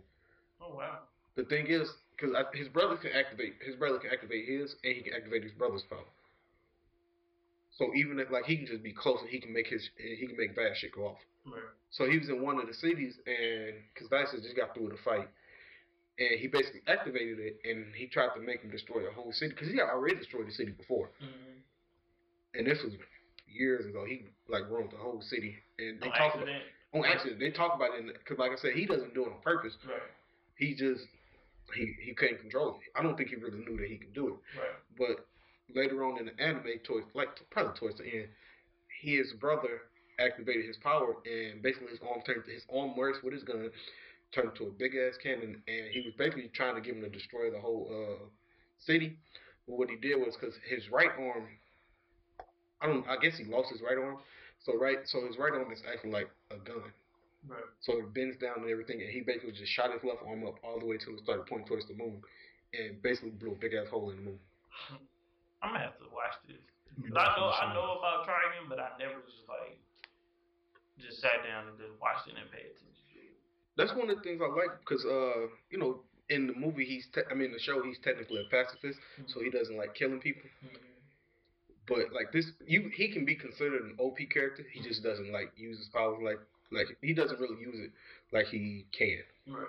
Oh 0.59 0.75
wow. 0.75 0.99
The 1.35 1.43
thing 1.45 1.67
is, 1.67 1.89
because 2.15 2.35
his 2.53 2.67
brother 2.69 2.95
can 2.97 3.11
activate 3.11 3.53
his 3.65 3.75
brother 3.75 3.97
can 3.99 4.11
activate 4.11 4.45
his, 4.47 4.75
and 4.83 4.95
he 4.95 5.01
can 5.01 5.13
activate 5.13 5.43
his 5.43 5.51
brother's 5.53 5.83
power. 5.89 6.05
So 7.77 7.89
even 7.95 8.19
if 8.19 8.29
like 8.29 8.45
he 8.45 8.57
can 8.57 8.67
just 8.67 8.83
be 8.83 8.93
close 8.93 9.17
and 9.21 9.29
he 9.29 9.39
can 9.39 9.51
make 9.51 9.67
his 9.67 9.89
he 9.97 10.27
can 10.27 10.37
make 10.37 10.55
bad 10.55 10.77
shit 10.77 10.91
go 10.93 11.07
off. 11.07 11.17
Right. 11.45 11.61
So 11.89 12.09
he 12.09 12.17
was 12.17 12.29
in 12.29 12.41
one 12.41 12.59
of 12.59 12.67
the 12.67 12.73
cities, 12.73 13.15
and 13.25 13.73
because 13.93 14.09
Dice 14.09 14.31
just 14.41 14.55
got 14.55 14.73
through 14.73 14.85
with 14.89 14.93
a 14.99 15.03
fight, 15.03 15.27
and 16.19 16.39
he 16.39 16.47
basically 16.47 16.81
activated 16.87 17.39
it, 17.39 17.57
and 17.65 17.93
he 17.95 18.05
tried 18.07 18.33
to 18.35 18.41
make 18.41 18.61
him 18.61 18.69
destroy 18.71 19.01
the 19.03 19.11
whole 19.11 19.33
city 19.33 19.51
because 19.53 19.69
he 19.69 19.77
had 19.77 19.89
already 19.89 20.15
destroyed 20.15 20.47
the 20.47 20.51
city 20.53 20.71
before, 20.71 21.09
Mm-hmm. 21.21 22.59
and 22.59 22.67
this 22.67 22.77
was 22.83 22.93
years 23.51 23.85
ago. 23.85 24.05
He 24.07 24.25
like 24.47 24.69
ruined 24.69 24.91
the 24.91 24.97
whole 24.97 25.21
city, 25.21 25.55
and 25.79 25.99
they 25.99 26.07
On 26.07 26.11
talk 26.13 26.35
about 26.35 26.47
accident. 26.47 26.63
on 26.93 27.05
accident. 27.05 27.39
They 27.39 27.51
talk 27.51 27.75
about 27.75 27.89
it 27.97 28.05
because, 28.19 28.37
like 28.37 28.51
I 28.51 28.55
said, 28.61 28.73
he 28.75 28.85
doesn't 28.85 29.13
do 29.15 29.25
it 29.25 29.29
on 29.33 29.41
purpose. 29.43 29.73
Right. 29.85 29.97
He 30.55 30.75
just 30.75 31.03
he 31.75 31.95
he 32.01 32.13
couldn't 32.13 32.39
control 32.39 32.69
it. 32.69 32.99
I 32.99 33.03
don't 33.03 33.17
think 33.17 33.29
he 33.29 33.35
really 33.35 33.59
knew 33.59 33.77
that 33.77 33.87
he 33.87 33.97
could 33.97 34.13
do 34.13 34.27
it. 34.27 34.59
Right. 34.59 34.77
But 34.97 35.25
later 35.75 36.03
on 36.03 36.19
in 36.19 36.25
the 36.25 36.39
anime, 36.41 36.79
towards 36.83 37.07
like 37.13 37.29
probably 37.49 37.73
towards 37.77 37.97
the 37.97 38.05
end, 38.05 38.27
his 39.01 39.33
brother 39.33 39.81
activated 40.19 40.65
his 40.65 40.77
power, 40.77 41.15
and 41.25 41.61
basically 41.61 41.89
his 41.89 41.99
arm 42.01 42.21
turned 42.25 42.43
his 42.45 42.65
arm 42.73 42.95
works 42.95 43.19
with 43.23 43.33
his 43.33 43.43
gun 43.43 43.69
turned 44.33 44.49
into 44.49 44.65
a 44.65 44.71
big 44.71 44.95
ass 44.95 45.15
cannon, 45.21 45.61
and 45.67 45.85
he 45.91 46.01
was 46.01 46.13
basically 46.17 46.49
trying 46.53 46.75
to 46.75 46.81
get 46.81 46.95
him 46.95 47.01
to 47.01 47.09
destroy 47.09 47.51
the 47.51 47.59
whole 47.59 47.87
uh, 47.89 48.25
city. 48.79 49.17
But 49.67 49.77
what 49.77 49.89
he 49.89 49.95
did 49.95 50.17
was 50.17 50.35
because 50.35 50.55
his 50.67 50.89
right 50.91 51.11
arm, 51.17 51.47
I 52.81 52.87
don't, 52.87 53.07
I 53.07 53.17
guess 53.17 53.37
he 53.37 53.45
lost 53.45 53.71
his 53.71 53.81
right 53.81 53.97
arm. 53.97 54.17
So 54.65 54.77
right, 54.77 54.99
so 55.05 55.25
his 55.27 55.37
right 55.37 55.53
arm 55.53 55.71
is 55.71 55.83
acting 55.91 56.11
like 56.11 56.29
a 56.51 56.57
gun. 56.57 56.91
Right. 57.47 57.63
So 57.81 57.99
it 57.99 58.13
bends 58.13 58.37
down 58.37 58.63
and 58.63 58.69
everything, 58.69 59.01
and 59.01 59.09
he 59.09 59.21
basically 59.21 59.51
just 59.51 59.71
shot 59.71 59.91
his 59.91 60.03
left 60.03 60.23
arm 60.25 60.47
up 60.47 60.59
all 60.63 60.79
the 60.79 60.85
way 60.85 60.97
till 60.97 61.13
it 61.15 61.23
started 61.23 61.45
pointing 61.45 61.67
towards 61.67 61.87
the 61.87 61.93
moon, 61.93 62.21
and 62.73 63.01
basically 63.01 63.31
blew 63.31 63.51
a 63.51 63.55
big 63.59 63.73
ass 63.73 63.89
hole 63.89 64.09
in 64.11 64.17
the 64.17 64.23
moon. 64.23 64.39
I'm 65.61 65.71
gonna 65.71 65.83
have 65.83 65.97
to 65.99 66.07
watch 66.11 66.35
this. 66.47 66.63
I 67.15 67.35
know 67.35 67.51
I 67.51 67.73
know 67.73 67.99
about 67.99 68.27
Trigun, 68.27 68.69
but 68.69 68.79
I 68.79 68.95
never 68.99 69.19
just 69.27 69.47
like 69.49 69.75
just 70.99 71.19
sat 71.19 71.43
down 71.43 71.67
and 71.67 71.77
just 71.77 71.99
watched 71.99 72.27
it 72.27 72.35
and 72.39 72.49
paid 72.51 72.71
attention. 72.71 72.93
That's 73.75 73.93
one 73.95 74.09
of 74.09 74.17
the 74.17 74.23
things 74.23 74.39
I 74.41 74.47
like 74.53 74.79
because, 74.79 75.03
uh, 75.05 75.49
you 75.71 75.79
know, 75.79 76.01
in 76.29 76.45
the 76.47 76.53
movie 76.53 76.85
he's, 76.85 77.07
te- 77.13 77.25
I 77.29 77.33
mean, 77.33 77.51
the 77.51 77.59
show 77.59 77.81
he's 77.81 77.97
technically 78.03 78.45
a 78.45 78.49
pacifist, 78.49 78.99
so 79.25 79.41
he 79.41 79.49
doesn't 79.49 79.75
like 79.75 79.95
killing 79.95 80.19
people. 80.19 80.47
But 81.87 82.13
like 82.13 82.31
this, 82.31 82.51
you 82.65 82.89
he 82.93 83.11
can 83.11 83.25
be 83.25 83.35
considered 83.35 83.81
an 83.81 83.95
OP 83.99 84.17
character. 84.31 84.63
He 84.71 84.81
just 84.81 85.03
doesn't 85.03 85.31
like 85.33 85.51
use 85.57 85.79
his 85.79 85.87
powers 85.87 86.19
like 86.23 86.39
like 86.73 86.87
he 87.01 87.13
doesn't 87.13 87.39
really 87.39 87.59
use 87.61 87.75
it 87.79 87.91
like 88.31 88.47
he 88.47 88.85
can. 88.97 89.23
Right. 89.47 89.67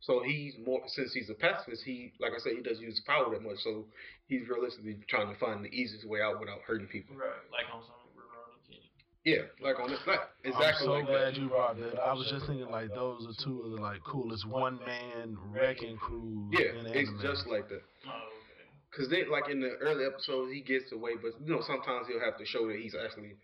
So 0.00 0.22
he's 0.24 0.54
more 0.66 0.80
since 0.88 1.12
he's 1.12 1.30
a 1.30 1.34
pacifist. 1.34 1.82
He 1.84 2.12
like 2.20 2.32
I 2.34 2.38
said, 2.38 2.52
he 2.56 2.62
doesn't 2.62 2.82
use 2.82 3.00
power 3.06 3.30
that 3.30 3.42
much. 3.42 3.58
So 3.62 3.84
he's 4.26 4.48
realistically 4.48 4.98
trying 5.08 5.32
to 5.32 5.38
find 5.38 5.64
the 5.64 5.68
easiest 5.70 6.08
way 6.08 6.20
out 6.20 6.40
without 6.40 6.58
hurting 6.66 6.88
people. 6.88 7.14
Right. 7.16 7.28
Like 7.52 7.66
on 7.72 7.82
some 7.86 7.94
Rurouni 8.18 8.58
Kenshin. 8.66 8.90
Yeah, 9.24 9.46
like 9.62 9.78
on 9.78 9.90
this, 9.90 10.00
like 10.06 10.18
exactly 10.42 10.66
I'm 10.66 10.74
so 10.86 10.92
like 10.98 11.06
glad 11.06 11.34
that. 11.34 11.40
you 11.40 11.48
brought 11.48 11.78
that. 11.78 12.00
I 12.02 12.12
was 12.14 12.26
just 12.28 12.46
thinking 12.46 12.66
like 12.70 12.88
those 12.94 13.22
are 13.30 13.44
two 13.44 13.62
of 13.62 13.70
the 13.70 13.76
like 13.80 14.02
coolest 14.02 14.46
one 14.48 14.80
man 14.84 15.36
wrecking 15.54 15.96
crews 15.98 16.50
Yeah, 16.50 16.80
in 16.80 16.86
it's 16.86 17.08
anime. 17.08 17.22
just 17.22 17.46
like 17.46 17.68
that. 17.68 17.82
Oh, 18.10 18.10
okay. 18.10 18.66
Cause 18.90 19.06
they 19.08 19.22
like 19.30 19.48
in 19.48 19.60
the 19.60 19.78
early 19.80 20.04
episodes 20.04 20.50
he 20.52 20.60
gets 20.62 20.90
away, 20.90 21.12
but 21.14 21.38
you 21.38 21.54
know 21.54 21.62
sometimes 21.62 22.08
he'll 22.10 22.18
have 22.20 22.36
to 22.38 22.44
show 22.44 22.66
that 22.66 22.76
he's 22.82 22.96
actually 22.98 23.38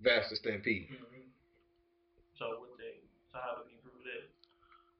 Vash 0.00 0.30
the 0.30 0.36
Stampede. 0.36 0.86
Mm-hmm. 0.94 1.26
So 2.40 2.56
what 2.64 2.72
they? 2.80 3.04
So 3.30 3.36
how 3.38 3.60
do 3.60 3.68
we 3.68 3.76
prove 3.84 4.00
that? 4.08 4.24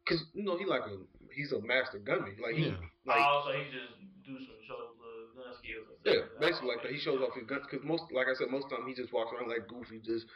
Cause 0.04 0.20
you 0.36 0.44
know 0.44 0.58
he 0.60 0.64
like 0.68 0.84
a 0.84 1.00
he's 1.32 1.52
a 1.56 1.60
master 1.64 1.98
gunman. 1.98 2.36
Like 2.36 2.54
he 2.60 2.68
Yeah. 2.68 2.76
like 3.08 3.24
oh, 3.24 3.48
so 3.48 3.56
he 3.56 3.64
just 3.72 3.96
do 4.28 4.36
some 4.36 4.60
shows 4.68 4.92
of 4.92 5.32
gun 5.32 5.54
skills. 5.56 5.88
And 5.88 5.98
yeah, 6.04 6.20
stuff. 6.28 6.40
basically 6.40 6.68
Oh, 6.68 6.72
like 6.76 6.82
that. 6.84 6.92
He 6.92 7.00
shows 7.00 7.20
off 7.24 7.32
his 7.32 7.46
guns. 7.48 7.64
Cause 7.70 7.80
most 7.82 8.04
like 8.12 8.28
I 8.28 8.34
said, 8.36 8.52
most 8.52 8.68
of 8.68 8.76
the 8.76 8.76
time 8.82 8.86
he 8.90 8.94
just 8.94 9.08
walks 9.16 9.32
around 9.32 9.48
like 9.48 9.64
goofy, 9.70 10.04
just 10.04 10.26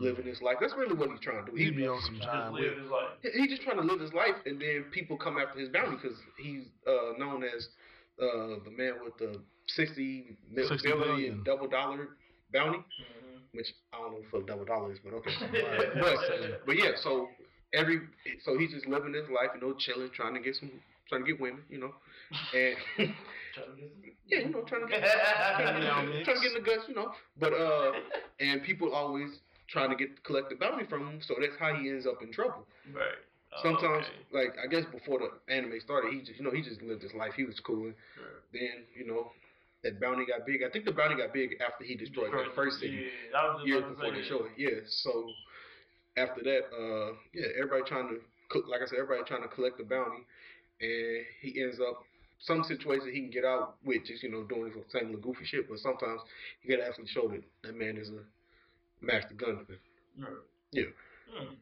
living 0.00 0.24
his 0.24 0.40
life. 0.40 0.56
That's 0.62 0.72
really 0.74 0.96
what 0.96 1.10
he's 1.12 1.20
trying 1.20 1.44
to 1.44 1.50
do. 1.50 1.56
he 1.56 1.68
He, 1.68 1.70
be 1.76 1.86
on 1.86 2.00
some 2.02 2.16
Just 2.16 2.26
John 2.32 2.56
live 2.56 2.64
Wick. 2.64 2.78
his 2.80 2.90
life. 2.90 3.12
he 3.20 3.44
just 3.48 3.62
trying 3.62 3.76
to 3.82 3.86
live 3.86 4.00
his 4.00 4.12
life, 4.16 4.38
and 4.48 4.56
then 4.60 4.88
people 4.90 5.16
come 5.20 5.36
after 5.36 5.58
his 5.60 5.68
bounty 5.68 6.00
because 6.00 6.16
he's 6.40 6.64
uh, 6.88 7.18
known 7.20 7.44
as 7.44 7.68
uh, 8.22 8.62
the 8.64 8.72
man 8.72 9.02
with 9.04 9.18
the 9.18 9.36
sixty 9.68 10.38
mil- 10.50 10.68
60 10.68 10.88
billion 10.88 11.04
billion. 11.04 11.34
double 11.44 11.68
dollar 11.68 12.16
bounty. 12.52 12.78
Mm-hmm. 12.78 13.23
Which 13.54 13.72
I 13.92 13.98
don't 13.98 14.12
know 14.12 14.18
what 14.30 14.46
double 14.46 14.64
dollar 14.64 14.92
is, 14.92 14.98
but 15.04 15.14
okay. 15.14 15.30
But 16.00 16.66
but 16.66 16.76
yeah, 16.76 16.92
so 17.02 17.28
every 17.72 18.00
so 18.44 18.58
he's 18.58 18.70
just 18.72 18.86
living 18.86 19.14
his 19.14 19.28
life, 19.28 19.50
you 19.54 19.60
know, 19.60 19.74
chilling, 19.78 20.10
trying 20.14 20.34
to 20.34 20.40
get 20.40 20.56
some, 20.56 20.70
trying 21.08 21.24
to 21.24 21.30
get 21.30 21.40
women, 21.40 21.62
you 21.68 21.78
know, 21.78 21.92
and 22.54 22.76
yeah, 24.26 24.38
you 24.40 24.50
know, 24.50 24.62
trying 24.62 24.82
to 24.82 24.88
get, 24.88 25.02
trying 25.02 25.74
to 25.74 26.12
get, 26.12 26.24
trying 26.24 26.36
to 26.36 26.42
get 26.42 26.56
in 26.56 26.62
the 26.62 26.66
guts, 26.66 26.84
you 26.88 26.94
know. 26.94 27.12
But 27.38 27.52
uh, 27.52 27.92
and 28.40 28.62
people 28.62 28.92
always 28.92 29.30
trying 29.68 29.90
to 29.90 29.96
get 29.96 30.22
collect 30.24 30.50
the 30.50 30.56
bounty 30.56 30.84
from 30.84 31.06
him, 31.06 31.20
so 31.26 31.34
that's 31.40 31.56
how 31.58 31.74
he 31.74 31.88
ends 31.88 32.06
up 32.06 32.22
in 32.22 32.32
trouble. 32.32 32.66
Right. 32.92 33.18
Oh, 33.54 33.60
Sometimes, 33.62 34.06
okay. 34.06 34.26
like 34.32 34.56
I 34.62 34.66
guess 34.66 34.84
before 34.90 35.20
the 35.20 35.30
anime 35.52 35.78
started, 35.84 36.12
he 36.12 36.20
just 36.20 36.38
you 36.38 36.44
know 36.44 36.50
he 36.50 36.62
just 36.62 36.82
lived 36.82 37.02
his 37.02 37.14
life. 37.14 37.32
He 37.36 37.44
was 37.44 37.60
cool. 37.60 37.86
Right. 37.86 37.94
then 38.52 38.84
you 38.96 39.06
know 39.06 39.30
that 39.84 40.00
bounty 40.00 40.24
got 40.26 40.44
big. 40.46 40.62
I 40.66 40.70
think 40.70 40.84
the 40.86 40.92
bounty 40.92 41.14
got 41.14 41.32
big 41.32 41.56
after 41.60 41.84
he 41.84 41.94
destroyed 41.94 42.32
that 42.32 42.54
first 42.56 42.80
city 42.80 43.06
Yeah, 43.30 43.38
I 43.38 43.54
was 43.54 43.62
just 43.62 43.68
years 43.68 43.84
before 43.84 44.10
say 44.10 44.20
they 44.20 44.26
showed 44.28 44.46
it. 44.50 44.56
Yeah. 44.58 44.80
So 44.88 45.30
after 46.16 46.42
that, 46.42 46.62
uh, 46.72 47.12
yeah, 47.36 47.52
everybody 47.60 47.84
trying 47.86 48.08
to, 48.08 48.16
co- 48.50 48.66
like 48.68 48.80
I 48.82 48.86
said, 48.88 48.98
everybody 48.98 49.22
trying 49.28 49.42
to 49.44 49.52
collect 49.52 49.78
the 49.78 49.84
bounty, 49.84 50.24
and 50.80 51.22
he 51.44 51.60
ends 51.62 51.78
up 51.78 52.02
some 52.40 52.64
situations 52.64 53.12
he 53.12 53.20
can 53.20 53.30
get 53.30 53.44
out 53.44 53.76
with 53.84 54.04
just 54.04 54.22
you 54.22 54.30
know 54.32 54.42
doing 54.44 54.72
his 54.72 54.82
same 54.90 55.12
little 55.12 55.20
goofy 55.20 55.44
shit, 55.44 55.68
but 55.68 55.78
sometimes 55.78 56.20
you 56.62 56.74
gotta 56.74 56.88
actually 56.88 57.06
show 57.08 57.28
that 57.28 57.44
that 57.62 57.76
man 57.76 57.96
is 57.96 58.08
a 58.10 58.24
master 59.04 59.34
gunman. 59.36 59.66
Right. 60.18 60.28
Yeah. 60.72 60.90
Hmm. 61.30 61.54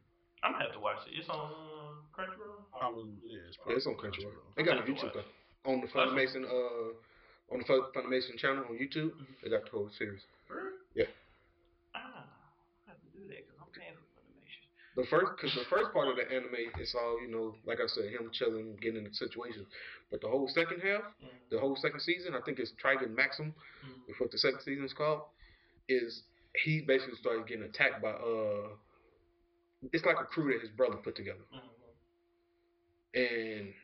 I'm 0.42 0.52
gonna 0.52 0.64
have 0.64 0.72
to 0.74 0.80
watch 0.80 0.98
it. 1.06 1.18
It's 1.18 1.28
on 1.28 1.38
uh, 1.38 2.02
Crunchyroll. 2.10 2.66
I 2.74 2.88
was, 2.88 3.06
yeah, 3.26 3.38
it's 3.46 3.58
Yeah, 3.66 3.76
it's 3.76 3.86
on 3.86 3.94
probably 3.94 4.10
Crunchyroll. 4.18 4.42
They 4.56 4.62
got 4.62 4.76
it 4.78 4.82
on 4.82 4.82
Okay, 4.82 4.92
YouTube 4.92 5.14
watch. 5.14 5.24
though. 5.64 5.70
On 5.70 5.80
the 5.80 5.86
Funimation, 5.86 6.42
uh, 6.44 6.98
on 7.52 7.58
the 7.60 7.64
Fun- 7.64 7.92
Funimation 7.94 8.38
channel 8.38 8.64
on 8.68 8.76
YouTube, 8.78 9.12
they 9.42 9.50
got 9.50 9.64
the 9.64 9.70
whole 9.70 9.90
series. 9.98 10.22
Yeah. 10.94 11.04
Ah, 11.94 12.24
I 12.86 12.90
have 12.90 13.00
to 13.00 13.08
do 13.18 13.26
that 13.28 13.46
because 13.46 13.58
I'm 13.60 13.72
paying 13.78 13.94
for 13.94 14.20
Funimation. 14.20 14.64
The 14.96 15.04
first, 15.06 15.32
because 15.36 15.54
the 15.54 15.64
first 15.68 15.92
part 15.92 16.08
of 16.08 16.16
the 16.16 16.24
anime, 16.32 16.72
it's 16.78 16.94
all 16.94 17.20
you 17.20 17.28
know, 17.28 17.54
like 17.64 17.80
I 17.80 17.86
said, 17.86 18.10
him 18.10 18.30
chilling, 18.32 18.76
getting 18.80 19.04
in 19.04 19.12
situations. 19.12 19.66
But 20.10 20.20
the 20.20 20.28
whole 20.28 20.48
second 20.48 20.80
half, 20.80 21.02
Mm. 21.22 21.28
the 21.50 21.58
whole 21.60 21.76
second 21.76 22.00
season, 22.00 22.34
I 22.34 22.40
think 22.40 22.58
it's 22.58 22.72
Trigun 22.82 23.14
Maxim, 23.14 23.54
Mm. 23.84 24.08
is 24.10 24.18
what 24.20 24.30
the 24.30 24.38
second 24.38 24.60
season 24.60 24.84
is 24.84 24.92
called. 24.92 25.22
Is 25.88 26.22
he 26.54 26.80
basically 26.82 27.16
started 27.16 27.46
getting 27.46 27.64
attacked 27.64 28.00
by 28.02 28.10
uh, 28.12 28.68
it's 29.92 30.04
like 30.04 30.20
a 30.20 30.24
crew 30.24 30.52
that 30.52 30.60
his 30.60 30.70
brother 30.70 30.96
put 30.98 31.16
together, 31.16 31.44
Mhm. 31.52 31.60
and 33.14 33.74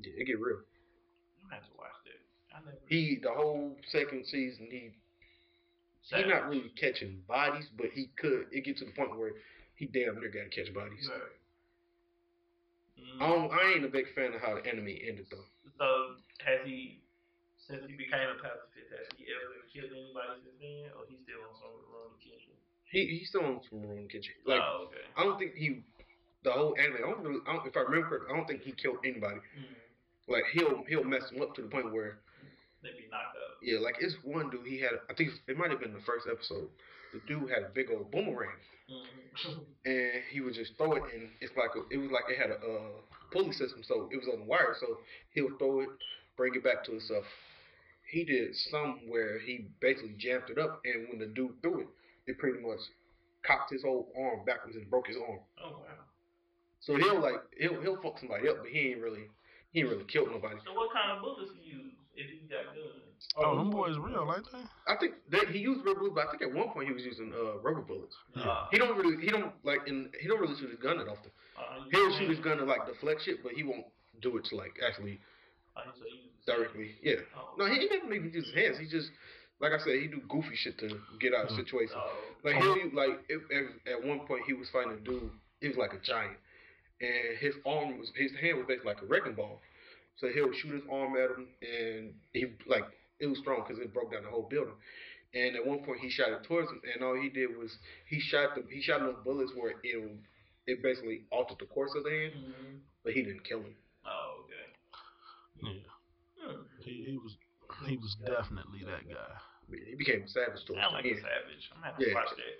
yeah, 0.00 0.12
it 0.16 0.24
get 0.24 0.38
real. 0.40 0.58
I'm 0.58 1.48
gonna 1.50 1.54
have 1.56 1.64
to 1.70 1.76
watch. 1.78 1.92
I. 1.92 1.97
He 2.88 3.18
the 3.22 3.30
whole 3.32 3.76
second 3.90 4.26
season, 4.26 4.68
he 4.70 4.90
he's 6.02 6.26
not 6.26 6.48
really 6.48 6.72
catching 6.80 7.20
bodies, 7.28 7.66
but 7.76 7.86
he 7.92 8.10
could. 8.18 8.46
It 8.50 8.64
get 8.64 8.78
to 8.78 8.84
the 8.86 8.92
point 8.92 9.16
where 9.18 9.32
he 9.74 9.86
damn 9.86 10.18
near 10.20 10.30
got 10.30 10.50
to 10.50 10.54
catch 10.64 10.72
bodies. 10.74 11.08
Right. 11.10 11.20
I, 11.20 11.28
Mm. 12.98 13.18
don't, 13.20 13.52
I 13.52 13.72
ain't 13.76 13.84
a 13.84 13.88
big 13.88 14.12
fan 14.14 14.34
of 14.34 14.40
how 14.40 14.54
the 14.58 14.66
anime 14.66 14.88
ended 14.90 15.26
though. 15.30 15.46
So 15.78 16.18
has 16.44 16.66
he, 16.66 16.98
since 17.66 17.86
he 17.86 17.94
became 17.94 18.26
a 18.26 18.42
pacifist, 18.42 18.90
has 18.90 19.06
he 19.16 19.22
ever 19.30 19.54
killed 19.70 19.94
anybody 19.94 20.42
since 20.42 20.58
then, 20.58 20.90
or 20.98 21.06
he's 21.06 21.22
still 21.22 21.38
on 21.46 21.54
some 21.62 21.78
Rurouni 21.78 22.18
Kenshin? 22.18 22.58
He 22.90 23.06
he's 23.18 23.28
still 23.30 23.44
on 23.46 23.60
some 23.70 23.86
Rurouni 23.86 24.10
Kenshin. 24.10 24.34
Like 24.46 24.58
oh, 24.58 24.90
okay. 24.90 25.06
I 25.16 25.22
don't 25.22 25.38
think 25.38 25.54
he 25.54 25.84
the 26.42 26.50
whole 26.50 26.74
anime. 26.74 26.96
I 26.98 27.06
don't 27.06 27.22
really. 27.22 27.40
I 27.46 27.54
don't, 27.54 27.66
if 27.70 27.76
I 27.76 27.86
remember, 27.86 28.08
correctly, 28.18 28.34
I 28.34 28.36
don't 28.36 28.48
think 28.50 28.62
he 28.62 28.72
killed 28.72 28.98
anybody. 29.06 29.38
Mm. 29.54 29.78
Like 30.26 30.44
he'll 30.52 30.82
he'll 30.90 31.04
mess 31.06 31.30
him 31.30 31.40
up 31.40 31.54
to 31.54 31.62
the 31.62 31.68
point 31.70 31.92
where 31.94 32.18
They 32.82 32.90
be 32.90 33.08
knocked 33.10 33.36
out. 33.36 33.58
yeah, 33.62 33.78
like 33.80 33.96
it's 34.00 34.14
one 34.22 34.50
dude 34.50 34.66
he 34.66 34.80
had. 34.80 34.92
I 35.10 35.14
think 35.14 35.30
it 35.46 35.56
might 35.58 35.70
have 35.70 35.80
been 35.80 35.92
the 35.94 36.00
first 36.06 36.26
episode. 36.30 36.68
The 37.12 37.20
dude 37.26 37.50
had 37.50 37.62
a 37.64 37.70
big 37.74 37.90
old 37.90 38.10
boomerang, 38.10 38.56
Mm. 38.88 39.60
and 39.84 40.22
he 40.30 40.40
would 40.40 40.54
just 40.54 40.76
throw 40.78 40.92
it, 40.92 41.02
and 41.12 41.28
it's 41.40 41.52
like 41.56 41.70
a, 41.76 41.84
it 41.92 41.98
was 41.98 42.10
like 42.10 42.24
it 42.30 42.38
had 42.40 42.50
a 42.50 42.56
uh, 42.56 42.96
pulley 43.32 43.52
system, 43.52 43.82
so 43.84 44.08
it 44.10 44.16
was 44.16 44.26
on 44.32 44.40
the 44.40 44.46
wire. 44.46 44.74
So 44.80 44.98
he'll 45.34 45.56
throw 45.58 45.80
it, 45.80 45.88
bring 46.36 46.54
it 46.54 46.64
back 46.64 46.84
to 46.84 46.92
himself. 46.92 47.24
He 48.10 48.24
did 48.24 48.54
some 48.56 49.00
where 49.06 49.38
he 49.40 49.68
basically 49.80 50.14
jammed 50.16 50.48
it 50.48 50.58
up, 50.58 50.80
and 50.84 51.08
when 51.10 51.18
the 51.18 51.26
dude 51.26 51.60
threw 51.60 51.80
it, 51.80 51.88
it 52.26 52.38
pretty 52.38 52.60
much 52.60 52.80
cocked 53.46 53.70
his 53.72 53.82
whole 53.82 54.08
arm 54.16 54.44
backwards 54.46 54.76
and 54.76 54.88
broke 54.88 55.08
his 55.08 55.16
arm. 55.16 55.40
oh 55.62 55.70
wow. 55.84 56.04
So 56.80 56.96
he'll 56.96 57.20
like 57.20 57.42
he'll 57.58 57.80
he'll 57.82 58.00
fuck 58.00 58.18
somebody 58.18 58.48
up, 58.48 58.58
but 58.62 58.70
he 58.70 58.92
ain't 58.92 59.02
really 59.02 59.28
he 59.72 59.80
ain't 59.80 59.90
really 59.90 60.04
killed 60.04 60.30
nobody. 60.30 60.56
So 60.64 60.72
what 60.72 60.92
kind 60.94 61.12
of 61.12 61.20
bullets 61.20 61.52
he 61.60 61.72
use 61.76 61.92
if 62.18 62.26
he 62.30 62.38
got 62.50 62.66
guns? 62.74 63.22
Oh, 63.36 63.56
them 63.56 63.70
boys 63.70 63.96
real, 63.98 64.26
like 64.26 64.42
they? 64.52 64.62
I 64.86 64.96
think 64.98 65.14
that 65.30 65.48
he 65.54 65.58
used 65.58 65.84
rubber 65.86 66.00
bullets, 66.10 66.14
but 66.14 66.26
I 66.26 66.30
think 66.30 66.42
at 66.42 66.52
one 66.52 66.68
point 66.70 66.86
he 66.88 66.94
was 66.94 67.02
using 67.04 67.32
uh, 67.34 67.58
rubber 67.62 67.80
bullets. 67.82 68.14
Uh, 68.36 68.66
He 68.70 68.78
don't 68.78 68.96
really, 68.98 69.16
he 69.24 69.30
don't 69.30 69.52
like, 69.64 69.80
in, 69.86 70.10
he 70.20 70.28
don't 70.28 70.40
really 70.40 70.54
shoot 70.58 70.70
his 70.70 70.78
gun 70.78 70.98
that 70.98 71.08
often. 71.08 71.30
uh, 71.58 71.84
He'll 71.90 72.12
shoot 72.18 72.30
his 72.30 72.38
gun 72.40 72.58
to 72.58 72.64
like 72.64 72.86
deflect 72.86 73.22
shit, 73.24 73.42
but 73.42 73.52
he 73.52 73.62
won't 73.62 73.86
do 74.22 74.36
it 74.38 74.44
to 74.46 74.56
like 74.56 74.74
actually 74.86 75.18
so 75.74 75.82
he 76.06 76.16
uses- 76.16 76.46
directly. 76.46 76.90
Yeah. 77.02 77.22
Oh. 77.36 77.54
No, 77.58 77.66
he 77.66 77.88
never 77.90 78.12
even 78.14 78.32
use 78.32 78.46
his 78.46 78.54
hands. 78.54 78.78
He 78.78 78.86
just, 78.86 79.10
like 79.60 79.72
I 79.72 79.78
said, 79.78 80.00
he 80.00 80.06
do 80.06 80.20
goofy 80.28 80.54
shit 80.54 80.78
to 80.78 80.88
get 81.20 81.34
out 81.34 81.46
of 81.46 81.52
Mm. 81.52 81.56
situations. 81.56 81.98
Oh. 81.98 82.12
Like 82.44 82.54
he 82.56 82.90
like 82.94 83.18
if, 83.28 83.42
if, 83.50 83.66
at 83.86 84.04
one 84.06 84.20
point 84.26 84.42
he 84.46 84.52
was 84.54 84.68
fighting 84.70 84.92
a 84.92 84.96
dude. 85.02 85.30
He 85.60 85.66
was 85.68 85.76
like 85.76 85.92
a 85.92 85.98
giant, 85.98 86.38
and 87.00 87.36
his 87.40 87.54
arm 87.66 87.98
was 87.98 88.10
his 88.14 88.30
hand 88.40 88.58
was 88.58 88.66
basically 88.68 88.92
like 88.94 89.02
a 89.02 89.06
wrecking 89.06 89.34
ball. 89.34 89.60
So 90.18 90.28
he'll 90.28 90.52
shoot 90.52 90.74
his 90.74 90.82
arm 90.90 91.14
at 91.16 91.30
him, 91.30 91.46
and 91.62 92.12
he 92.32 92.46
like 92.66 92.84
it 93.20 93.26
was 93.26 93.38
strong 93.38 93.62
because 93.66 93.78
it 93.82 93.94
broke 93.94 94.12
down 94.12 94.24
the 94.24 94.30
whole 94.30 94.46
building. 94.50 94.74
And 95.34 95.54
at 95.56 95.64
one 95.64 95.84
point 95.84 96.00
he 96.00 96.10
shot 96.10 96.30
it 96.32 96.42
towards 96.44 96.70
him, 96.70 96.80
and 96.92 97.04
all 97.04 97.14
he 97.14 97.28
did 97.28 97.56
was 97.56 97.70
he 98.08 98.18
shot 98.18 98.54
the 98.54 98.64
he 98.70 98.80
shot 98.82 99.00
enough 99.00 99.22
bullets 99.24 99.52
where 99.54 99.74
it 99.82 100.02
it 100.66 100.82
basically 100.82 101.22
altered 101.30 101.58
the 101.60 101.66
course 101.66 101.94
of 101.96 102.04
the 102.04 102.10
hand, 102.10 102.32
Mhm. 102.34 102.80
but 103.04 103.12
he 103.12 103.22
didn't 103.22 103.44
kill 103.44 103.60
him. 103.62 103.76
Oh, 104.04 104.44
okay. 104.44 104.66
Yeah. 105.62 105.90
Hmm. 106.40 106.62
He, 106.80 107.04
he 107.04 107.16
was 107.18 107.36
he 107.86 107.96
was 107.96 108.16
definitely 108.26 108.82
that 108.84 109.08
guy. 109.08 109.32
He 109.70 109.94
became 109.94 110.22
a 110.24 110.28
savage 110.28 110.64
towards 110.64 110.80
Sound 110.82 110.94
like 110.94 111.04
the 111.04 111.12
a 111.12 111.20
savage. 111.20 111.70
I'm 111.72 111.80
gonna 111.80 111.92
have 111.92 111.98
to 112.00 112.08
Yeah. 112.08 112.14
watch 112.14 112.30
that. 112.34 112.56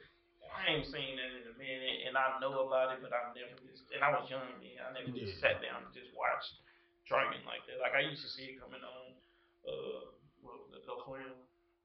I 0.55 0.73
ain't 0.75 0.87
seen 0.87 1.17
that 1.17 1.31
in 1.39 1.45
a 1.55 1.57
minute, 1.59 2.07
and 2.09 2.17
I 2.17 2.39
know 2.41 2.67
about 2.67 2.97
it, 2.97 3.03
but 3.03 3.13
I 3.13 3.33
never 3.35 3.55
just. 3.67 3.91
And 3.95 4.03
I 4.05 4.11
was 4.13 4.29
young 4.31 4.47
then. 4.61 4.79
I 4.85 4.93
never 4.93 5.11
just 5.17 5.41
sat 5.41 5.61
down 5.63 5.85
and 5.85 5.95
just 5.95 6.13
watched 6.15 6.55
Dragon 7.09 7.41
like 7.49 7.65
that. 7.67 7.81
Like 7.81 7.97
I 7.97 8.05
used 8.05 8.21
to 8.21 8.31
see 8.31 8.55
it 8.55 8.61
coming 8.61 8.85
on. 8.85 9.17
Uh, 9.65 10.13
what 10.45 10.61
was 10.69 10.77
it? 10.77 10.85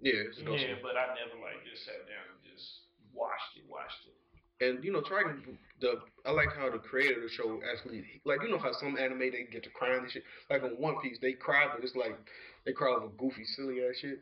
Yeah, 0.04 0.28
it's 0.28 0.36
Yeah, 0.36 0.76
but 0.84 1.00
I 1.00 1.16
never 1.16 1.40
like 1.40 1.64
just 1.64 1.88
sat 1.88 2.04
down 2.12 2.28
and 2.28 2.44
just 2.44 2.92
watched 3.16 3.56
it. 3.56 3.64
Watched 3.72 4.04
it. 4.04 4.16
And 4.60 4.84
you 4.84 4.92
know, 4.92 5.00
Trigun, 5.00 5.40
the 5.80 6.04
I 6.26 6.32
like 6.32 6.52
how 6.56 6.70
the 6.70 6.78
creator 6.78 7.24
of 7.24 7.24
the 7.24 7.32
show 7.32 7.60
actually 7.72 8.04
like 8.26 8.44
you 8.44 8.52
know 8.52 8.60
how 8.60 8.72
some 8.74 8.98
anime 9.00 9.32
they 9.32 9.48
get 9.50 9.64
to 9.64 9.72
crying 9.72 10.04
and 10.04 10.12
shit. 10.12 10.24
Like 10.50 10.64
on 10.64 10.76
One 10.76 11.00
Piece, 11.02 11.20
they 11.22 11.34
cry, 11.34 11.68
but 11.74 11.84
it's 11.84 11.96
like 11.96 12.20
they 12.66 12.74
cry 12.74 12.92
over 12.92 13.08
goofy, 13.18 13.46
silly 13.56 13.80
ass 13.88 13.96
shit. 14.04 14.20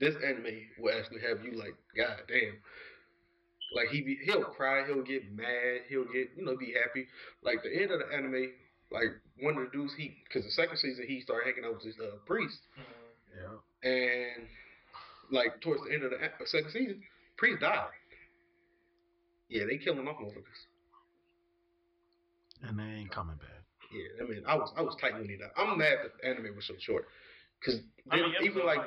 This 0.00 0.16
anime 0.24 0.72
will 0.80 0.96
actually 0.96 1.20
have 1.20 1.44
you 1.44 1.52
like, 1.52 1.76
God 1.94 2.24
damn. 2.26 2.56
Like 3.76 3.88
he 3.88 4.00
be, 4.00 4.18
he'll 4.24 4.44
cry, 4.44 4.84
he'll 4.86 5.04
get 5.04 5.32
mad, 5.36 5.84
he'll 5.88 6.08
get 6.08 6.32
you 6.36 6.44
know 6.44 6.56
be 6.56 6.72
happy. 6.72 7.08
Like 7.42 7.62
the 7.62 7.72
end 7.72 7.90
of 7.90 8.00
the 8.00 8.08
anime, 8.14 8.52
like 8.92 9.10
one 9.40 9.56
of 9.56 9.64
the 9.64 9.70
dudes 9.72 9.94
he 9.96 10.14
because 10.28 10.44
the 10.44 10.50
second 10.52 10.76
season 10.78 11.04
he 11.08 11.20
started 11.20 11.46
hanging 11.50 11.64
out 11.68 11.74
with 11.74 11.84
this 11.84 11.96
uh, 12.00 12.16
priest, 12.26 12.58
Mm-hmm. 12.78 12.92
Yeah. 13.32 13.90
and 13.90 14.46
like 15.30 15.60
towards 15.62 15.82
the 15.84 15.92
end 15.94 16.04
of 16.04 16.10
the 16.12 16.18
second 16.46 16.70
season, 16.70 17.00
priest 17.38 17.60
died. 17.60 17.88
Yeah, 19.48 19.64
they 19.68 19.78
killing 19.78 20.06
off 20.08 20.16
motherfuckers. 20.20 20.62
And 22.62 22.78
they 22.78 22.84
ain't 23.02 23.10
coming 23.10 23.36
back. 23.36 23.64
Yeah, 23.92 24.24
I 24.24 24.28
mean, 24.28 24.42
I 24.46 24.54
was 24.56 24.72
I 24.76 24.82
was 24.82 24.96
tight 25.00 25.14
when 25.14 25.28
he 25.28 25.36
died. 25.36 25.50
I'm 25.56 25.76
mad 25.76 25.98
that 26.04 26.12
the 26.16 26.28
anime 26.28 26.56
was 26.56 26.64
so 26.66 26.74
short, 26.80 27.04
cause 27.64 27.80
How 28.08 28.16
many 28.16 28.32
even 28.40 28.62
episodes 28.62 28.64
like 28.64 28.84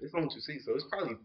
it's 0.00 0.14
only 0.14 0.28
two 0.30 0.38
seasons, 0.40 0.66
so 0.66 0.74
it's 0.78 0.86
probably 0.90 1.16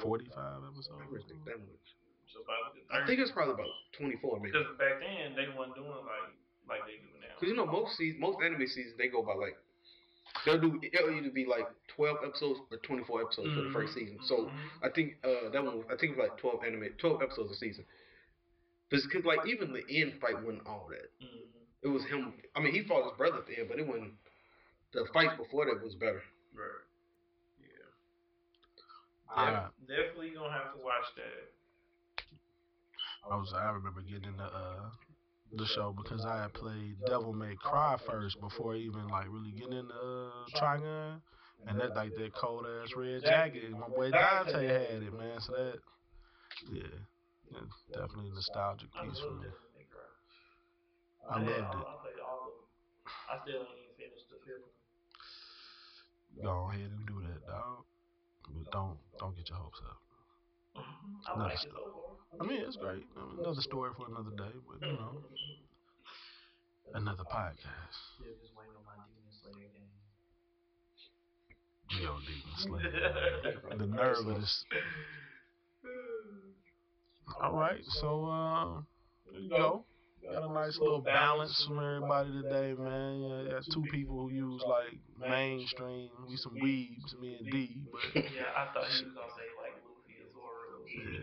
Forty 0.00 0.24
five 0.32 0.64
I 0.64 0.68
episodes. 0.72 0.88
don't 0.88 1.12
think 1.28 1.44
that 1.44 1.60
much. 1.60 1.86
so 2.32 2.40
I 2.88 3.04
think 3.04 3.20
it's 3.20 3.28
probably 3.32 3.52
about 3.60 3.68
24 4.00 4.40
maybe. 4.40 4.52
because 4.56 4.72
back 4.80 4.96
then 5.04 5.36
they 5.36 5.52
weren't 5.52 5.76
doing 5.76 5.92
like 5.92 6.32
like 6.68 6.84
they 6.84 6.96
do 6.96 7.08
now. 7.20 7.34
Cause 7.38 7.48
you 7.48 7.54
know 7.54 7.66
most 7.66 7.96
seasons, 7.96 8.20
most 8.20 8.40
anime 8.40 8.66
seasons 8.66 8.94
they 8.96 9.08
go 9.08 9.22
by 9.22 9.34
like 9.34 9.56
they'll 10.44 10.58
do 10.58 10.76
it'll 10.92 11.10
either 11.10 11.30
be 11.30 11.44
like 11.44 11.68
12 11.88 12.18
episodes 12.22 12.60
or 12.70 12.76
24 12.78 13.20
episodes 13.22 13.52
for 13.54 13.62
the 13.62 13.68
first 13.68 13.92
season. 13.94 14.18
So 14.22 14.46
Mhm. 14.46 14.82
I 14.82 14.88
think 14.88 15.12
uh 15.24 15.48
that 15.50 15.62
one 15.64 15.82
I 15.88 15.94
think 15.94 16.12
it 16.12 16.16
was 16.16 16.18
like 16.18 16.36
12 16.36 16.62
anime 16.62 16.88
12 16.98 17.20
episodes 17.20 17.50
a 17.50 17.54
season. 17.54 17.84
Because 18.90 19.24
like 19.24 19.44
even 19.44 19.72
the 19.72 19.84
end 19.88 20.14
fight 20.20 20.38
wasn't 20.38 20.62
all 20.66 20.86
that. 20.90 21.08
Mhm. 21.20 21.66
It 21.82 21.88
was 21.88 22.04
him. 22.04 22.32
I 22.54 22.60
mean, 22.60 22.72
he 22.72 22.80
fought 22.82 23.02
his 23.02 23.12
brother 23.12 23.38
at 23.38 23.46
the 23.46 23.58
end, 23.58 23.68
but 23.68 23.78
it 23.78 23.86
wasn't. 23.86 24.12
The 24.92 25.04
fight 25.06 25.36
before 25.36 25.66
that 25.66 25.80
was 25.80 25.94
better. 25.94 26.22
Right. 26.52 26.84
Yeah. 27.58 27.88
I, 29.28 29.68
Definitely 29.86 30.30
gonna 30.30 30.52
have 30.52 30.70
to 30.72 30.78
watch 30.78 31.14
that. 31.16 31.48
I 33.30 33.36
was 33.36 33.52
I 33.52 33.70
remember 33.70 34.00
getting 34.02 34.36
the 34.36 34.44
uh 34.44 34.90
the 35.56 35.66
show 35.66 35.94
because 35.96 36.24
I 36.24 36.42
had 36.42 36.54
played 36.54 36.96
Devil 37.06 37.32
May 37.32 37.54
Cry 37.56 37.96
first 38.08 38.40
before 38.40 38.74
even 38.74 39.08
like 39.08 39.26
really 39.28 39.52
getting 39.52 39.78
into 39.78 39.94
uh, 39.94 40.46
Trigun. 40.56 41.20
And 41.68 41.78
that 41.78 41.94
like 41.94 42.10
that 42.16 42.34
cold 42.34 42.66
ass 42.66 42.90
red 42.96 43.22
jacket, 43.22 43.70
my 43.70 43.86
boy 43.86 44.10
Dante 44.10 44.66
had 44.66 44.98
it, 45.02 45.12
man. 45.14 45.38
So 45.38 45.52
that, 45.52 45.78
yeah, 46.72 46.82
it's 47.54 47.82
definitely 47.94 48.30
a 48.30 48.34
nostalgic 48.34 48.88
piece 48.98 49.20
for 49.20 49.30
me. 49.30 49.46
Devil 49.46 49.70
May 49.78 49.86
Cry. 49.86 50.10
I 51.30 51.38
loved 51.38 51.48
it. 51.48 51.62
I 51.62 51.94
played 52.02 52.18
all 52.18 52.50
of 52.50 52.54
them. 52.58 52.66
I 53.30 53.38
still 53.46 53.62
ain't 53.62 53.78
even 53.78 53.94
finished 53.94 54.26
the 54.26 54.42
fifth 54.42 54.66
one. 56.34 56.42
Go 56.42 56.66
ahead 56.66 56.90
and 56.90 57.06
do 57.06 57.22
that, 57.30 57.46
dog. 57.46 57.86
But 58.50 58.72
don't 58.72 58.98
don't 59.20 59.36
get 59.36 59.48
your 59.48 59.58
hopes 59.58 59.78
up. 59.86 60.02
I 60.76 60.82
Another 61.34 61.44
like 61.50 61.54
it 61.54 61.60
story. 61.60 61.74
so. 61.74 62.16
I 62.40 62.46
mean, 62.46 62.60
it's 62.66 62.76
great. 62.76 63.04
I 63.16 63.20
mean, 63.20 63.38
another 63.40 63.60
story 63.60 63.90
for 63.96 64.06
another 64.08 64.30
day, 64.36 64.52
but 64.66 64.86
you 64.86 64.92
know, 64.94 65.12
another 66.94 67.24
podcast. 67.24 67.96
Still 68.16 68.32
just 68.40 68.52
waiting 68.56 68.74
on 68.76 68.84
my 68.84 68.96
Demon 69.04 69.32
Slayer 69.42 69.70
game. 69.72 69.92
Yo, 72.02 72.18
Demon 72.24 72.56
Slayer. 72.58 73.78
The 73.78 73.86
nerve 73.86 74.26
of 74.26 74.40
this. 74.40 74.64
All 77.40 77.54
right, 77.54 77.80
so 78.00 78.24
um, 78.26 78.86
there 79.30 79.40
you 79.40 79.48
go. 79.50 79.84
Got 80.32 80.48
a 80.48 80.52
nice 80.54 80.78
little 80.78 81.00
balance 81.00 81.64
from 81.66 81.78
everybody 81.78 82.30
today, 82.42 82.74
man. 82.78 83.20
Yeah, 83.20 83.50
got 83.52 83.64
two 83.72 83.82
people 83.90 84.28
who 84.28 84.30
use 84.34 84.62
like 84.68 84.98
mainstream. 85.18 86.10
We 86.28 86.36
some 86.36 86.54
weebs, 86.62 87.18
me 87.20 87.36
and 87.40 87.50
D, 87.50 87.82
but 87.90 88.00
Yeah, 88.14 88.22
I 88.56 88.66
thought 88.72 88.86
he 88.86 89.04
was 89.04 89.14
gonna 89.14 89.34
say 89.34 89.48
like 89.58 89.74
Luffy 89.82 90.22
or 90.22 90.30
Zoro. 90.30 90.70
Yeah, 90.70 90.71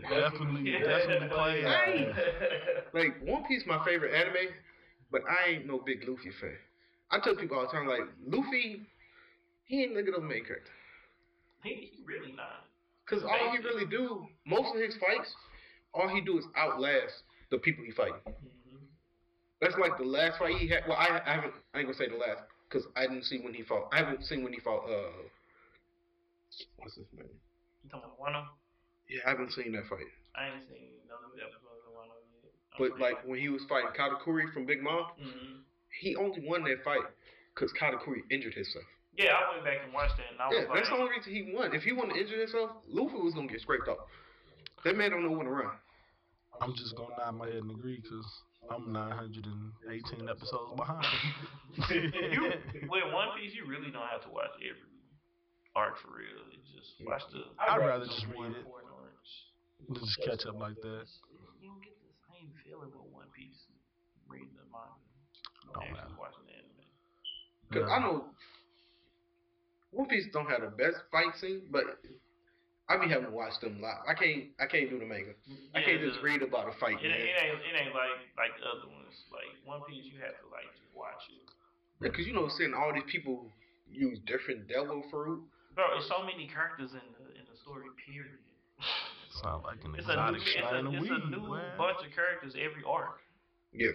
definitely- 0.09 0.71
definitely 0.71 1.27
play, 1.29 1.63
Like 2.93 3.19
One 3.21 3.43
Piece, 3.47 3.63
my 3.67 3.83
favorite 3.85 4.13
anime, 4.13 4.53
but 5.11 5.21
I 5.29 5.51
ain't 5.51 5.67
no 5.67 5.79
big 5.85 6.07
Luffy 6.07 6.31
fan. 6.41 6.57
I 7.11 7.19
tell 7.19 7.35
people 7.35 7.57
all 7.57 7.65
the 7.65 7.71
time, 7.71 7.87
like 7.87 8.01
Luffy, 8.25 8.81
he 9.65 9.83
ain't 9.83 9.93
look 9.93 10.07
at 10.07 10.13
the 10.15 10.21
main 10.21 10.45
character. 10.45 10.71
he, 11.63 11.91
he 11.93 12.03
really 12.05 12.31
not. 12.33 12.65
Cause 13.09 13.23
all 13.23 13.51
he 13.51 13.57
really 13.57 13.85
do, 13.87 14.27
most 14.45 14.75
of 14.75 14.81
his 14.81 14.93
fights, 14.95 15.33
all 15.95 16.07
he 16.07 16.21
do 16.21 16.37
is 16.37 16.45
outlast 16.55 17.23
the 17.49 17.57
people 17.57 17.83
he 17.83 17.91
fight. 17.91 18.13
Mm-hmm. 18.27 18.85
That's 19.61 19.73
like 19.81 19.97
the 19.97 20.05
last 20.05 20.37
fight 20.37 20.55
he 20.57 20.67
had. 20.67 20.83
Well, 20.87 20.97
I, 20.97 21.19
I 21.25 21.33
haven't. 21.33 21.53
I 21.73 21.79
ain't 21.79 21.87
gonna 21.87 21.97
say 21.97 22.07
the 22.07 22.17
last 22.17 22.41
because 22.69 22.85
I 22.95 23.01
didn't 23.07 23.25
see 23.25 23.39
when 23.39 23.53
he 23.55 23.63
fought. 23.63 23.89
I 23.91 23.97
haven't 23.97 24.25
seen 24.25 24.43
when 24.43 24.53
he 24.53 24.59
fought. 24.59 24.85
Uh, 24.85 25.25
what's 26.77 26.95
his 26.95 27.05
name? 27.17 27.25
You 27.83 27.89
talking 27.89 28.05
about 28.05 28.19
Wano? 28.21 28.45
Yeah, 29.09 29.25
I 29.25 29.29
haven't 29.33 29.51
seen 29.53 29.73
that 29.73 29.89
fight. 29.89 30.05
I 30.37 30.53
ain't 30.53 30.61
seen 30.69 31.01
no 31.09 31.17
new 31.33 31.41
episodes 31.41 31.81
of 31.89 31.93
Wano 31.97 32.13
yet. 32.45 32.53
But 32.77 33.01
like 33.01 33.25
when 33.25 33.39
he 33.39 33.49
was 33.49 33.65
fighting 33.67 33.89
Katakuri 33.97 34.53
from 34.53 34.65
Big 34.65 34.81
Mom, 34.81 35.05
hmm 35.17 35.65
he 35.89 36.15
only 36.15 36.45
won 36.45 36.63
that 36.63 36.83
fight 36.85 37.01
because 37.53 37.73
Katakuri 37.73 38.21
injured 38.29 38.53
himself. 38.53 38.85
Yeah, 39.17 39.33
I 39.33 39.51
went 39.51 39.65
back 39.65 39.81
and 39.83 39.91
watched 39.91 40.15
that, 40.21 40.29
and 40.31 40.39
I 40.39 40.47
Yeah, 40.53 40.69
was 40.69 40.77
that's 40.77 40.89
the 40.89 40.95
only 40.95 41.09
reason 41.09 41.33
he 41.33 41.51
won. 41.51 41.73
If 41.73 41.81
he 41.81 41.91
wouldn't 41.91 42.15
injure 42.15 42.39
himself, 42.39 42.71
Luffy 42.87 43.17
was 43.17 43.33
gonna 43.33 43.49
get 43.49 43.59
scraped 43.61 43.89
off. 43.89 44.05
That 44.85 44.95
man 44.95 45.09
don't 45.11 45.23
know 45.25 45.33
when 45.33 45.49
to 45.49 45.51
run. 45.51 45.73
I'm 46.61 46.75
just 46.75 46.95
gonna 46.95 47.17
nod 47.17 47.35
my 47.35 47.47
head 47.47 47.65
and 47.65 47.71
agree 47.71 47.99
because 47.99 48.27
I'm 48.69 48.93
918 48.93 50.29
episodes 50.29 50.75
behind. 50.77 51.09
you 51.89 52.41
with 52.91 53.05
One 53.11 53.33
Piece, 53.35 53.55
you 53.57 53.65
really 53.65 53.91
don't 53.91 54.07
have 54.07 54.23
to 54.23 54.31
watch 54.31 54.53
every 54.61 54.93
arc 55.75 55.97
for 55.99 56.15
real. 56.15 56.43
It's 56.53 56.69
just 56.71 57.01
watch 57.05 57.23
the. 57.31 57.43
I'd 57.59 57.77
rather 57.77 58.05
just 58.05 58.27
read 58.27 58.55
it. 58.55 58.65
Four 59.87 59.95
arcs. 59.95 60.01
just 60.03 60.17
catch 60.25 60.43
up 60.47 60.59
like 60.59 60.75
that. 60.81 61.05
You 61.61 61.69
don't 61.69 61.81
get 61.83 61.95
the 62.03 62.13
same 62.31 62.49
feeling 62.65 62.91
with 62.91 63.07
One 63.13 63.29
Piece 63.35 63.67
reading 64.27 64.53
the 64.55 64.65
manga. 64.71 64.99
Don't 65.73 65.77
oh, 65.77 65.97
actually 65.97 66.17
watching 66.19 66.45
the 66.47 66.55
anime. 66.57 66.87
Cause 67.71 67.85
I 67.89 67.97
know 67.99 68.25
One 69.91 70.07
Piece 70.07 70.25
don't 70.33 70.49
have 70.49 70.61
the 70.61 70.73
best 70.73 70.97
fight 71.11 71.33
scene, 71.39 71.67
but 71.71 72.01
I 72.89 72.97
be 72.97 73.05
having 73.09 73.29
to 73.29 73.35
watch 73.35 73.53
them 73.61 73.77
live. 73.81 74.01
I 74.09 74.13
can't. 74.17 74.49
I 74.57 74.65
can't 74.65 74.89
do 74.89 74.97
the 74.97 75.05
manga. 75.05 75.37
I 75.77 75.81
can't 75.85 76.01
just 76.01 76.17
the- 76.21 76.25
read 76.25 76.41
about 76.41 76.69
a 76.69 76.73
fight, 76.81 76.97
It, 77.01 77.05
ain't- 77.05 77.13
man. 77.13 77.21
it 77.21 77.37
ain't 77.37 77.61
it 77.61 77.75
ain't 77.85 77.93
like 77.93 78.17
like 78.37 78.53
the 78.57 78.65
other 78.65 78.89
ones. 78.89 79.13
Like 79.29 79.49
One 79.65 79.81
Piece, 79.85 80.05
you 80.09 80.17
have 80.25 80.33
to 80.41 80.45
like 80.49 80.65
just 80.73 80.89
watch 80.97 81.21
it. 81.29 81.45
Because 82.01 82.25
you 82.25 82.33
know, 82.33 82.49
seeing 82.49 82.73
all 82.73 82.93
these 82.93 83.05
people 83.05 83.45
use 83.89 84.17
different 84.25 84.67
devil 84.67 85.03
fruit. 85.11 85.43
Bro, 85.75 85.97
it's 85.97 86.07
so 86.09 86.23
many 86.25 86.47
characters 86.49 86.93
in 86.97 87.05
the 87.13 87.25
in 87.37 87.45
the 87.45 87.57
story. 87.61 87.85
Period. 88.05 88.41
Sound 89.43 89.63
like 89.63 89.83
an 89.83 89.95
It's 89.95 90.07
a 90.07 90.15
new, 90.15 90.37
exotic 90.37 90.41
it's 90.41 90.49
a, 90.49 90.67
strain 90.67 90.87
it's 90.87 91.01
weed. 91.01 91.11
a 91.11 91.29
new 91.29 91.53
man. 91.55 91.77
bunch 91.77 91.97
of 92.05 92.11
characters 92.13 92.53
every 92.55 92.83
arc. 92.87 93.19
Yeah. 93.73 93.91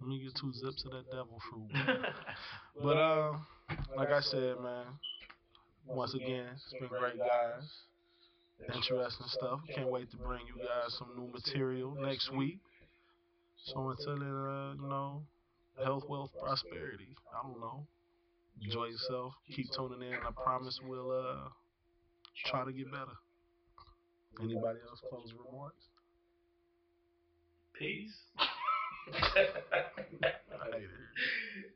Let 0.00 0.08
me 0.08 0.22
get 0.22 0.34
two 0.40 0.52
zips 0.52 0.84
of 0.86 0.92
that 0.92 1.10
devil 1.10 1.38
fruit. 1.50 1.70
But 2.82 2.96
uh, 2.96 3.32
like 3.96 4.08
I 4.10 4.20
said, 4.20 4.56
man, 4.62 4.86
once 5.86 6.14
again, 6.14 6.46
it's 6.54 6.72
been 6.80 6.88
great, 6.88 7.18
guys. 7.18 7.68
Interesting 8.74 9.26
stuff. 9.28 9.60
Can't 9.74 9.88
wait 9.90 10.10
to 10.12 10.16
bring 10.16 10.40
you 10.46 10.56
guys 10.62 10.94
some 10.98 11.08
new 11.16 11.30
material 11.32 11.94
next 12.00 12.32
week. 12.32 12.58
So 13.64 13.90
until 13.90 14.18
then, 14.18 14.28
uh, 14.28 14.72
you 14.74 14.88
know, 14.88 15.22
health, 15.82 16.04
wealth, 16.08 16.30
prosperity. 16.40 17.14
I 17.34 17.46
don't 17.46 17.60
know. 17.60 17.86
Enjoy 18.62 18.86
yourself. 18.86 19.34
Keep 19.54 19.66
tuning 19.76 20.02
in. 20.02 20.14
I 20.14 20.30
promise 20.42 20.78
we'll 20.86 21.10
uh 21.10 21.48
try 22.46 22.64
to 22.64 22.72
get 22.72 22.90
better. 22.90 23.16
Anybody 24.38 24.78
else 24.88 25.00
close 25.08 25.32
remarks? 25.34 25.84
Peace. 27.74 28.16
I 28.38 29.16
hate 30.72 30.84
it. 30.84 31.69